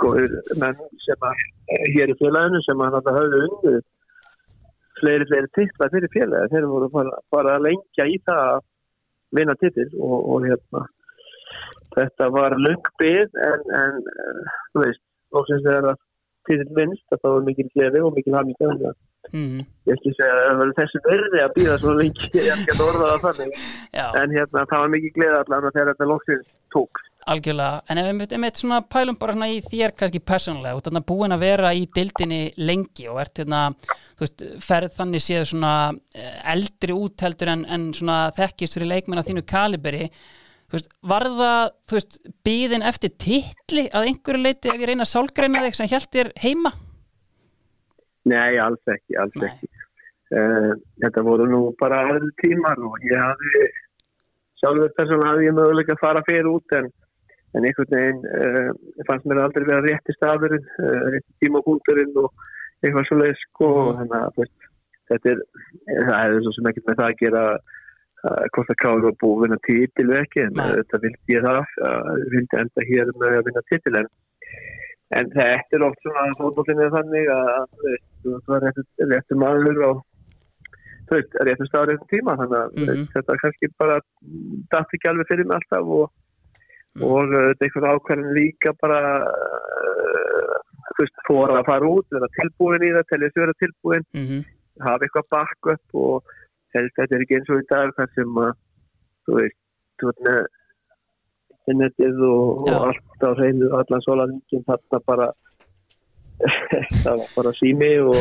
[0.60, 3.76] menn sem að eh, hér í félaginu sem að þetta höfðu unni
[5.00, 8.66] fleiri, fleiri titla fyrir félagi þeir voru bara að lengja í það að
[9.40, 10.90] vinna titil og, og hérna
[11.96, 15.04] þetta var löngbið en, en eh, þú veist,
[15.36, 16.02] lóksins þegar að
[16.48, 19.00] titil minnst, þetta var mikil gleði og mikil þannig að
[19.30, 19.60] Mm.
[19.86, 22.72] ég ekki segja að það var þessi verði að býða svo lengi, ég er ekki
[22.74, 23.52] að orða það þannig
[24.02, 27.82] en hérna, það var mikil gleði allan þegar þetta lóksins tók algjörlega.
[27.90, 31.04] En ef við einmitt svona pælum bara svona í þér kannski persónulega, þú ert þarna
[31.12, 33.62] búin að vera í dildinni lengi og ert hérna,
[34.16, 35.74] þú veist, ferð þannig séð svona
[36.16, 40.08] eh, eldri útheldur en, en svona þekkist fyrir leikmenn á þínu kaliberi,
[40.78, 45.12] veist, var það, þú veist, býðin eftir titli að einhverju leiti ef ég reyna að
[45.12, 46.72] sálgreina þig sem þér heima?
[48.30, 49.48] Nei, alls ekki, alls Nei.
[49.50, 49.68] ekki
[50.36, 50.72] uh,
[51.02, 53.64] þetta voru nú bara aðri tímar og ég hafði
[54.62, 56.88] sjálfur persónulega hafði ég möguleika að fara fyrir út en,
[57.56, 58.70] en einhvern veginn uh,
[59.08, 62.30] fannst mér aldrei vera rétti staðurinn uh, rétti tímapunkturinn og
[62.82, 64.42] eitthvað svo leið sko og þannig að
[65.12, 65.44] þetta er
[66.08, 67.80] það er svo sem ekkert með það að gera uh,
[68.22, 71.56] hvort að var búið að vinna títil við ekki en uh, þetta vildi ég það
[71.88, 74.12] uh, vildi enda hér með að vinna títil en
[75.12, 76.22] En þetta er oft svona
[76.72, 77.66] er þannig að
[78.48, 79.98] var réttur, réttur maður og
[81.08, 83.02] þú veist, réttur staður réttur tíma þannig að mm -hmm.
[83.12, 83.98] þetta er kannski bara
[84.72, 86.06] datt ekki alveg fyrir mig alltaf og,
[87.10, 89.00] og uh, þetta er eitthvað ákveðin líka bara
[90.92, 94.24] þú veist, fóra að fara út vera tilbúin í það, telja þessu vera tilbúin mm
[94.80, 96.32] hafa eitthvað backup og
[96.78, 98.52] helst þetta er ekki eins og í dag þar sem að
[99.26, 99.58] þú veist,
[100.00, 100.42] þú veist með
[101.62, 105.30] internetið og, og allt á hreinu allan sólarhingin þarna bara
[107.04, 108.18] það var bara sími og,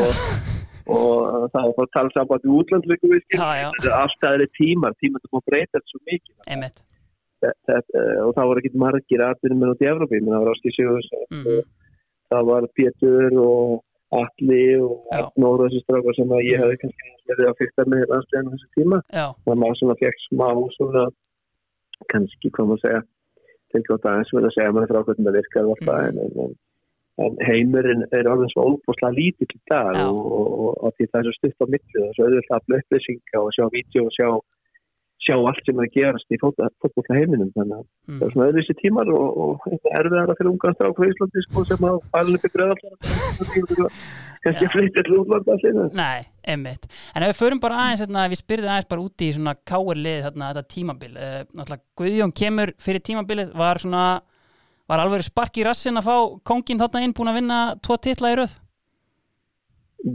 [0.92, 1.92] og það var
[2.30, 3.52] bara í útlandleikum þetta
[3.90, 6.36] er alltaf aðri tímar, tímar sem má breyta þetta svo mikið.
[6.54, 6.84] Einmitt.
[7.42, 11.08] Þetta, uh, og það voru ekki margir atvinnum út í Evrópi, það var Áski Sigurðs
[11.32, 11.64] Mhm.
[12.32, 13.80] það var Pétur og
[14.12, 18.52] Atli og og þessi strákar sem að ég hefði kannski verið að fyrsta með landsleginu
[18.56, 18.98] þessu tíma.
[19.12, 21.04] Þannig að maður svona fekk smá svona
[22.12, 23.02] kannski hvað maður segja
[23.72, 26.08] til gott aðeins verið að segja maður frá hvernig það virkar alltaf Mhm.
[26.08, 26.56] en, en,
[27.26, 31.20] en, heimurinn er alveg svo óbúslega lítill í dag og, og, og, og því það
[31.20, 34.16] er svo stutt á milli og svo auðvitað að afla upplýsinga og sjá vídeo og
[34.18, 34.28] sjá,
[35.22, 38.22] sjá allt sem er að gerast í fótbolla heiminum þannig að það mm.
[38.26, 41.86] er svona öðruvísi tímar og, og er erfiðara fyrir ungan strák frá Íslandi sko, sem
[41.86, 42.96] að alveg upp í breðallar
[44.42, 44.72] kannski Já.
[44.74, 48.74] flytja til útlanda allir Nei, einmitt En ef við förum bara aðeins, hérna, við spyrðum
[48.74, 53.56] aðeins bara úti í svona káir-lið, hérna, þetta tímabil uh, Náttúrulega Guðjón kemur fyrir tímabilið
[53.62, 54.06] var svona,
[54.90, 56.16] var alveg spark í rassin að fá
[56.50, 58.58] kongin þarna inn búin að vinna tvo titla í röð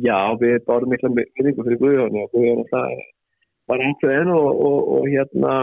[0.03, 2.97] Já, við bárum mikla minningu fyrir Guðjón og Guðjón það
[3.67, 5.55] var ákveðin og, og, og hérna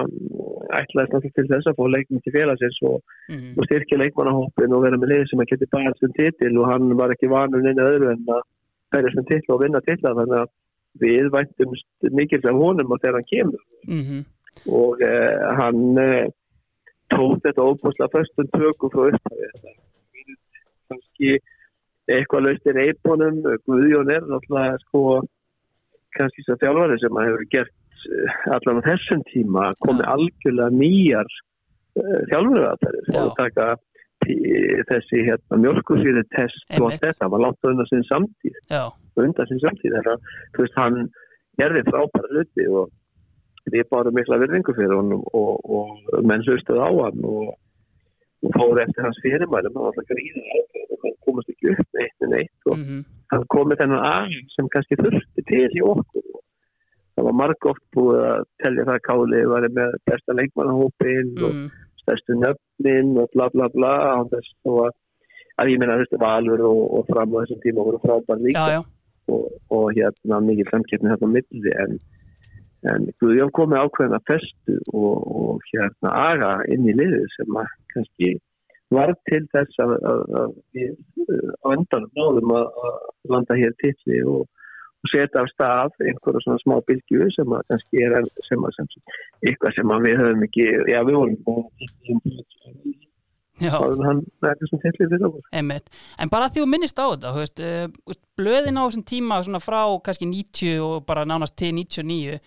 [0.73, 2.97] ætlaðist náttúrulega til þess að fá leikminn til félagsins og,
[3.31, 3.53] mm.
[3.55, 6.91] og styrkja leikmannahópin og vera með liði sem að geti bara sem titil og hann
[6.99, 8.43] var ekki vanur neina öðru en að
[8.93, 10.53] ferja sem titla og vinna titla þannig að
[11.01, 11.77] við væntum
[12.13, 13.67] mikil af honum og þegar hann kemur.
[13.87, 14.23] Mm
[14.65, 16.27] og eh, hann eh,
[17.09, 19.17] tók þetta óbúslega föstum tökum frá er
[20.89, 21.31] kannski
[22.07, 25.21] eitthvað laust í reypunum Guðjón er náttúrulega sko
[26.17, 27.75] kannski svo þjálfari sem að hefur gert
[28.09, 31.29] eh, allan á þessum tíma komið algjörlega nýjar
[31.99, 33.19] uh, þjálfuröðatæri Já.
[33.21, 33.67] og taka
[34.25, 36.91] tí- þessi hérna, mjölkusýri test og Einmitt.
[36.91, 38.59] allt þetta, hann var langt undan sinni samtíð.
[38.71, 38.83] Já,
[39.19, 40.99] undan sinni samtíð þannig að þú veist hann
[41.61, 46.89] gerði frábæra hluti og við bárum mikla virðingu fyrir honum og, og menn hlustuð á
[46.91, 47.53] hann og,
[48.43, 49.75] og fóru eftir hans fyrirmælum.
[49.75, 50.07] Hann var alltaf
[50.93, 53.03] og hann komast ekki upp með eitt en eitt og mm
[53.33, 56.41] hann kom með þennan aðeins sem kannski þurfti til í okkur og
[57.13, 61.53] það var marg oft búið að telja það að Káli var með besta leikmannahópin og
[61.53, 61.69] mm.
[62.03, 63.93] stærstu nöfnin og bla bla bla.
[64.17, 64.97] Án þess þó að,
[65.61, 68.65] að ég meina þessi valur og, og fram á þessum tíma voru frábær líka.
[68.65, 68.83] Já, já,
[69.31, 71.99] og, og hérna mikið samkeppni hérna á milli en,
[72.91, 78.33] en Guðjón komið ákveðina festu og, og hérna aga inn í liðið sem að kannski
[78.93, 80.91] var til þess að, að, að við
[81.25, 82.99] uh, á endanum náðum að, að
[83.33, 84.43] landa hér tilli og,
[85.03, 88.11] og setja af stað einhverja svona smá bylgju sem að kannski er
[88.47, 88.87] sem að sem,
[89.43, 91.59] eitthvað sem að við höfum ekki, já við vorum að
[93.61, 95.45] hann er þessum tilli fyrir okkur.
[95.53, 97.61] En bara því þú minnist á þetta, þú veist,
[98.39, 102.39] blöðin á þessum tíma svona frá kannski 90 og bara nánast til 99,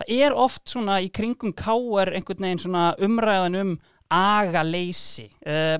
[0.00, 3.76] það er oft svona í kringum káar einhvern veginn svona umræðan um
[4.14, 5.28] agaleysi.
[5.42, 5.78] Uh,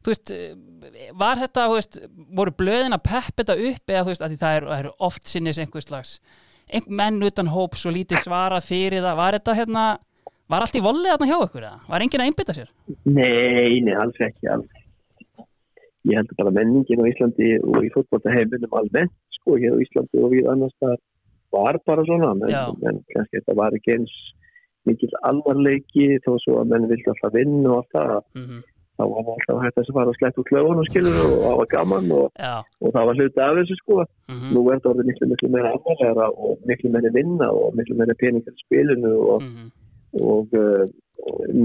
[0.00, 0.32] þú veist,
[1.20, 1.98] var þetta, þú veist,
[2.40, 5.60] voru blöðin að peppa þetta upp eða þú veist, að það eru er oft sinnis
[5.60, 6.14] einhvers slags,
[6.70, 9.84] einhver menn utan hóps og lítið svarað fyrir það, var þetta hérna,
[10.50, 11.80] var allt í vollið þarna hjá ykkur eða?
[11.92, 12.72] Var enginn að einbytta sér?
[13.04, 15.46] Nei, nei, alls ekki, alls ekki.
[16.08, 20.22] Ég held bara menningin á Íslandi og í fótbolta heiminum almennt, sko, hér á Íslandi
[20.24, 20.96] og við annars það
[21.52, 24.14] var bara svona, menn, menn kannski þetta var ekki eins
[24.88, 28.62] mikill alvarleiki þó svo að menn vildi alltaf vinna og allt það, Mm
[29.00, 31.56] þá var það alltaf hægt að fara að sletta úr klöfun og skilur og það
[31.60, 32.26] var gaman og,
[32.84, 33.96] og það var hluti af þessu, sko.
[34.30, 37.96] Mm Nú er þetta orðið miklu, miklu meira alvarlegra og miklu meira vinna og miklu
[37.96, 39.68] meira peningar í spilinu og -hmm.
[40.28, 40.84] og uh,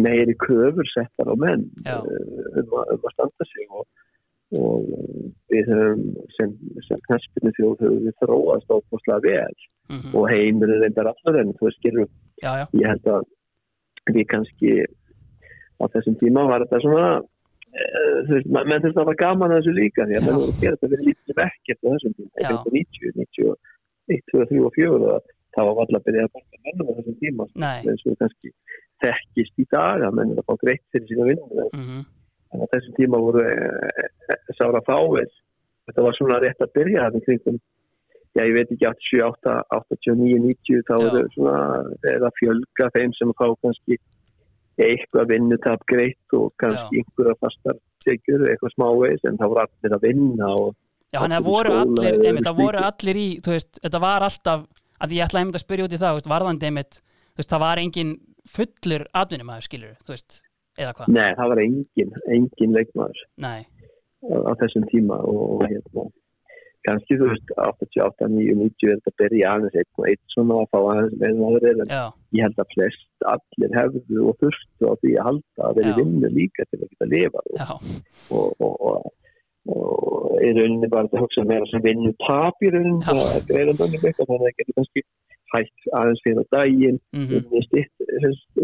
[0.07, 2.01] meiri kröfur settar á menn uh,
[2.59, 3.85] um, að, um að standa sig og,
[4.61, 4.79] og
[5.51, 6.03] við höfum
[6.37, 6.49] sem,
[6.87, 9.55] sem knæspinu þjóð höfum við þróast óbúslega vel
[9.89, 10.15] Mhm.
[10.17, 12.07] og heimurinn reyndar allar en þú veist, skilur,
[12.41, 12.65] Já, já.
[12.73, 13.23] ég held að
[14.15, 14.71] við kannski
[15.81, 17.07] á þessum tíma var þetta svona
[17.75, 20.61] þú veist, menn þurfti að hafa gaman að þessu líka því að menn voru að
[20.63, 22.49] gera þetta fyrir lítið sem ekkert á þessum tíma, Já.
[22.49, 23.55] 90, 90,
[24.15, 26.93] 1, 2, 3 og 4 og það var alltaf að byrja að borga mennum á
[26.99, 27.47] þessum tíma.
[27.75, 28.53] Eins og kannski
[29.03, 32.03] þekkist í dag að menn er að fá greitt fyrir sína vinnum Mm
[32.55, 33.55] en á þessum tíma voru e,
[34.31, 35.31] e, sára fáið
[35.87, 37.59] þetta var svona rétt að byrja þannig kringum
[38.35, 41.29] já ég veit ekki 87, 89, 90 þá er
[42.03, 43.99] það er fjölga þeim sem fá kannski
[44.81, 50.07] eitthvað vinnutap greitt og kannski einhverja fastar tekjur, eitthvað smávegis en það voru allir að
[50.09, 50.73] vinna og
[51.13, 54.25] Já, hann Allir í voru allir, einmitt, það voru allir í, þú veist, þetta var
[54.25, 54.65] alltaf,
[55.05, 57.51] að ég ætla einmitt að spyrja út í það, þú veist, varðandi einmitt, þú veist,
[57.53, 58.11] það var engin
[58.55, 60.37] fullur atvinnumæður, skilur, þú veist,
[60.75, 61.13] eða hvað?
[61.15, 63.61] Nei, það var engin, engin leikmaður Nei,
[64.27, 66.07] á, á þessum tíma og, og hérna
[66.85, 70.61] kannski þú veist 88, 9, 90 er þetta að byrja aðeins einn og einn svona
[70.61, 72.03] að fá aðeins með aðrir en já,
[72.37, 76.31] ég held að flest allir hefðu og þurftu á því að halda að í vinnu
[76.39, 79.11] líka til að geta lifa og, og, og,
[79.75, 83.13] og, í rauninni bara að hugsa meira sem vinnu tap í rauninni Já.
[83.37, 85.05] að greiða mönnum eitthvað þannig að það getur kannski
[85.55, 86.97] hægt aðeins fyrir daginn
[87.39, 88.07] unni stitt-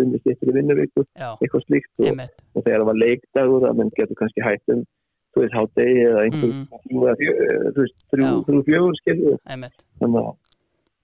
[0.02, 1.06] unni stittir í vinnuvíku
[1.42, 4.84] eitthvað slíkt og, þegar það var leikdagur að menn getur kannski hægt um
[5.32, 6.54] þú veist hátegi eða einhver
[6.92, 7.38] eða fjö-
[7.72, 9.86] þú veist þrjú, fjögur einmitt.
[10.02, 10.38] þannig að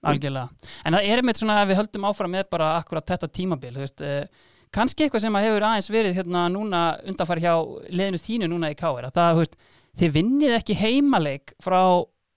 [0.08, 0.48] Algjörlega.
[0.86, 4.00] En það er einmitt svona að við höldum áfram með bara akkurat þetta tímabil, veist,
[4.00, 4.28] eh,
[4.70, 7.54] kannski eitthvað sem að hefur aðeins verið hérna núna undanfæri hjá
[7.90, 9.08] leðinu þínu núna í K.R.
[9.08, 9.56] að það, þú veist,
[9.98, 11.80] þið vinnið ekki heimaleik frá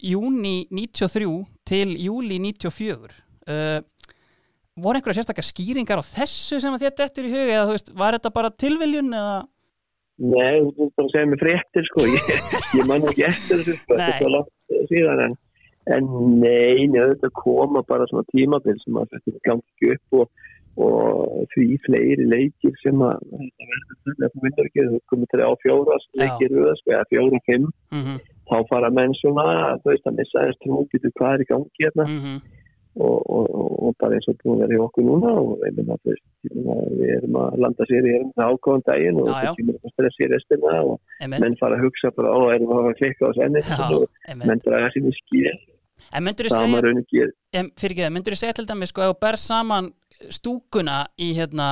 [0.02, 3.14] júni 93 til júli 94.
[3.46, 3.82] Uh,
[4.82, 8.18] voru einhverja sérstakar skýringar á þessu sem að þér dettur í huga eða veist, var
[8.18, 9.42] þetta bara tilviljun eða?
[10.22, 12.30] Nei, þú ert bara að segja mér fréttir sko, ég,
[12.78, 15.36] ég man ekki eftir þessu sko, þetta er langt síðan en,
[15.98, 16.10] en
[16.44, 20.44] nei, neður þetta koma bara svona tímabil sem að þetta gangi upp og,
[20.82, 25.42] og því fleiri leikir sem að þetta verður þetta þú vinnur ekki, þú komið til
[25.42, 27.74] á fjóra leikir röða, sko, eða fjóra, fimm.
[27.96, 28.22] Mm
[28.52, 29.46] þá fara menn svona,
[29.82, 32.06] þú veist að missa þess trú, getur hvað er í gangi hérna.
[32.08, 32.42] -hmm.
[33.00, 35.78] Og, og, og, og bara eins og búin að vera í okkur núna og ég
[35.78, 39.94] meina, við erum að landa sér í erum það ákváðan daginn og það kemur að
[39.94, 41.46] stressa í restina og Einmitt.
[41.46, 44.64] menn fara að hugsa bara, ó, erum við að klikka á senni Já, og menn
[44.66, 45.56] draga sín í skýr
[46.18, 49.92] En myndur þú segja segja til dæmis sko, ef þú ber saman
[50.34, 51.68] stúkuna í hérna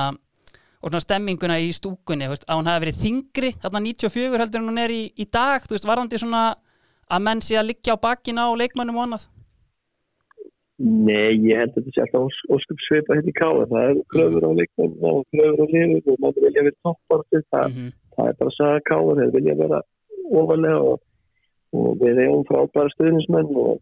[0.80, 4.70] og svona stemminguna í stúkunni veist, að hún hafi verið þingri þarna 94 heldur en
[4.70, 6.44] hún er í, í dag þú veist, varðandi svona
[7.10, 9.26] að menn sé að liggja á bakina á leikmönnum og annað
[10.80, 13.98] Nei, ég held að þetta sé alltaf ós- óskup svipa hérna í káða, það er
[14.12, 17.90] kröfur á leikmenn og kröfur á liður og menn vilja vera toppartið, það, mm -hmm.
[18.16, 19.80] það er bara að sagða káða, þeir vilja vera
[20.40, 21.02] ofalega og,
[21.76, 23.74] og við eigum frábæra stuðnismenn og,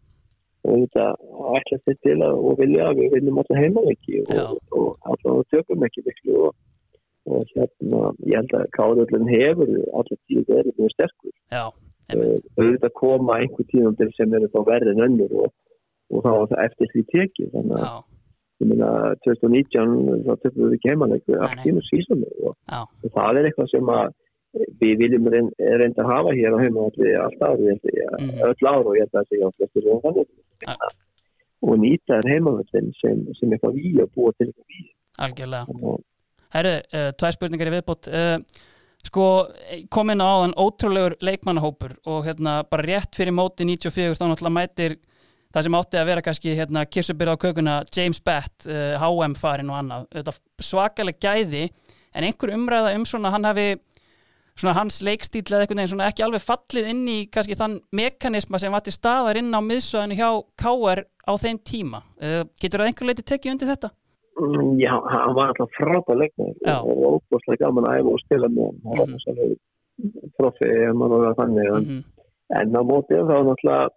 [0.67, 1.05] og þetta
[1.55, 5.47] ætla þetta til að og vilja að við viljum alltaf heima ekki og, og alltaf
[5.55, 6.53] tökum ekki miklu og,
[7.31, 11.35] og hérna ég held að káðullin hefur alltaf tíu verið mjög sterkur.
[11.47, 11.65] Já,
[12.11, 15.55] uh, auðvitað koma einhver tíðum sem eru þá verið en önnur og,
[16.09, 17.99] og þá er það eftir því tekið þannig að
[18.59, 18.89] ég meina
[19.25, 20.79] 2019 þá tökum við
[21.15, 21.63] ekki allt nei.
[21.67, 24.09] tíma sísum og, og það er eitthvað sem að
[24.81, 27.59] við viljum reyn- reynda að hafa hér á heimavalli alltaf
[28.19, 28.41] Mhm.
[28.49, 29.47] öll ár og ég held að það sé á
[31.61, 35.95] og nýta þær heimavallin sem, sem eitthvað við og búa til eitthvað við algjörlega.
[36.55, 38.07] Herru, uh, tvær spurningar í viðbót.
[38.09, 38.37] Uh,
[39.05, 39.25] sko,
[39.91, 44.95] komin á þann ótrúlegur leikmannahópur og hérna bara rétt fyrir móti 94 þá náttúrulega mætir
[45.53, 49.69] það sem átti að vera kannski hérna kirsubyrða á kökuna James Bett, uh, HM farin
[49.73, 51.63] og annað þetta svakaleg gæði
[52.13, 53.67] en einhver umræða um svona hann hafi
[54.59, 58.59] svona hans leikstíl eða einhvern veginn svona ekki alveg fallið inn í kannski þann mekanisma
[58.59, 62.91] sem var til staðar inn á miðsöðinu hjá KR á þeim tíma uh, getur það
[62.91, 63.89] einhver leiti tekið undir þetta?
[64.39, 66.75] mm, já, hann var alltaf frábæð Já.
[66.79, 69.23] og það var óbúslega gaman að æfa og spila með hann hann var Mhm.
[69.23, 69.57] svolítið
[70.37, 72.03] profi ef maður var þannig en,
[72.59, 73.89] en á mótið þá náttúrulega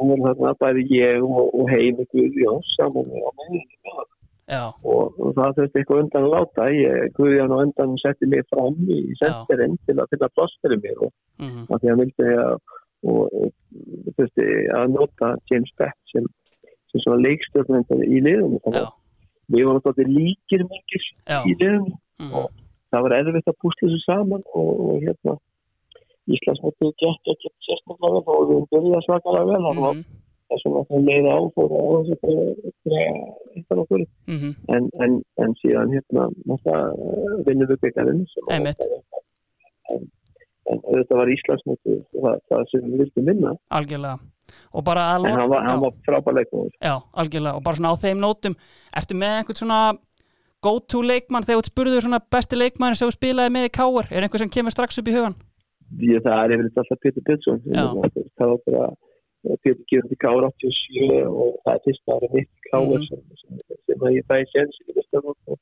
[0.00, 4.04] hún var þarna bæði ég og, og heim Guðjón saman með
[4.46, 6.66] Já, og, og það þurfti eitthvað undan að láta.
[6.70, 11.00] Ég, Guðjón á undan setti mig fram í senterinn til að finna pláss fyrir mig
[11.00, 11.10] og
[11.42, 12.52] mm að því að vildi að
[14.16, 14.46] þurfti
[14.76, 16.28] að nota James Bett sem,
[16.92, 18.86] sem svona leikstjórnendar í að
[19.52, 20.64] við vorum þáttið líkir
[21.26, 21.42] já.
[21.42, 21.92] í liðinu
[22.22, 22.46] mm og
[22.94, 25.36] það var erfitt að púsla þessu saman og, og hérna
[26.34, 30.04] Íslandsmótið gekk ekki sérstaklega vel og við byrjaði svakalega vel að -hmm.
[30.50, 32.10] þessum að það leiði á fór að
[33.56, 34.52] eitthvað okkur Mm -hmm.
[34.74, 35.12] en, en,
[35.42, 38.64] en síðan hérna náttúrulega vinnum við byggjarinn en,
[40.66, 43.52] þetta var Íslandsmótið það, það sem við vildum vinna.
[43.70, 44.18] Algjörlega.
[44.72, 47.56] Og bara að en hann var, var frábæleikum já, algjörlega.
[47.56, 48.54] Og bara svona á þeim nótum
[48.98, 49.80] ertu með einhvern svona
[50.62, 54.08] go to leikmann þegar þú spurður svona besti leikmann sem þú spilaði með í káar
[54.10, 55.36] er einhver sem kemur strax upp í hugan
[56.00, 57.84] því að það er yfir alltaf Pétur Pétursson Já.
[58.38, 58.86] það var bara
[59.62, 63.06] Pétur gefur til Káur 87 og það er fyrsta ára mitt Káur Mhm.
[63.06, 65.58] sem, sem, sem að ég fæði séns í Vestarvók og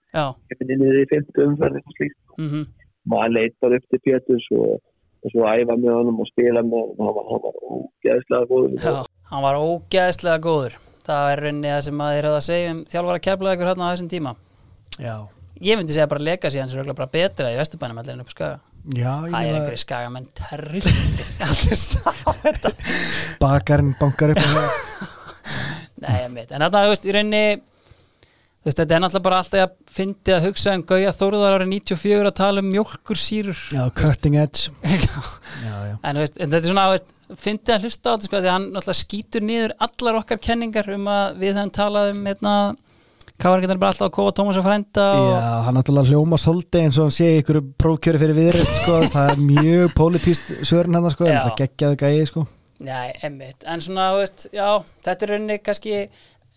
[0.51, 2.19] ég finn inn í því fymtu umferð eitthvað slíkt.
[2.39, 2.65] Mm
[3.05, 4.81] maður leit bara upp til Péturs og,
[5.25, 8.79] og svo æfa með honum og spila með honum var, hann var ógeðslega góður.
[8.81, 10.79] Já hann var ógeðslega góður.
[11.05, 13.93] Það er rauninni það sem maður er að segja um þjálfara keflaði ykkur hérna á
[13.93, 14.33] þessum tíma.
[15.05, 15.17] Já,
[15.61, 18.37] ég myndi segja bara legacy hans er bara betra í Vesturbænum allir en upp á
[18.39, 18.61] skaga
[18.93, 20.89] já það er einhverju skagamenn terrill
[21.49, 21.85] allir
[22.45, 22.75] þetta.
[23.41, 24.43] Bakarinn bankar upp
[26.05, 27.47] Nei, en þarna, þú veist, í rauninni
[28.65, 31.69] Þú veist, þetta er náttúrulega bara alltaf að fyndi að hugsa um Gauja Þórðar árið
[31.69, 34.71] 94 að tala um mjölkursýrur Já, cutting edge.
[34.81, 35.19] Já,
[35.69, 37.13] já en, veist, en þetta er svona, þú veist,
[37.45, 40.89] fyndi að hlusta á þetta sko, því að hann náttúrulega skýtur niður allar okkar kenningar
[40.97, 42.55] um að við höfum talað um hérna,
[43.41, 46.39] hvað var ekki bara alltaf að kóa Tómas að frænda og, Já, hann náttúrulega hljóma
[46.41, 48.99] svolítið eins og hann sé ykkur prófkjöri fyrir viðrið sko.
[49.15, 51.41] það er mjög pólitíst svörin hann sko, Já.
[51.41, 52.45] það geggjaðu gæði sko.
[52.85, 54.67] Nei, emmitt, en svona, veist, já,
[55.07, 56.01] þetta er rauninni kannski,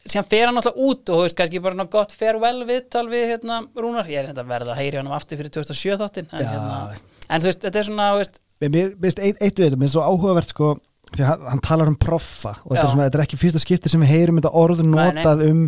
[0.01, 3.61] síðan fer hann alltaf út og, þú veist, kannski bara gott farewell viðtal við, hérna,
[3.77, 6.49] Rúnar, ég er hérna að verða að heyri hann aftur fyrir 2007 þáttin, en, Já.
[6.51, 9.85] hérna, en þú veist, þetta er svona, veist, Mér finnst eitt, eitt við þetta, mér
[9.85, 10.71] er svo áhugavert sko,
[11.13, 13.91] því hann, hann talar um proffa og þetta er, svona, þetta er ekki fyrsta skipti
[13.93, 14.95] sem við heyrum þetta orð nei.
[14.95, 15.59] notað um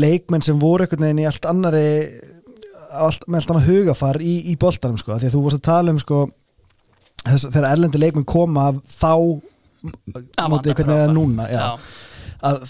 [0.00, 1.86] leikmenn sem voru einhvern veginn í allt annari
[2.96, 5.94] allt, með allt annað hugafar í, í boltanum sko, því að þú vorst að tala
[5.94, 6.24] um sko,
[7.22, 9.14] þess, þegar erlendi leikmenn koma þá
[9.86, 11.58] vanda hvernig það er núna já.
[11.60, 12.04] já,
[12.46, 12.64] að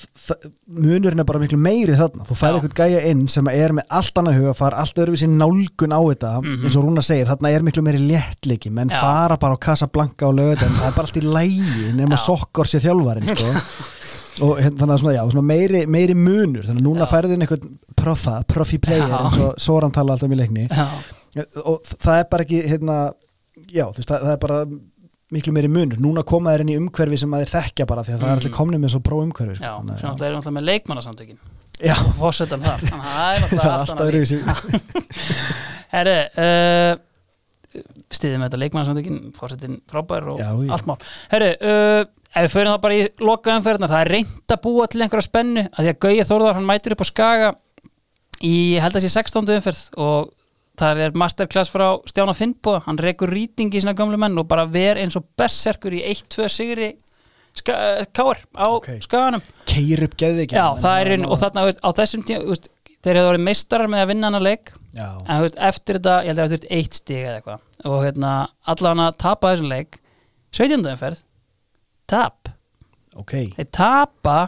[0.79, 2.63] munurinn er bara miklu meiri þarna þú færði Já.
[2.63, 6.79] eitthvað gæja inn sem er með allt annað hugafar, allt öðruvísi nálgun á þetta eins
[6.79, 8.93] og Rúna segir, þarna er miklu meiri léttliki, menn.
[8.93, 9.01] Já.
[9.03, 12.87] fara bara á Casablanca og lögðan, það er bara allt í lægi nema sokkor sér
[12.87, 13.55] þjálfarin sko.
[14.43, 17.11] og hérna, þannig að svona, já, svona meiri, meiri munur, þannig að núna Já.
[17.15, 19.17] færði inn eitthvað proffa, profi player Já.
[19.21, 20.87] eins og Soran tala alltaf um í leikni já,
[21.65, 22.97] og það er bara ekki hérna,
[23.73, 24.59] já, þú veist, það, það er bara
[25.37, 28.13] miklu meiri munur, núna koma þeir inn í umhverfi sem að þeir þekkja bara því
[28.15, 29.65] að það er allir komnið með svo pró umhverfi Mm.
[29.65, 29.81] já, sko.
[29.81, 31.39] sem Þannig að- náttúrulega er náttúrulega með leikmannasamtökin,
[31.81, 34.39] já, fórsetan þar, þannig að það er það er alltaf öðruvísi
[35.97, 36.93] Herri, uh,
[38.17, 40.71] stiðið með þetta leikmannasamtökin, fórsetin frábær og Já, já.
[40.77, 40.97] allt mál.
[41.33, 42.05] Herri, uh,
[42.35, 45.27] ef við förum þá bara í loka umferðina, það er reynd að búa til einhverja
[45.29, 47.53] spennu, að því að Gauja Þórðar, hann mætur upp á Skaga
[48.45, 49.55] í, held að sé 16.
[49.57, 50.33] umferð og
[50.77, 54.67] það er masterclass frá Stjána Finnbúa, hann rekur rýting í sína gamlu menn og bara
[54.69, 56.91] ver eins og berserkur í 1-2 sigri
[57.65, 58.91] káar á Ok.
[59.01, 59.41] Skaganum.
[59.65, 62.59] keir upp það einn, og þarna, á þessum tíma,
[63.01, 66.29] þeir hefur verið meistarar með að vinna hana leik já, en veist, eftir þetta, ég
[66.29, 68.33] held að það eftir eitt stig eða eitthvað og hérna,
[68.75, 69.99] allan að tapa þessum leik
[70.53, 70.85] 17.
[70.93, 71.25] umferð
[72.11, 72.53] tap,
[73.17, 73.35] ok.
[73.59, 74.39] Þeir tapa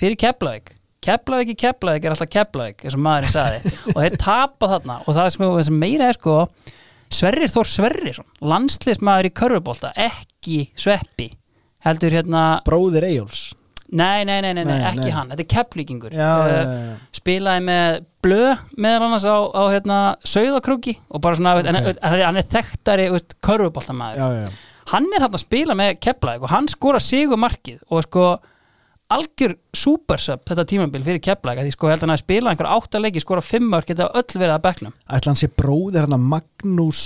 [0.00, 0.76] fyrir Keflavík.
[1.02, 3.74] Keflavík í Keflavík er alltaf Keflavík eins og maðurinn sagði.
[3.94, 5.00] Og þeir tapa þarna.
[5.06, 6.36] Og það er sem meira er sko
[7.12, 11.28] Sverrir Þór Sverrisson landsliðsmaður í körfubólta ekki sveppi
[11.84, 13.50] heldur hérna, bróðir Eyjóls
[13.92, 15.14] nei, nei, nei, nei, nei ekki nei.
[15.14, 19.98] hann, þetta er Keflíkingur já, já, já, spilaði með blöð meðal annars á, á hérna,
[20.24, 21.68] Sauðakrúki og bara svona, Ok.
[21.68, 23.08] en, en, en, hann er þekktari
[23.44, 24.71] körfuboltamæður já, já.
[24.90, 28.26] Hann er hann að spila með Keflavík og hann skora sigur markið og sko
[29.12, 32.70] algjör supersub þetta tímabil fyrir Keflavík að því sko held að hann að spila einhver
[32.72, 34.94] áttaleiki skora fimmar geta öll verið að bekknum.
[35.06, 37.02] Ætla hann sé bróðir hann Magnús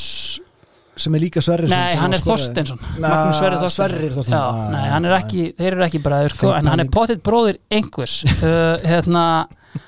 [0.96, 2.22] sem er líka Sverrisson Nei, sem hann er
[2.96, 4.32] Na, Magnús Sverrir Þorsteinsson.
[4.32, 7.24] Já, Ah, nei, hann er ekki, þeir eru ekki bræður sko, en hann er pottitt
[7.26, 8.22] bróðir einhvers.
[8.46, 9.22] Uh, hérna,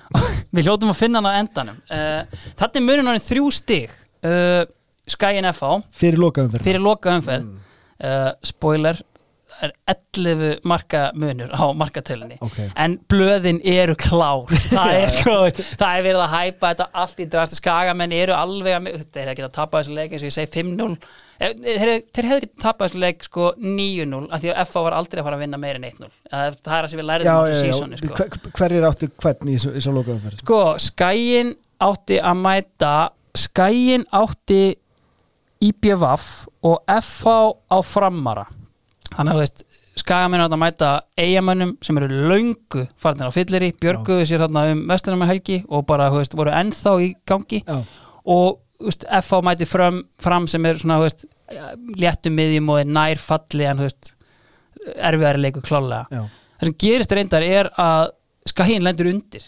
[0.56, 1.78] við hljótum að finna hann á endanum.
[1.88, 3.94] Uh, þetta er munin hann þrjú stig
[4.26, 4.66] uh,
[5.08, 7.48] Skyin FH fyrir lokaðum fyrir fyrir loka umferð
[8.04, 9.00] uh, spoiler
[9.64, 12.36] er 11 marka munur á markatölinni.
[12.44, 12.58] Ok.
[12.76, 14.44] en blöðin eru klár.
[14.76, 15.36] Það er sko,
[15.80, 19.38] það er verið að hæpa þetta allt í drast, skagamenn eru alveg að, þeir hefði
[19.40, 20.92] getað tapað þessu leik eins og ég segi 5-0
[21.38, 21.90] Eh, þeir,
[22.26, 25.36] hefði getað tapað þessu leik sko 9-0 af því að FA var aldrei að fara
[25.38, 27.74] að vinna meira en 1-0 það er það er sem við á já, þessu já.
[27.76, 28.16] sísoni sko.
[28.18, 29.74] Hver, hverjir áttu hvern í þessu-
[30.24, 31.52] fyrir Sko, Skæin
[31.86, 32.94] átti að mæta
[33.38, 34.60] Skæin átti
[35.64, 36.28] IBVF
[36.68, 37.34] og FH
[37.72, 38.46] á framara.
[39.14, 39.64] Þannig að veist
[39.98, 44.68] Skagamenn átti að mæta eigamönnum sem eru löngu farnir á fyllir í, björguðu sér þarna
[44.72, 47.64] um vestunum með helgi og bara, veist, voru ennþá í gangi.
[47.66, 47.80] Já.
[48.28, 51.26] og veist, FH mæti fram, fram sem er svona, veist,
[51.98, 53.82] léttum miðjum og er nær falli en,
[54.96, 56.06] erfiðari leikur klálega
[56.58, 58.14] það sem gerist reyndar er að
[58.48, 59.42] Skagin lendur undir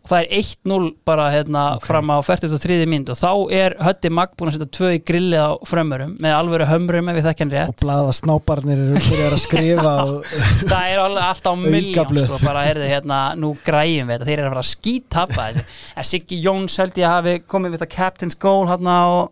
[0.00, 2.78] og það er 1-0 bara hérna fram á 43.
[2.88, 3.10] mynd.
[3.12, 6.68] Og þá er Hötti Magg búin að setja tvö í grillið á frömmurum með alvöru
[6.70, 7.74] hömrum ef við þekkjan rétt.
[7.74, 9.96] Og blaða snáparnir eru byrjar að skrifa
[10.72, 14.30] það er alltaf miljón sko, bara heyrðu hérna, nú græjum við þetta.
[14.30, 17.94] Þeir eru að fara að skítappa en Siggi Jóns held ég hafi komið við það
[17.98, 19.28] captain's goal hérna og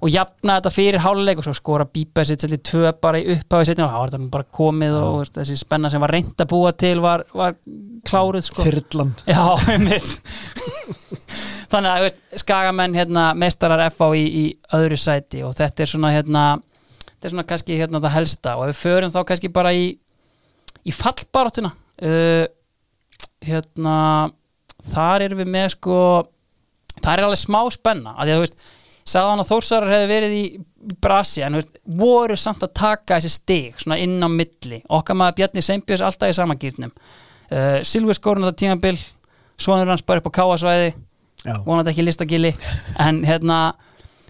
[0.00, 3.66] og jafna þetta fyrir háluleik og svo skora Bípa sitt selli tvö bara í upphafi
[3.68, 6.50] setjum og þá var þetta bara komið og veist, þessi spenna sem var reynd að
[6.54, 7.58] búa til var, var
[8.08, 8.64] kláruð sko.
[8.64, 9.12] Þyrlan.
[9.28, 9.44] Já,
[11.70, 14.44] Þannig að, veist, skagamenn hérna, mestarar FA í, í
[14.78, 16.44] öðru sæti og þetta er svona hérna
[17.10, 18.56] þetta er svona kannski hérna það helsta.
[18.56, 19.84] Og ef við förum þá kannski bara í
[20.88, 22.46] í fallbaráttuna uh,
[23.44, 23.96] hérna
[24.90, 25.96] þar erum við með sko
[27.00, 28.12] það er alveg smá spenna.
[28.16, 28.58] Að því að þú veist
[29.10, 30.44] sagði hann að Þórsarar hefði verið í
[31.02, 31.58] brasi en
[32.00, 34.80] voru samt að taka þessi stig svona inn á milli.
[34.88, 38.96] Okkar maður Bjarni Seimbjörns alltaf í samagýrnum uh, Silvi skórun þetta tímabil
[39.60, 40.92] svonur hans bara upp á káasvæði
[41.66, 42.52] vonandi ekki listagili
[43.00, 43.60] en hérna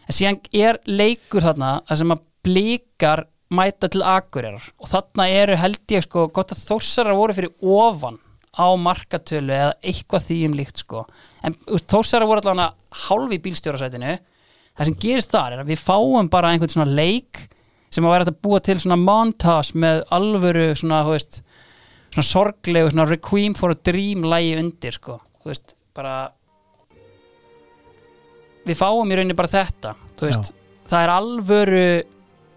[0.07, 4.65] en síðan er leikur þarna það sem að blíkar mæta til akureyrar.
[4.79, 8.21] Og þarna eru held ég sko gott að þórsarar voru fyrir ofan
[8.55, 11.05] á markatölu eða eitthvað því um líkt sko.
[11.47, 12.71] En þórsarar voru allavega
[13.07, 14.17] hálf í bílstjórasætinu
[14.79, 17.47] það sem gerist þar er að við fáum bara einhvern svona leik
[17.91, 21.41] sem að vera að búa til svona montage með alvöru svona, þú veist
[22.11, 26.15] svona sorglegu, svona requiem for a dream lægi undir sko, þú veist, bara
[28.67, 30.53] við fáum í rauninni bara þetta þú veist,
[30.91, 31.85] það er alvöru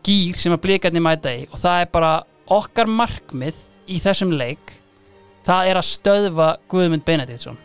[0.04, 2.14] gýr sem að blikarnir mæta í og það er bara
[2.54, 4.78] okkar markmið í þessum leik
[5.48, 7.58] það er að stöðva Guðmund Benediktsson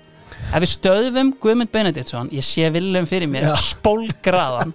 [0.48, 4.74] ef við stöðvum Guðmund Benediktsson ég sé viljum fyrir mér spólgraðan.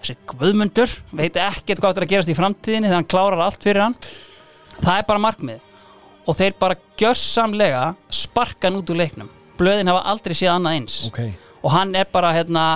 [0.00, 3.64] Þessi Guðmundur veit ekkert hvað það er að gerast í framtíðinni þegar hann klárar allt
[3.64, 3.96] fyrir hann.
[4.76, 5.62] Það er bara markmið.
[6.26, 7.82] Og þeir bara gjössamlega
[8.12, 9.30] sparka hann út úr leiknum.
[9.56, 10.98] Blöðin hafa aldrei séð annað eins.
[11.08, 11.22] Ok.
[11.62, 12.66] Og hann er bara hérna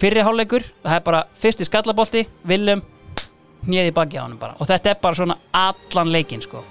[0.00, 2.82] fyrri hálfleikur, það er bara fyrsti skallabolti, Willum
[3.66, 4.56] hnjöði baki á hann bara.
[4.60, 6.64] Og þetta er bara svona allan leikinn sko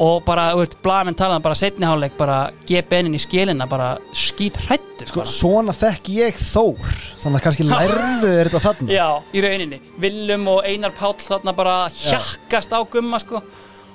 [0.00, 2.38] og bara, þú veist, blaðmenn talaðan bara setni hálfleik, bara
[2.68, 8.30] GBN-in í skilina bara skít hrættur Sko, svona þekk ég Þór Þannig að kannski lærðu
[8.30, 8.94] þeir þetta þarna.
[8.94, 13.42] Já, í rauninni, Willum og Einar Páll þarna bara hjakkast á gumma sko.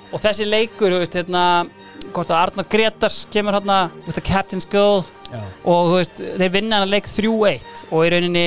[0.08, 1.42] Og þessi leikur, þú veist, hérna
[2.14, 5.04] hvort að Arnar Gretars kemur hérna with the captain's goal.
[5.28, 5.42] Já.
[5.68, 8.46] og þú veist, þeir vinna hann leik 3-1 og í rauninni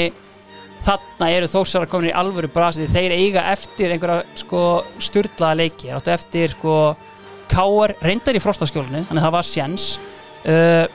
[0.82, 2.88] þarna eru þósarar komin í alvöru brasi.
[2.90, 4.64] Þeir eiga eftir einhverja sko
[4.98, 6.76] sturlaða leiki, þeir áttu eftir sko
[7.52, 9.88] Káar reyndar í frostaskjólinu þannig að það var sjens
[10.48, 10.86] uh,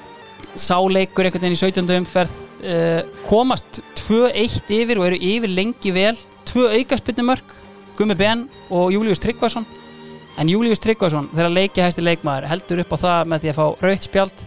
[0.56, 1.90] sáleikur einhvern veginn í 17.
[2.00, 6.14] umferð uh, komast 2-1 yfir og eru yfir lengi vel.
[6.46, 7.56] Tvö aukaspynnumörk,
[7.98, 9.66] Gummi Ben og Július Tryggvason.
[10.40, 13.86] En Július Tryggvason þegar leikja hæsti leikmaður heldur upp á það með því að fá
[13.86, 14.46] rautt spjald.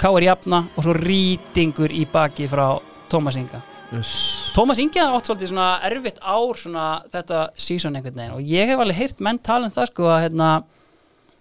[0.00, 2.66] Káar jafna og svo rýtingur í baki frá
[3.12, 3.62] Tómas Inga.
[4.54, 8.36] Tómas Ingi hafði átt svolítið svona erfitt ár svona þetta sísón einhvern veginn.
[8.38, 10.48] Og ég hef alveg heyrt menn tala um það sko að hérna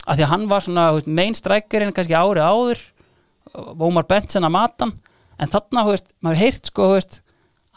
[0.04, 2.84] að því að hann var svona veist, main strikerinn kannski árið áður
[3.54, 4.96] Ómar Benson að matan
[5.40, 7.20] en þarna, veist, maður heyrt sko veist,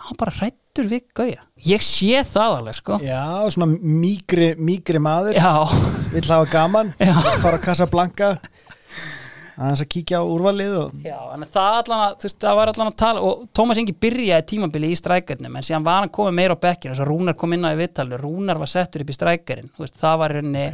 [0.06, 1.42] hann bara hrættur við gauja.
[1.66, 2.98] Ég sé það alveg sko.
[3.02, 5.40] Já, svona mýgri, mýgri maður.
[6.12, 6.92] Vill hafa gaman.
[7.00, 8.36] Fara að kassa blanka
[9.56, 10.96] Aðeins að kíkja á úrvalið og...
[11.00, 13.94] Já, en það allan að, þú veist, það var allan að tala og Tómas Ingi
[14.04, 17.36] byrjaði tímabili í strækjarnum en síðan var hann komið meira á bekkinu þess að Rúnar
[17.40, 20.34] kom inn á í viðtalinu, Rúnar var settur upp í strækjarinn, þú veist, það var
[20.34, 20.66] í rauninni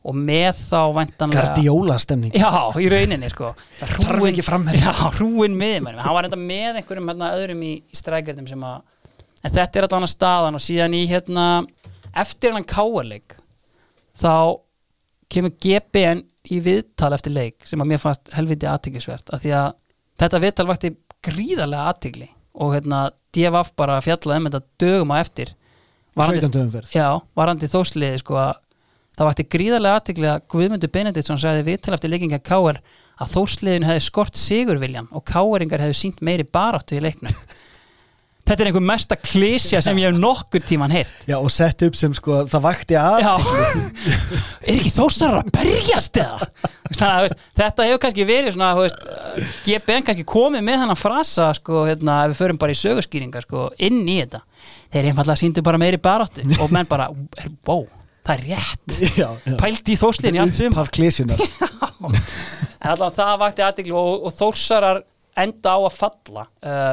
[0.00, 2.48] og með þá væntanlega Gardiola stemning Já,
[2.80, 3.50] í rauninni sko
[3.80, 4.92] Það Þarf ekki framherja.
[4.94, 8.80] Já, hrúin miðmenn Hann var enda með einhverjum hérna, öðrum í, í strækjardum sem að
[9.44, 11.44] En þetta er allan að staðan og síðan í hérna
[12.24, 13.36] Eftir hann káarleik
[14.20, 14.32] Þá
[15.30, 19.68] kemur GBN í viðtal eftir leik sem að mér fannst helviti aðtiklisvert af því að
[20.20, 20.90] þetta viðtal vakti
[21.28, 22.26] gríðarlega aðtikli
[22.60, 23.02] og hérna
[23.36, 25.52] DFF bara fjallaði um þetta dögum á eftir
[26.18, 26.64] Varðandi- 17.
[26.64, 27.06] umferð Já,
[27.38, 28.52] varandi þósliði sko að
[29.20, 32.78] það vakti gríðarlega aðtikli að Guðmundur Benediktsson sagði viðtal eftir leikinga K.R.
[33.20, 37.34] að þósliðin hefði skort sigurviljan og K.R.ingar hefði sínt meiri baráttu í leiknum
[38.50, 41.94] Þetta er einhver mesta klísja sem ég hef nokkur tíman heyrt Já, og sett upp
[41.98, 43.34] sem sko, það vakti að Já,
[44.64, 46.48] er ekki þósar að berjast eða?
[46.96, 47.28] Að
[47.60, 49.04] þetta hefur kannski verið svona, veist,
[49.68, 53.68] GBN kannski komið með hann frasa, sko, hérna, ef við förum bara í sögurskýringar, sko,
[53.78, 54.42] inn í þetta.
[54.90, 57.06] Þeir einfallega síndu bara meiri baráttu og menn bara,
[57.68, 57.84] wow,
[58.26, 58.96] það er rétt.
[59.20, 59.54] Já, já.
[59.60, 60.72] Pælt í þóslinni allt sum.
[60.74, 61.40] Upphaf klísjunar
[62.80, 65.02] En allavega það vakti aðtikli og, og þórsarar
[65.40, 66.44] enda á að falla.
[66.64, 66.92] Uh,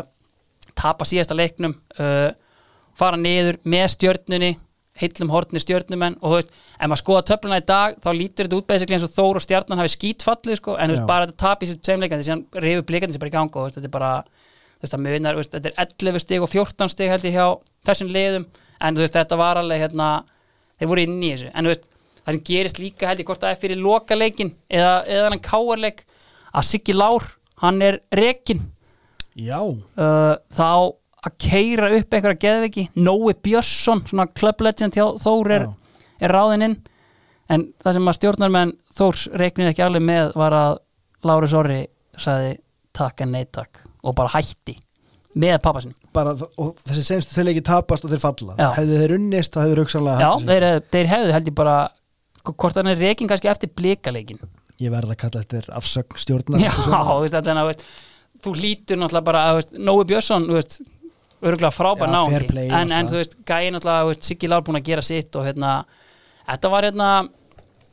[0.78, 2.32] tapa síðasta leiknum, uh,
[2.98, 4.52] fara niður með stjörnunni,
[4.98, 8.58] heillum hortni stjörnumenn og þú veist, ef maður skoða töfluna í dag þá lítur þetta
[8.58, 11.42] út basically eins og Þór og stjarnan hafi skítfallið sko, en þú veist, bara þetta
[11.44, 14.12] tap í þessu tveimleikandi síðan reyfu blikandi sér bara í gang og þetta er bara
[14.26, 17.46] þú veist, það munar, þetta er 11 stig og 14 stig held ég hjá
[17.92, 18.48] þessum liðum
[18.82, 20.10] en þú veist, þetta var alveg hérna
[20.78, 21.90] þeir voru inn í þessu, en veist
[22.22, 26.04] það sem gerist líka held ég hvort það er fyrir lokaleikin eða, eða hann káarleik
[26.54, 27.28] að Siggi Lár,
[27.64, 28.66] hann er rekin
[29.38, 30.98] Já, uh, þá
[31.28, 35.68] að keira upp einhverja geðviki Nói Björnsson, svona club legend hjá Þór er,
[36.18, 36.78] er ráðinn inn.
[37.54, 40.80] En það sem að stjórnarmenn Þórs reiknið ekki alveg með var að
[41.28, 41.84] Lárus Orri
[42.18, 42.58] sagði
[42.98, 43.84] takk en nei takk.
[44.02, 44.78] Og bara hætti
[45.38, 48.56] með pappa sinni bara, og þessi senstu þeir leiki tapast og þeir falla.
[48.58, 48.70] Já.
[48.80, 50.52] Hefðu þeir unnist, þá hefur hugsanlega Já, hætt þessu.
[50.52, 51.78] þeir, þeir hefðu held ég bara
[52.48, 54.42] hvort hann er reikin kannski eftir blikaleikin.
[54.82, 56.62] Ég verð að kalla eftir afsögn stjórnar.
[56.62, 57.88] Já, þú veist, þetta er að, veist,
[58.46, 59.46] þú hlýtur náttúrulega bara,
[59.78, 60.46] Nói Björnsson,
[61.42, 65.04] örgulega frábær fair play en, en þú veist, gæði náttúrulega, Siggi Lár búin að gera
[65.06, 65.74] sitt og hérna,
[66.48, 67.10] þetta var hérna,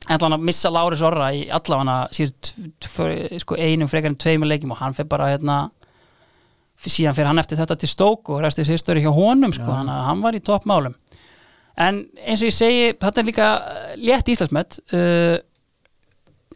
[0.04, 4.72] ætla hann að missa Láris Orra í allavega síðan sko, einum frekar en tveimur leikjum
[4.76, 5.58] og hann fyrir bara hérna
[6.92, 10.22] síðan fyrir hann eftir þetta til stók og restið sérstöri hjá honum sko, hann, hann
[10.24, 10.96] var í toppmálum.
[11.80, 13.48] En eins og ég segi, þetta er líka
[13.98, 14.78] létt Íslandsmet.
[14.94, 15.38] Uh,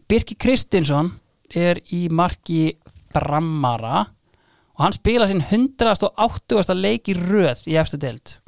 [0.08, 1.10] Birki Kristinsson
[1.54, 2.76] er í marki
[3.12, 4.04] Brammara
[4.78, 6.74] og hann spila sinn 180.
[6.78, 8.38] leik í röð í eftir deild.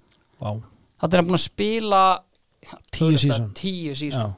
[0.40, 0.54] Vá.
[1.02, 2.02] þetta er hann búin að spila
[3.56, 4.34] Tíu sísón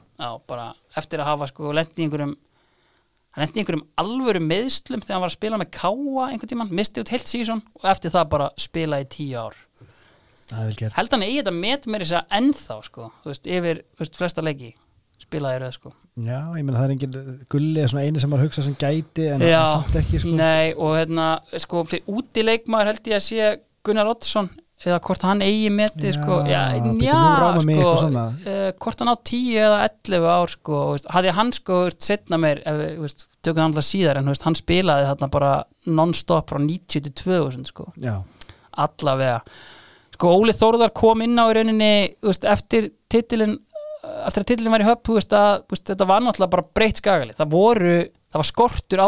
[0.95, 2.33] eftir að hafa sko lendi í einhverjum
[3.33, 6.73] hann lendi í einhverjum alvöru meðslum þegar hann var að spila með Káa einhvern tímann,
[6.77, 9.57] misti út heilt sísón og eftir það bara spila í tíu ár.
[10.53, 14.17] Held hann eigi þetta met mér þess að ennþá sko, þú veist, yfir þú veist,
[14.21, 14.73] flesta leiki
[15.23, 15.91] spilaði röð sko.
[16.13, 17.13] Já, ég meina það er engin
[17.49, 20.33] gulli er svona eini sem maður hugsa sem gæti en Já, samt ekki sko.
[20.37, 21.29] Nei og hérna
[21.63, 23.47] sko fyrir úti leikmaður held ég að sé
[23.83, 24.51] Gunnar Oddsson
[24.83, 26.61] eða hvort hann eigi meti Já, sko, já,
[26.99, 27.19] já
[27.63, 28.23] sko.
[28.47, 30.79] uh, hvort hann á 10 eða 11 ár sko,
[31.15, 32.39] hafði hann sko setna
[32.97, 35.53] þú veist, tökum hann alltaf síðar en hann spilaði þarna bara
[35.87, 37.89] non-stop frá 90 til 2000 sko.
[38.01, 38.17] Já,
[38.85, 39.41] allavega.
[40.13, 41.93] Sko Óli Þórðar kom inn á í rauninni
[42.23, 43.57] veist, eftir titilin
[44.27, 47.35] eftir að titilin var í höpp þetta var náttúrulega bara breytt skagali.
[47.37, 47.95] Það voru,
[48.33, 49.03] það var skortur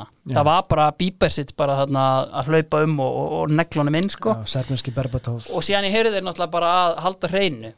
[0.00, 0.04] á.
[0.24, 0.34] Já.
[0.38, 2.04] það var bara Bíbersitt bara þarna,
[2.40, 4.32] að hlaupa um og, og, og neglunum inn sko.
[4.40, 7.72] já og síðan ég heyrði þeir náttúrulega bara að halda hreinu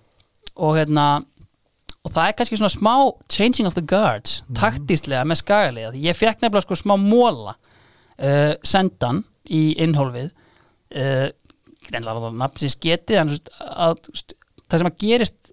[0.60, 1.06] og hérna
[2.00, 2.94] og það er kannski svona smá
[3.28, 9.24] changing of the guards taktíslega með skagalega ég fekk nefnilega sko smá móla uh, sendan
[9.50, 11.28] í innhólfið uh,
[11.90, 14.36] greinlega nafnsins getið en þú veist, að, þú veist,
[14.70, 15.52] það sem að gerist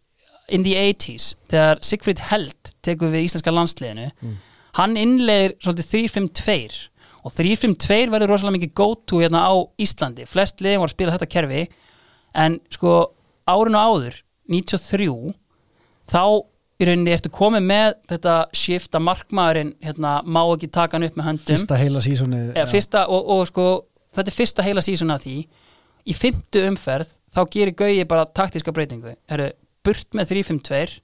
[0.56, 4.12] in the 80s þegar Sigfrid Held tekur við íslenska landsliðinu
[4.78, 6.58] hann innlegir svolítið 3-5-2
[7.28, 10.28] og 3-5-2 verður rosalega mikið go to hérna á Íslandi.
[10.30, 11.64] Flest liðin var að spila þetta kerfi.
[12.38, 12.94] En sko
[13.50, 15.10] árinu áður 93
[16.08, 16.24] þá
[16.78, 21.18] í rauninni ertu komið með þetta shift að markmaðurinn hérna, má ekki taka hann upp
[21.18, 21.48] með höndum.
[21.50, 22.04] Fyrsta heila
[22.54, 23.66] eða, fyrsta, og, og sko
[24.14, 25.40] þetta er fyrsta heila sísona af því.
[26.08, 29.18] Í fymtu umferð þá gerir Gauji bara taktíska breytingu.
[29.28, 29.50] Heru,
[29.84, 31.02] burt með 3-5-2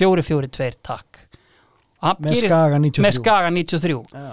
[0.00, 1.26] 4-4-2 takk
[2.02, 3.04] Með gerir- Skaga 93.
[3.06, 4.32] með Skaga 93 Já.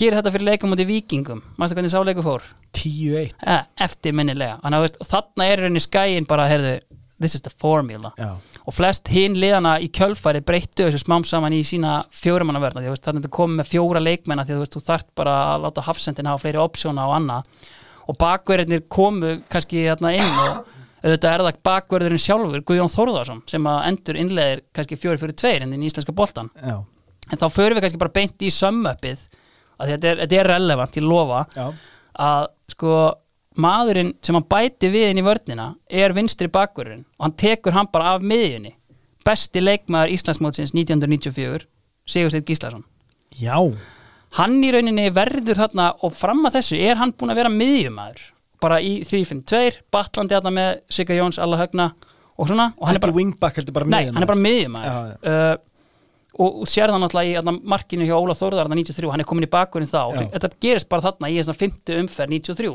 [0.00, 2.42] gerir þetta fyrir leikum í vikingum mannstu hvernig sá leikur fór?
[2.76, 4.86] 10-1 eh, eftir minnilega Þannig,
[5.46, 6.80] er henni skæin bara heyrðu,
[7.20, 8.12] this is the formula.
[8.18, 8.30] Já,
[8.64, 11.98] og flest hinn liðana í kjölfæri breyttu þessu smám saman í sína
[12.94, 15.84] veist, þannig að þetta komið með fjóra leikmenna því að þú þarft bara að láta
[15.84, 17.42] hafsendin hafa fleiri opsjóna og annað.
[18.08, 19.84] Og bakverðinir komu kannski
[20.16, 20.64] inn og
[21.00, 25.76] auðvitað er það bakverðurinn sjálfur Guðjón Þórðarsson sem endur innleðir kannski fjóri fyrir tveir inn
[25.78, 26.76] í íslenska boltan já,
[27.30, 29.24] en þá förum við kannski bara beint í sömmöppið
[29.80, 31.66] að þetta er, þetta er relevant, ég lofa já.
[32.28, 32.96] að sko
[33.60, 35.70] maðurinn sem hann bæti við inn í vörnina
[36.02, 38.74] er vinstri bakverðurinn og hann tekur hann bara af miðjunni.
[39.26, 41.66] Besti leikmaður Íslandsmótsins 1994
[42.08, 42.84] Sigursteinn Gíslason.
[43.36, 43.56] Já,
[44.38, 48.22] hann í rauninni verður þarna og fram að þessu er hann búin að vera miðjumæður
[48.62, 51.90] bara í 3-5-2 batlandi þarna með Sigga Jóns alla högna
[52.40, 55.56] og svona og hann er bara, wingback bara nei, hann er bara miðjumæður Já, uh,
[56.40, 59.28] og, og sér það náttúrulega í þarna, markinu hjá Óla Þórðar þarna 93, hann er
[59.28, 60.02] komin í bakverðin þá.
[60.14, 60.26] Já.
[60.36, 62.72] þetta gerist bara þarna í þessna 50 umferð 93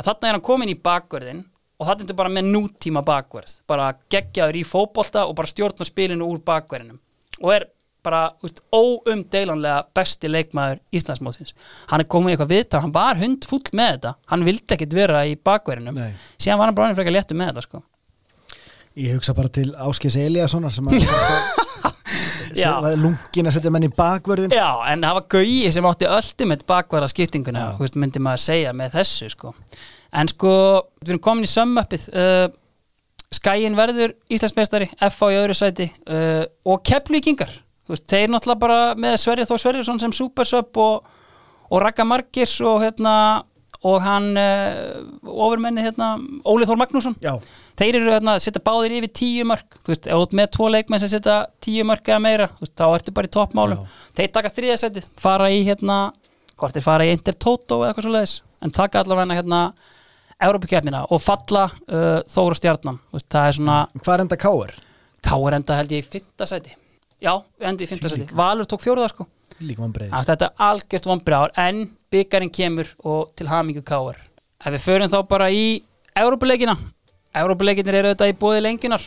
[0.00, 1.42] að þarna er hann komin í bakverðin
[1.80, 5.86] og þarna er þetta bara með nútíma bakverð bara geggjaður í fótbolta og bara stjórna
[5.88, 7.00] spilinu úr bakverðinum
[7.40, 7.68] og er
[8.06, 8.22] bara
[8.74, 11.54] óumdeilanlega besti leikmaður Íslandsmótsins.
[11.92, 14.14] Hann er komið í eitthvað viðtal, hann var hundfull með þetta.
[14.32, 16.02] Hann vildi ekkit vera í bakverðinum.
[16.36, 17.82] Síðan var hann hann frekar léttu með þetta sko.
[18.98, 21.04] Ég hugsa bara til Áskis Eliassonar sem að
[22.60, 26.08] sem var lungin að setja menn í bakvörðin Já, en það var Gauji sem átti
[26.10, 27.76] ultimate bakvara skiptinguna, Já.
[27.76, 29.54] þú veist, myndi maður segja með þessu, sko.
[30.20, 30.54] En sko,
[31.00, 32.48] við erum komin í sömmöppið, uh,
[33.30, 37.52] Skæin verður Íslandsmeistari, FH í öðru sæti uh, og Keflvíkingar,
[37.90, 41.08] þú veist, þeir náttúrulega bara með Sverri Þór Sverrisson sem supersub og,
[41.66, 43.14] og Ragga Margers og hérna,
[43.82, 46.12] og hann uh, ofurmenni hérna,
[46.46, 47.16] Óli Þór Magnússon.
[47.24, 47.32] Já,
[47.80, 51.02] þeir eru hérna setja báðir yfir tíu mörg þú veist, ef þú með tvo leikmenn
[51.02, 53.86] sem setja tíu mörg eða meira, þú veist, þá ertu bara í toppmálum.
[54.18, 55.96] Þeir taka þriðasettið, fara í hérna
[56.60, 59.62] hvort þeir fara í Inter Toto eða eitthvað svo leiðis, en taka allavega hérna
[60.40, 64.76] Európa-kefnina og falla uh, Þóra Stjarnan, þú veist, það er svona hvað er enda káir?
[65.24, 66.76] Káur enda held ég í fymta seti
[67.22, 67.34] já,
[67.70, 69.26] endi í fymta seti, Valur tók fjóruða sko.
[69.60, 74.18] Þetta er algjört vombriðár en byggarinn kemur og til hamingu káar
[74.60, 75.82] ef við förum þá bara í
[76.16, 76.74] Európuleikina
[77.36, 79.06] Európuleikinir eru þetta í bóði lengjunar.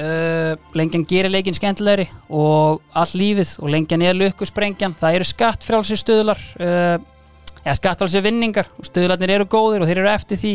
[0.00, 4.94] Uh, lengjan gerir leikin skemmtilegri og all lífið og lengjan er lukkusprengjan.
[4.98, 6.96] Það eru skattfrálsir stöðlar uh,
[7.64, 8.70] ja, skattfrálsir vinningar.
[8.78, 10.54] Og stöðlarnir eru góðir og þeir eru eftir því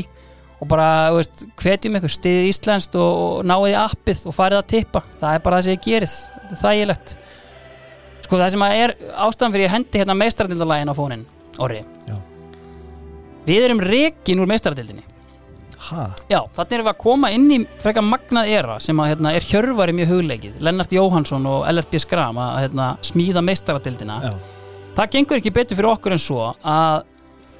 [0.55, 4.61] og bara, þú veist, hvetjum ykkur stiðið íslenskt og, og náið í appið og farið
[4.61, 7.17] að tippa það er bara það sem ég gerið þetta er þægilegt
[8.25, 8.95] sko það sem að er
[9.25, 11.27] ástæðan fyrir ég hendi hérna meistaradildalagin á fónin
[11.61, 12.15] orri Já.
[13.49, 15.05] við erum rekin úr meistaradildinni
[15.85, 16.07] Ha?
[16.31, 19.45] Já, þannig erum við að koma inn í frekar magnað era sem að hérna, er
[19.45, 21.99] hjörvari mjög hugleikið Lennart Jóhansson og Ellert B.
[22.01, 24.31] Skram að hérna, smíða meistaradildina Já.
[24.97, 27.03] það gengur ekki betur fyrir okkur en svo að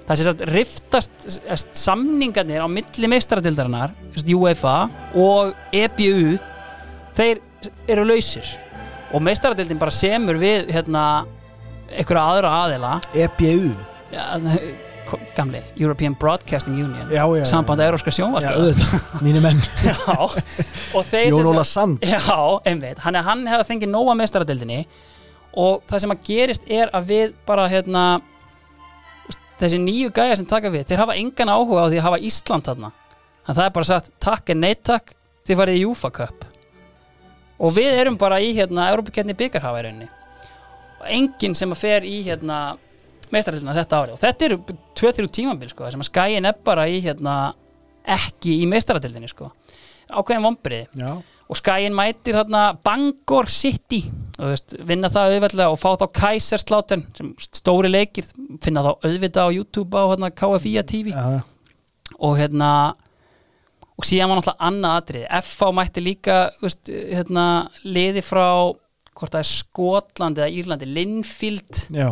[0.05, 3.93] það sé satt riftast s- samningarnir á milli meistaradildarinnar
[4.35, 4.75] UEFA
[5.17, 6.37] og EBU
[7.17, 7.41] þeir
[7.89, 8.45] eru lausir.
[9.13, 11.25] Og meistaradildin bara semur við hérna
[11.89, 12.93] einhverja aðra aðila.
[13.13, 13.71] EBU
[14.11, 14.25] ja,
[15.37, 17.09] gamli, European Broadcasting Union.
[17.09, 17.45] Já, já, já.
[17.45, 19.61] samband Európska Já, sjónvarstöða auðvitað, mínu menn.
[21.29, 22.05] Jón Óla Sand.
[23.03, 24.79] Hann, hann hefði fengið nóga meistaradildinni
[25.55, 28.05] og það sem að gerist er að við bara hérna
[29.59, 32.67] þessi nýju gæja sem taka við þeir hafa engan áhuga á því að hafa Ísland
[32.67, 32.91] þarna.
[33.45, 35.13] Að það er bara sagt takk en neitt takk
[35.45, 36.45] þið farið í Júfa Cup.
[37.61, 40.09] Og við erum bara í hérna Európa-ketni byggarhafa í rauninni.
[40.99, 42.59] Og enginn sem að fer í hérna
[43.33, 44.57] meistaradildina þetta ári og þetta eru
[44.97, 47.53] 2-3 tímabil sko sem að skæin er bara í hérna
[48.15, 49.49] ekki í meistaradildinni sko.
[50.11, 51.13] Ákveðin vombriði
[51.49, 54.03] og skæin mætir hérna Bangor City
[54.35, 58.27] og veist, vinna það auðveldlega og fá þá Kaiserslautern sem stóri leikir
[58.63, 61.41] finna þá auðvitað á YouTube á hérna, KFIA TV já, já.
[62.19, 62.71] og hérna
[63.95, 67.45] og síðan var náttúrulega annað atrið FH mætti líka veist, hérna,
[67.87, 68.47] liði frá
[69.15, 71.85] hvort það er Skotland eða Írlandi Linfield.
[71.95, 72.09] Já.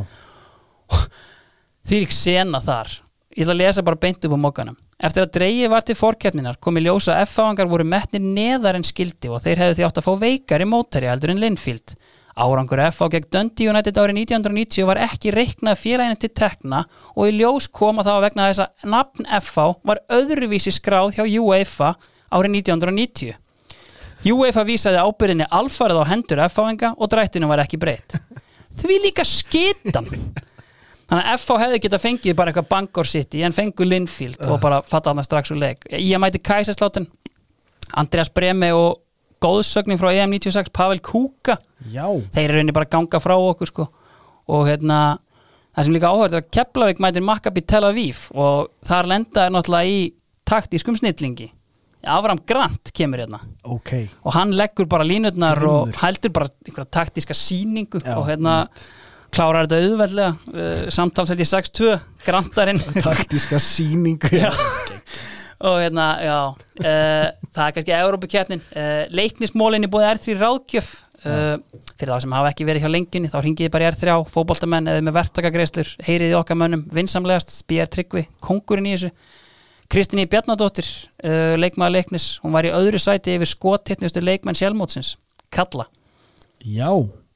[1.87, 2.93] því ekki sena þar.
[3.33, 4.79] Ég ætla að lesa bara beint upp á mokkanum.
[5.03, 8.85] Eftir að dreigið var til fórkeppninar kom í ljósa að F-fáingar voru metnir neðar en
[8.87, 11.95] skildi og þeir hefðu því átt að fá veikari mótari heldur en Linfield
[12.33, 16.83] árangur F-fá gegn Dundee United árið 1990 var ekki reiknað félaginu til tekna
[17.13, 21.93] og í ljós koma það vegna þess að nafn F-fá var öðruvísi skráð hjá UEFA
[22.33, 23.39] árið 1990
[24.31, 28.15] UEFA vísaði ábyrðinni alfarið á hendur F-fáinga og drættinu var ekki breytt.
[28.79, 30.07] Því líka skitan.
[31.13, 34.79] Þannig að FH hefði geta fengið bara eitthvað Bangor City en fengu Linfield og bara
[34.87, 35.83] fatta hann strax úr leik.
[35.91, 37.09] Ég mæti Kæsasláten
[37.99, 39.02] Andreas Breme og
[39.43, 41.57] góðsögnin frá EM 96 Pavel Kuka
[41.91, 43.87] Já, þeir eru reyni bara að ganga frá okkur sko.
[44.53, 44.99] Og hérna
[45.75, 49.53] það sem líka áhverð er að Keflavík mætir Maccabi Tel Aviv og þar lenda er
[49.55, 49.99] náttúrulega í
[50.47, 51.49] taktískum snillingi.
[52.03, 53.39] Avram Grant kemur hérna.
[53.71, 53.93] Ok.
[54.27, 55.99] Og hann leggur bara línutnar og Grimmur.
[56.01, 58.57] heldur bara einhverja taktíska síningu Já, og hérna
[59.33, 61.93] klárar þetta auðveldlega uh, samtalsett í 6-2
[62.27, 62.81] grantarinn.
[62.99, 64.51] Taktíska sýningu Já.
[65.63, 70.91] Og hérna, já uh, það er kannski Európa-keppnin uh, leiknismólin í búið R3 ráðgjöf.
[71.23, 71.55] Uh,
[71.95, 75.05] fyrir þá sem hafa ekki verið hjá lengjunni þá ringiði bara í R3 fótboltamenn eða
[75.07, 79.13] með verktakagreislur, heyriði okkar mönnum vinsamlegast, BR Tryggvi, kongurinn í þessu.
[79.93, 80.87] Kristín Bjarnadóttir
[81.23, 85.15] uh, leikmaður leiknis, hún var í öðru sæti yfir skottittnustu leikmenn sjálfmótsins.
[85.53, 85.87] Kalla,
[86.63, 86.87] Já,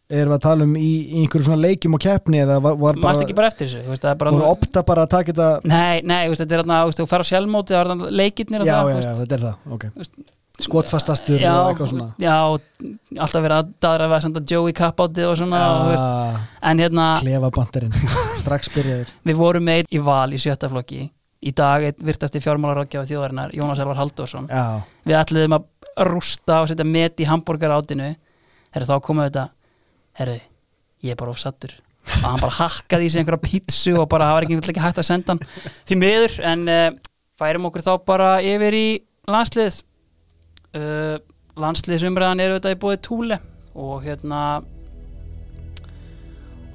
[0.08, 3.00] erum við að tala um í, í einhverju svona leikjum og keppni eða var, var
[3.04, 3.84] bara, ekki bara eftir þessu?
[3.84, 6.80] Þú veist, bara voru opta bara að taka þetta Nei, nei, veist, þetta er þarna,
[6.96, 9.88] þú fer á sjálfmóti það er leikirnir Já, það, já, já, þetta er það, ok.
[10.58, 12.06] Skotfastastur já, og eitthvað svona.
[12.18, 12.34] já,
[13.20, 16.40] alltaf verið að daðra að senda Joey Kappátti og svona og, veist, ah,
[16.72, 17.94] en hérna, Klefabandarinn,
[18.42, 19.12] strax byrjaður.
[19.30, 21.04] Við vorum með í val í sjötta flokki.
[21.46, 24.50] Í dag einn virtasti fjármálarákjafi þjóðarinnar Jónas Elvar Halldórsson.
[24.50, 28.16] Já, við ætluðum að rústa og setja met í hambúrgar átinu
[28.74, 29.46] herru þá komum við þetta
[30.18, 30.38] herru,
[31.06, 31.76] ég er bara ofsattur
[32.08, 35.02] og hann bara hakkaði í sig einhverja pítsu og bara það var ekki, ekki hægt
[35.02, 35.42] að senda hann.
[35.90, 36.86] Því miður en uh,
[37.40, 38.88] færum okkur þá bara yfir í
[39.28, 39.82] landslið
[40.78, 41.18] uh,
[41.60, 43.40] landsliðsumræðan er auðvitað í bóði túle
[43.78, 44.42] og hérna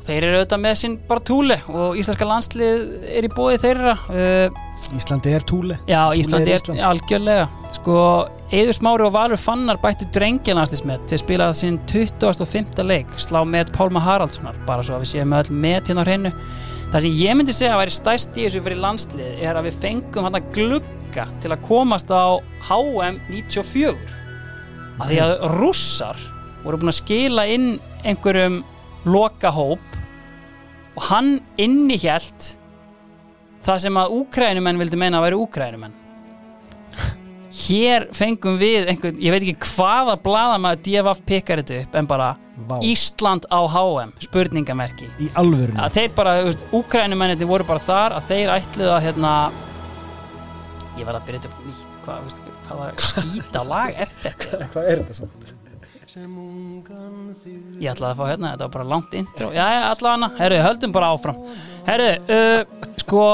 [0.06, 3.96] þeir eru auðvitað með sinn bara túle og íslenska landslið er í bóði þeirra.
[4.10, 4.60] Uh,
[4.98, 7.46] Íslandi er túli Já, Íslandi er er algjörlega.
[7.72, 7.96] Sko,
[8.52, 12.82] Eður Smári og Valur Fannar bættu drengjarnarstismet til að spila sinn 25.
[12.84, 13.14] leik.
[13.22, 16.34] Slá með Pálma Haraldssonar bara svo að við séum með öll með hérna á hreinu.
[16.92, 19.78] Það sem ég myndi segja að væri stæst í þessu fyrir landslið er að við
[19.86, 22.36] fengum hann að glugga til að komast á
[22.68, 24.18] HM 94
[25.00, 26.20] að því að rússar
[26.62, 27.68] voru búin að skila inn
[28.04, 28.60] einhverjum
[29.08, 29.91] lokahóp
[30.96, 32.52] og hann innihjælt
[33.62, 35.98] það sem að úkrænumenn vildu meina að væri úkrænumenn
[37.52, 42.30] hér fengum við einhvern, ég veit ekki hvaða blaðamaður DFF pikkar þetta upp en bara
[42.68, 42.76] Vá.
[42.84, 45.08] Ísland á HM spurningamerki.
[45.18, 45.80] Í alvörunni?
[45.80, 49.32] Að þeir bara, þú veist, úkrænumennir voru bara þar að þeir ætluðu að hérna
[50.98, 51.98] ég verð að byrja þetta upp nýtt.
[52.04, 54.60] Hvað, veist, hvaða skýta lag er þetta?
[54.74, 55.52] Hvað er þetta samt?
[57.80, 59.48] Ég ætlaði að fá hérna, þetta var bara langt intro.
[59.54, 61.38] Já, já, allavega, herru, höldum bara áfram.
[61.88, 63.24] Herru, uh, sko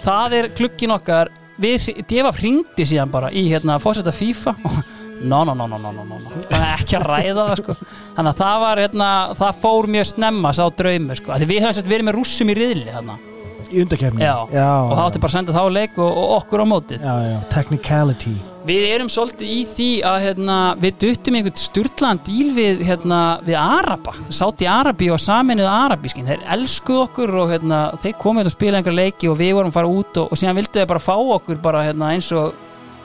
[0.00, 1.32] það er klukkin okkar.
[1.62, 4.56] Við, Deva hringdi síðan bara í hérna fórsetta FIFA.
[5.16, 6.30] No, no, no, no, no, no, no, no.
[6.52, 7.74] Ekki að ræða það sko.
[8.18, 9.06] Þannig að það var hérna,
[9.38, 12.56] það fór mjög snemma sá draumi sko, því við höfum sett verið með rússum í
[12.58, 13.16] riðli hérna,
[13.72, 17.38] í undakefni og það átti bara að senda þá leik og, og okkur á já,
[17.52, 18.34] technicality.
[18.66, 23.58] Við erum svolítið í því að hérna, við duttum einhvern sturlaðan díl við, hérna, við
[23.60, 28.80] Araba Sáti Arabi og saminuð Arabískin þeir elskuð okkur og hérna, þeir komið og spila
[28.80, 31.14] einhver leiki og við vorum að fara út og, og síðan vildu þeir bara fá
[31.14, 32.56] okkur bara, hérna, eins og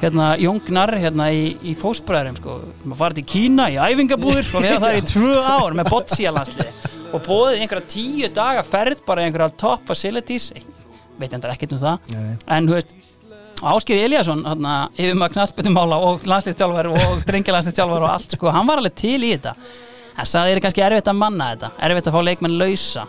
[0.01, 2.57] hérna, Jóngnar hérna, í, í fósbræðurum sko.
[2.81, 7.23] maður farið til Kína í æfingabúður og við þar í tvö ár með botsíalansliði og
[7.25, 10.51] bóðið einhverja tíu daga ferð bara einhverja top facilities.
[11.19, 12.11] Veit endur ekkert um það.
[12.15, 12.35] Nei.
[12.57, 12.95] en þú veist
[13.61, 14.41] Áskir Eliasson,
[14.97, 19.35] yfir maður knallbyttumála og landslýstjálfar og drengjalandslýstjálfar og allt, sko, hann var alveg til í
[19.35, 19.53] þetta.
[20.21, 21.69] Sagði það er kannski erfitt að manna þetta.
[21.85, 23.05] Erfitt að fá leikmenn lausa.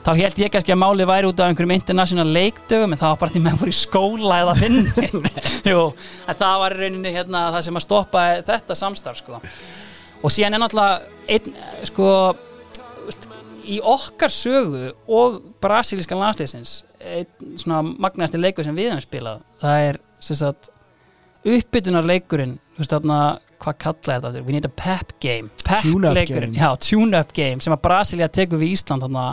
[0.00, 3.18] Þá held ég kannski að máli væri út af einhverjum international leikdögum en það var
[3.20, 4.78] bara því með voru í skóla eða finn
[5.70, 5.82] Jú,
[6.24, 9.40] en það var rauninni hérna, það sem að stoppa þetta samstarf sko.
[10.22, 11.58] og síðan er náttúrulega einn,
[11.90, 12.08] sko
[13.66, 16.80] í okkar sögu og brasilíska landsleisins
[17.60, 20.72] svona magnaðasti leikur sem við höfum spilað það er sem sagt
[21.44, 22.58] uppbytunar leikurinn
[23.60, 25.50] hvað kalla er þetta we need a pep game.
[25.64, 26.60] Pep Tune-up leikurinn, game.
[26.60, 29.26] já, tune-up game sem að Brasilia tekur við Ísland þarna.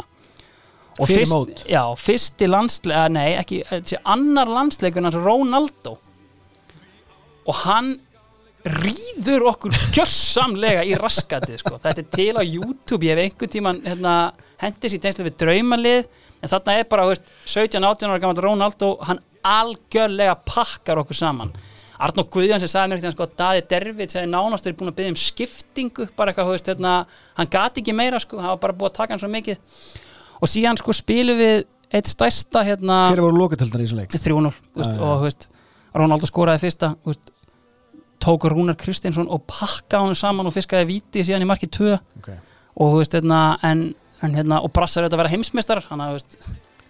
[0.98, 5.94] Og fyrst, já, fyrsti landsleik nei, ekki, þessi annar landsleikur hans Ronaldo.
[7.48, 7.94] Og hann
[8.74, 11.78] rýður okkur gjörsamlega í raskatið sko.
[11.84, 14.14] þetta er til á YouTube ég hef einhvern tíman hérna,
[14.62, 16.08] hendis í tegnslu við draumalið
[16.42, 21.54] en þarna er bara þú veist, 17-18 ára gammal Ronaldo hann algjörlega pakkar okkur saman
[21.98, 25.00] Arnó Guðjón sem sagði mér ekkert sko, að Daði Dervit sem nánast er búin að
[25.00, 26.92] byggja um skiptingu bara eitthvað, veist, hérna,
[27.40, 29.58] hann gati ekki meira sko, hann var bara búið að taka hann svo mikið
[30.38, 31.64] og síðan sko spilum við
[31.98, 35.48] eitt stærsta hérna hver voru lokatildar í þessu leik 3-0 þú veist, Já, já.
[35.96, 37.32] og Ronaldo skoraði fyrsta veist,
[38.24, 42.40] tók Rúnar Kristinsson og pakka hann saman og fiskaði víti síðan í marki 2 okay.
[42.82, 43.90] og veist, hérna, en,
[44.26, 46.18] en hérna og brassar auðvitað að vera heimsmeistar hann að,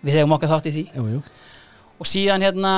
[0.05, 0.85] við hefum okkar þátt í því.
[0.95, 1.21] Jú, jú.
[1.97, 2.73] og síðan hérna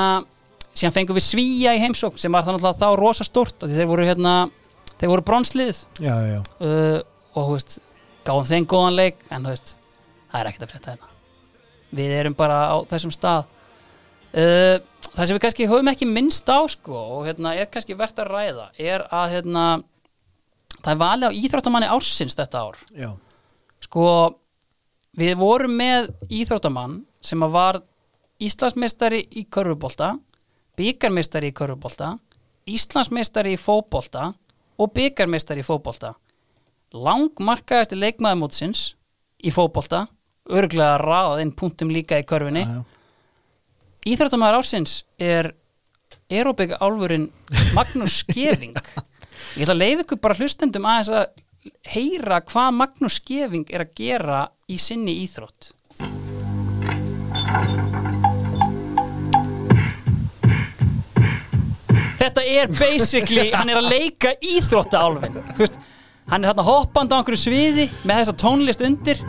[0.74, 4.06] síðan fengum við svíja í heimsókn sem var þannig að þá rosa stort þeir voru
[4.06, 4.34] hérna,
[5.02, 6.98] voru bronslið uh,
[7.38, 7.78] og veist,
[8.26, 9.74] gáðum þeim góðan leik en veist,
[10.30, 11.10] það er ekkert að frétta hérna.
[12.00, 13.48] Við erum bara á þessum stað.
[14.30, 14.78] Uh,
[15.14, 18.30] það sem við kannski höfum ekki minnst á sko og hérna er kannski verðt að
[18.30, 19.64] ræða er að hérna
[20.80, 23.10] það er valið á íþróttamanni ársins þetta ár já.
[23.84, 24.04] sko
[25.18, 27.80] við vorum með íþróttamann sem að var
[28.40, 30.14] Íslandsmeistari í körfubolta
[30.80, 32.14] byggarmeistari í körfubolta
[32.70, 34.30] Íslandsmeistari í fótbolta
[34.80, 36.14] og byggarmeistari í fótbolta
[36.96, 38.86] langmarkaðasti leikmaður mótsins
[39.44, 40.06] í fótbolta
[40.50, 42.99] örglega raðað inn punktum líka í körfunni Já, já.
[44.08, 45.50] Íþróttamæður ársins er
[46.32, 47.26] aerobik álfurinn
[47.76, 48.78] Magnús Skeving.
[49.58, 51.26] Ég ætla að leiða ykkur bara hlustendum aðeins að
[51.92, 54.38] heyra hvað Magnús Skeving er að gera
[54.72, 55.74] í sinni íþrótt.
[62.20, 65.40] Þetta er basically, hann er að leika íþróttaálfin.
[65.52, 65.78] Þú veist,
[66.32, 69.20] hann er hérna hoppandi á einhverju sviði með þessa tónlist undir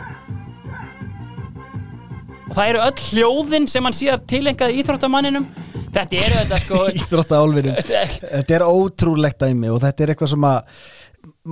[2.52, 5.46] og það eru öll hljóðin sem hann síðar tilengaði íþróttamanninum.
[5.92, 10.46] Þetta eru þetta sko Íþrótta álfinu Þetta er ótrúlegt dæmi og þetta er eitthvað sem
[10.48, 10.58] að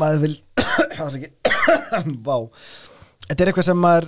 [0.00, 0.36] maður vil
[3.30, 4.06] Þetta er eitthvað sem maður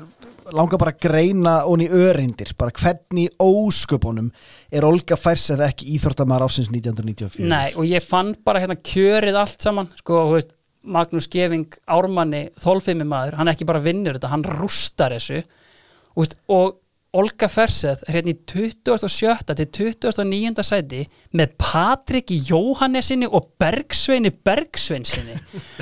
[0.53, 4.33] langar bara að greina onni örindir, bara hvernig ósköpunum
[4.75, 9.63] er Olga Færseth ekki íþróttamæður ásins 1994 Nei, og ég fann bara hérna kjörið allt
[9.63, 10.51] saman sko, þú veist,
[10.83, 15.45] Magnús Geving Ármanni, þólfimi maður, hann ekki bara vinnur þetta, hann rústar þessu.
[16.19, 16.82] Og, og
[17.13, 19.53] Olga Ferseth er hérna í 27.
[19.59, 20.63] til 29.
[20.65, 21.01] sæti
[21.37, 25.37] með Patrik Jóhannesinni og Bergsveini Bergsveinsinni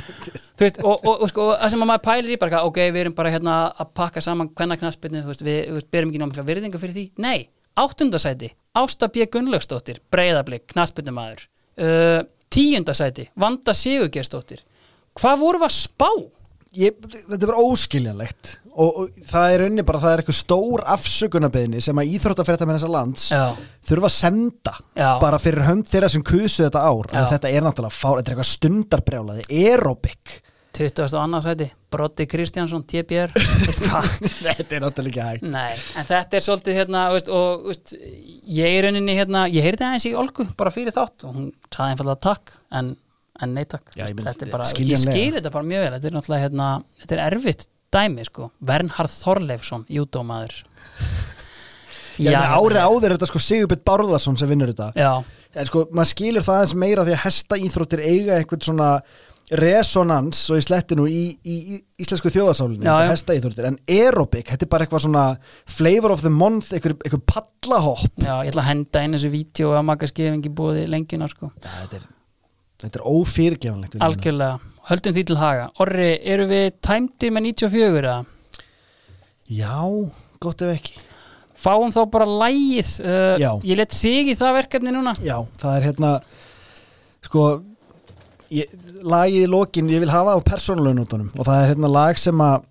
[0.60, 3.14] veist, og, og, og sko, það sem að maður pælir í bara, ok, við erum
[3.20, 7.06] bara hérna að pakka saman hvenna knaspinu, við, við berum ekki náttúrulega virðingu fyrir því,
[7.22, 7.46] nei,
[7.78, 8.50] áttundasæti
[8.80, 9.28] Ásta B.
[9.30, 12.18] Gunnlaugsdóttir, Breiðablik knaspinu uh,
[12.50, 14.66] tíundasæti, Vanda Sigurgersdóttir
[15.14, 16.10] hvað voru við að spá?
[16.76, 20.84] ég, þetta er bara óskiljanlegt og, og það er unni bara, það er eitthvað stór
[20.94, 23.42] afsökunarbeðni sem að íþróttafrétta með þessa lands Já.
[23.90, 25.10] þurfa að senda Já.
[25.22, 27.18] bara fyrir hönd þeirra sem kusu þetta ár Já.
[27.22, 30.38] að þetta er náttúrulega fár, þetta er eitthvað stundarbrjálaði aerobic
[30.70, 31.02] 20.
[31.02, 33.32] og annars sæti, Broddi Kristjánsson TBR,
[34.46, 37.94] þetta er náttúrulega ekki hægt Nei, en þetta er svolítið hérna veist, og veist,
[38.46, 41.96] ég er rauninni hérna ég heyrði aðeins í Olgu bara fyrir þátt og hún saði
[41.96, 42.94] einfallega takk en,
[43.42, 45.92] en nei takk, Já, ég meina, þetta er bara, ég skil þetta bara mjög vel
[45.96, 46.70] þetta er náttúrulega hérna,
[47.02, 50.60] þetta er erfitt dæmi sko, Vernharð Þorleifsson júdómaður.
[52.20, 54.90] Já, árið áður er þetta sko Sigurbjörn Bárðarsson sem vinnur þetta.
[54.98, 55.12] Já,
[55.56, 58.90] en sko, maður skilur það eins meira því að hesta íþróttir eiga einhvern svona
[59.58, 63.08] resonans og í slettinu í, í, í íslensku þjóðarsálinni Já, já.
[63.10, 65.24] hesta íþróttir, en aerobic, þetta er bara eitthvað svona
[65.66, 68.12] flavor of the month, einhver, einhver pallahopp.
[68.22, 71.50] Já, ég ætla að henda inn þessu vídeo að maka skefing í búið lengjuna sko.
[71.66, 72.06] þetta er,
[72.84, 73.98] þetta er ófyrirgefanlegt.
[74.06, 74.60] Algjörlega,
[74.90, 78.18] höldum því til haga Orri, eru við tæmdir með 94 eða?
[79.50, 79.76] já,
[80.42, 80.98] gott ef ekki
[81.60, 83.58] Fáum þá bara lægið uh.
[83.68, 86.12] Ég let þig í það verkefni núna Já, það er hérna
[87.26, 87.42] sko
[88.48, 88.70] ég,
[89.04, 92.64] lagið í lokin, ég vil hafa á persónulegunótunum og það er hérna lag sem að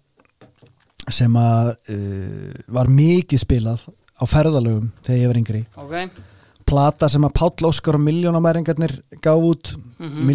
[1.13, 3.85] sem að uh, var mikið spilað
[4.19, 6.25] á ferðalögum þegar ég var yngri Ok,
[6.69, 10.25] plata sem að Páll Óskar og miljónamæringarnir gáf út, mm Mhm.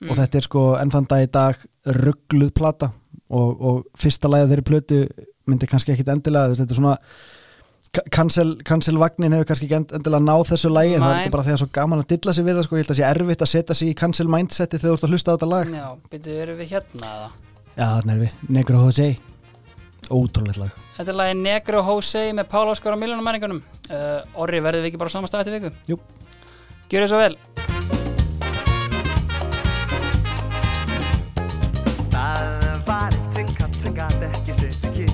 [0.00, 1.64] Mann og þetta er sko enn þann dag í dag
[2.02, 2.90] ruggluð plata.
[3.26, 4.98] Og, og fyrsta lagið þeirri plötu
[5.50, 6.96] myndi kannski ekkit endilega, þetta er svona
[8.14, 11.34] cancel, cancel vagnin hefur kannski ekki end- endilega náð þessu lagi en það er þetta
[11.36, 13.06] bara því að svo gaman að dilla sig við það sko, ég held að sé
[13.08, 15.72] erfitt að setja sig í cancel mindseti þegar þú ert að hlusta á þetta lag.
[15.74, 17.30] Já, byrju, eru við hérna eða?
[17.76, 19.08] Já, þarna er við, Negro Jose.
[20.06, 20.76] Ótrúlegt lag.
[20.98, 25.02] Þetta er lagið Negro Jose með Pál Óskar og miljónumæringunum uh, Orri, verðum við ekki
[25.02, 25.74] bara á sama stað eftir viku?
[25.90, 25.98] Jú.
[26.92, 27.75] Gjörðu svo vel
[33.86, 35.06] sem gat ekki sitt ekki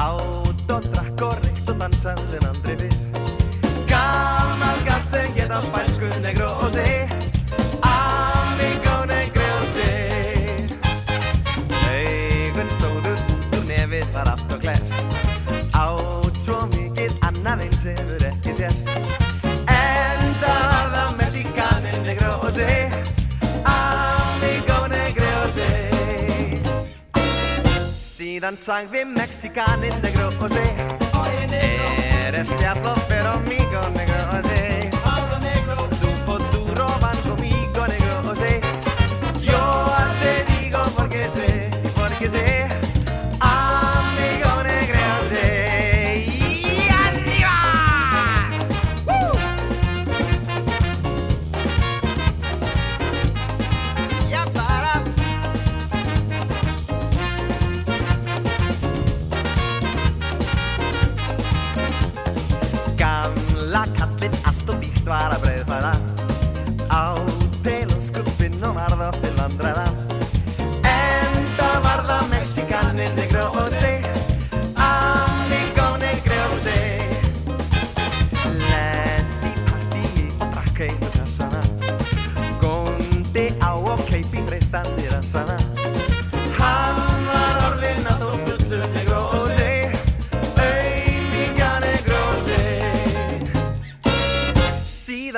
[0.00, 5.60] Átt og drakk og reykt og dansaði en andri fyrr Gammal katt sem get á
[5.64, 6.86] spænsku negro og sé
[7.90, 9.90] Amigo negro og sé
[11.92, 14.96] Augun stóðu út úr nefið var allt og glest
[15.76, 19.25] Átt svo mikið annað eins hefur ekki sést
[28.40, 30.74] Dan sang de Mexicano el negro José.
[31.14, 31.84] Oye, negro.
[32.28, 34.90] Eres diablo, pero amigo negro José.
[35.02, 35.88] Pablo negro.
[36.00, 38.60] Tu futuro van conmigo negro José.
[39.40, 42.65] Yo te digo porque sé, porque sé.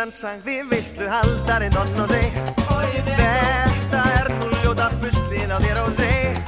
[0.09, 2.33] Síðan sagði veislu haldarinn Don og sig
[3.05, 6.39] Þetta er nú ljóta buslið á þér og sig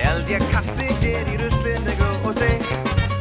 [0.00, 2.64] Held ég kasti hér í ruslið negro og sig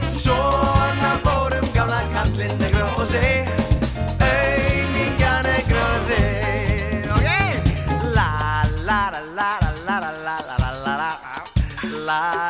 [0.07, 3.51] Svona fórum gamla kallinn negro og sig
[4.23, 7.27] Auðvitað negro og sig Ok
[8.15, 8.31] la
[8.87, 9.51] la la la
[9.83, 11.13] la la la la La la.
[12.07, 12.44] La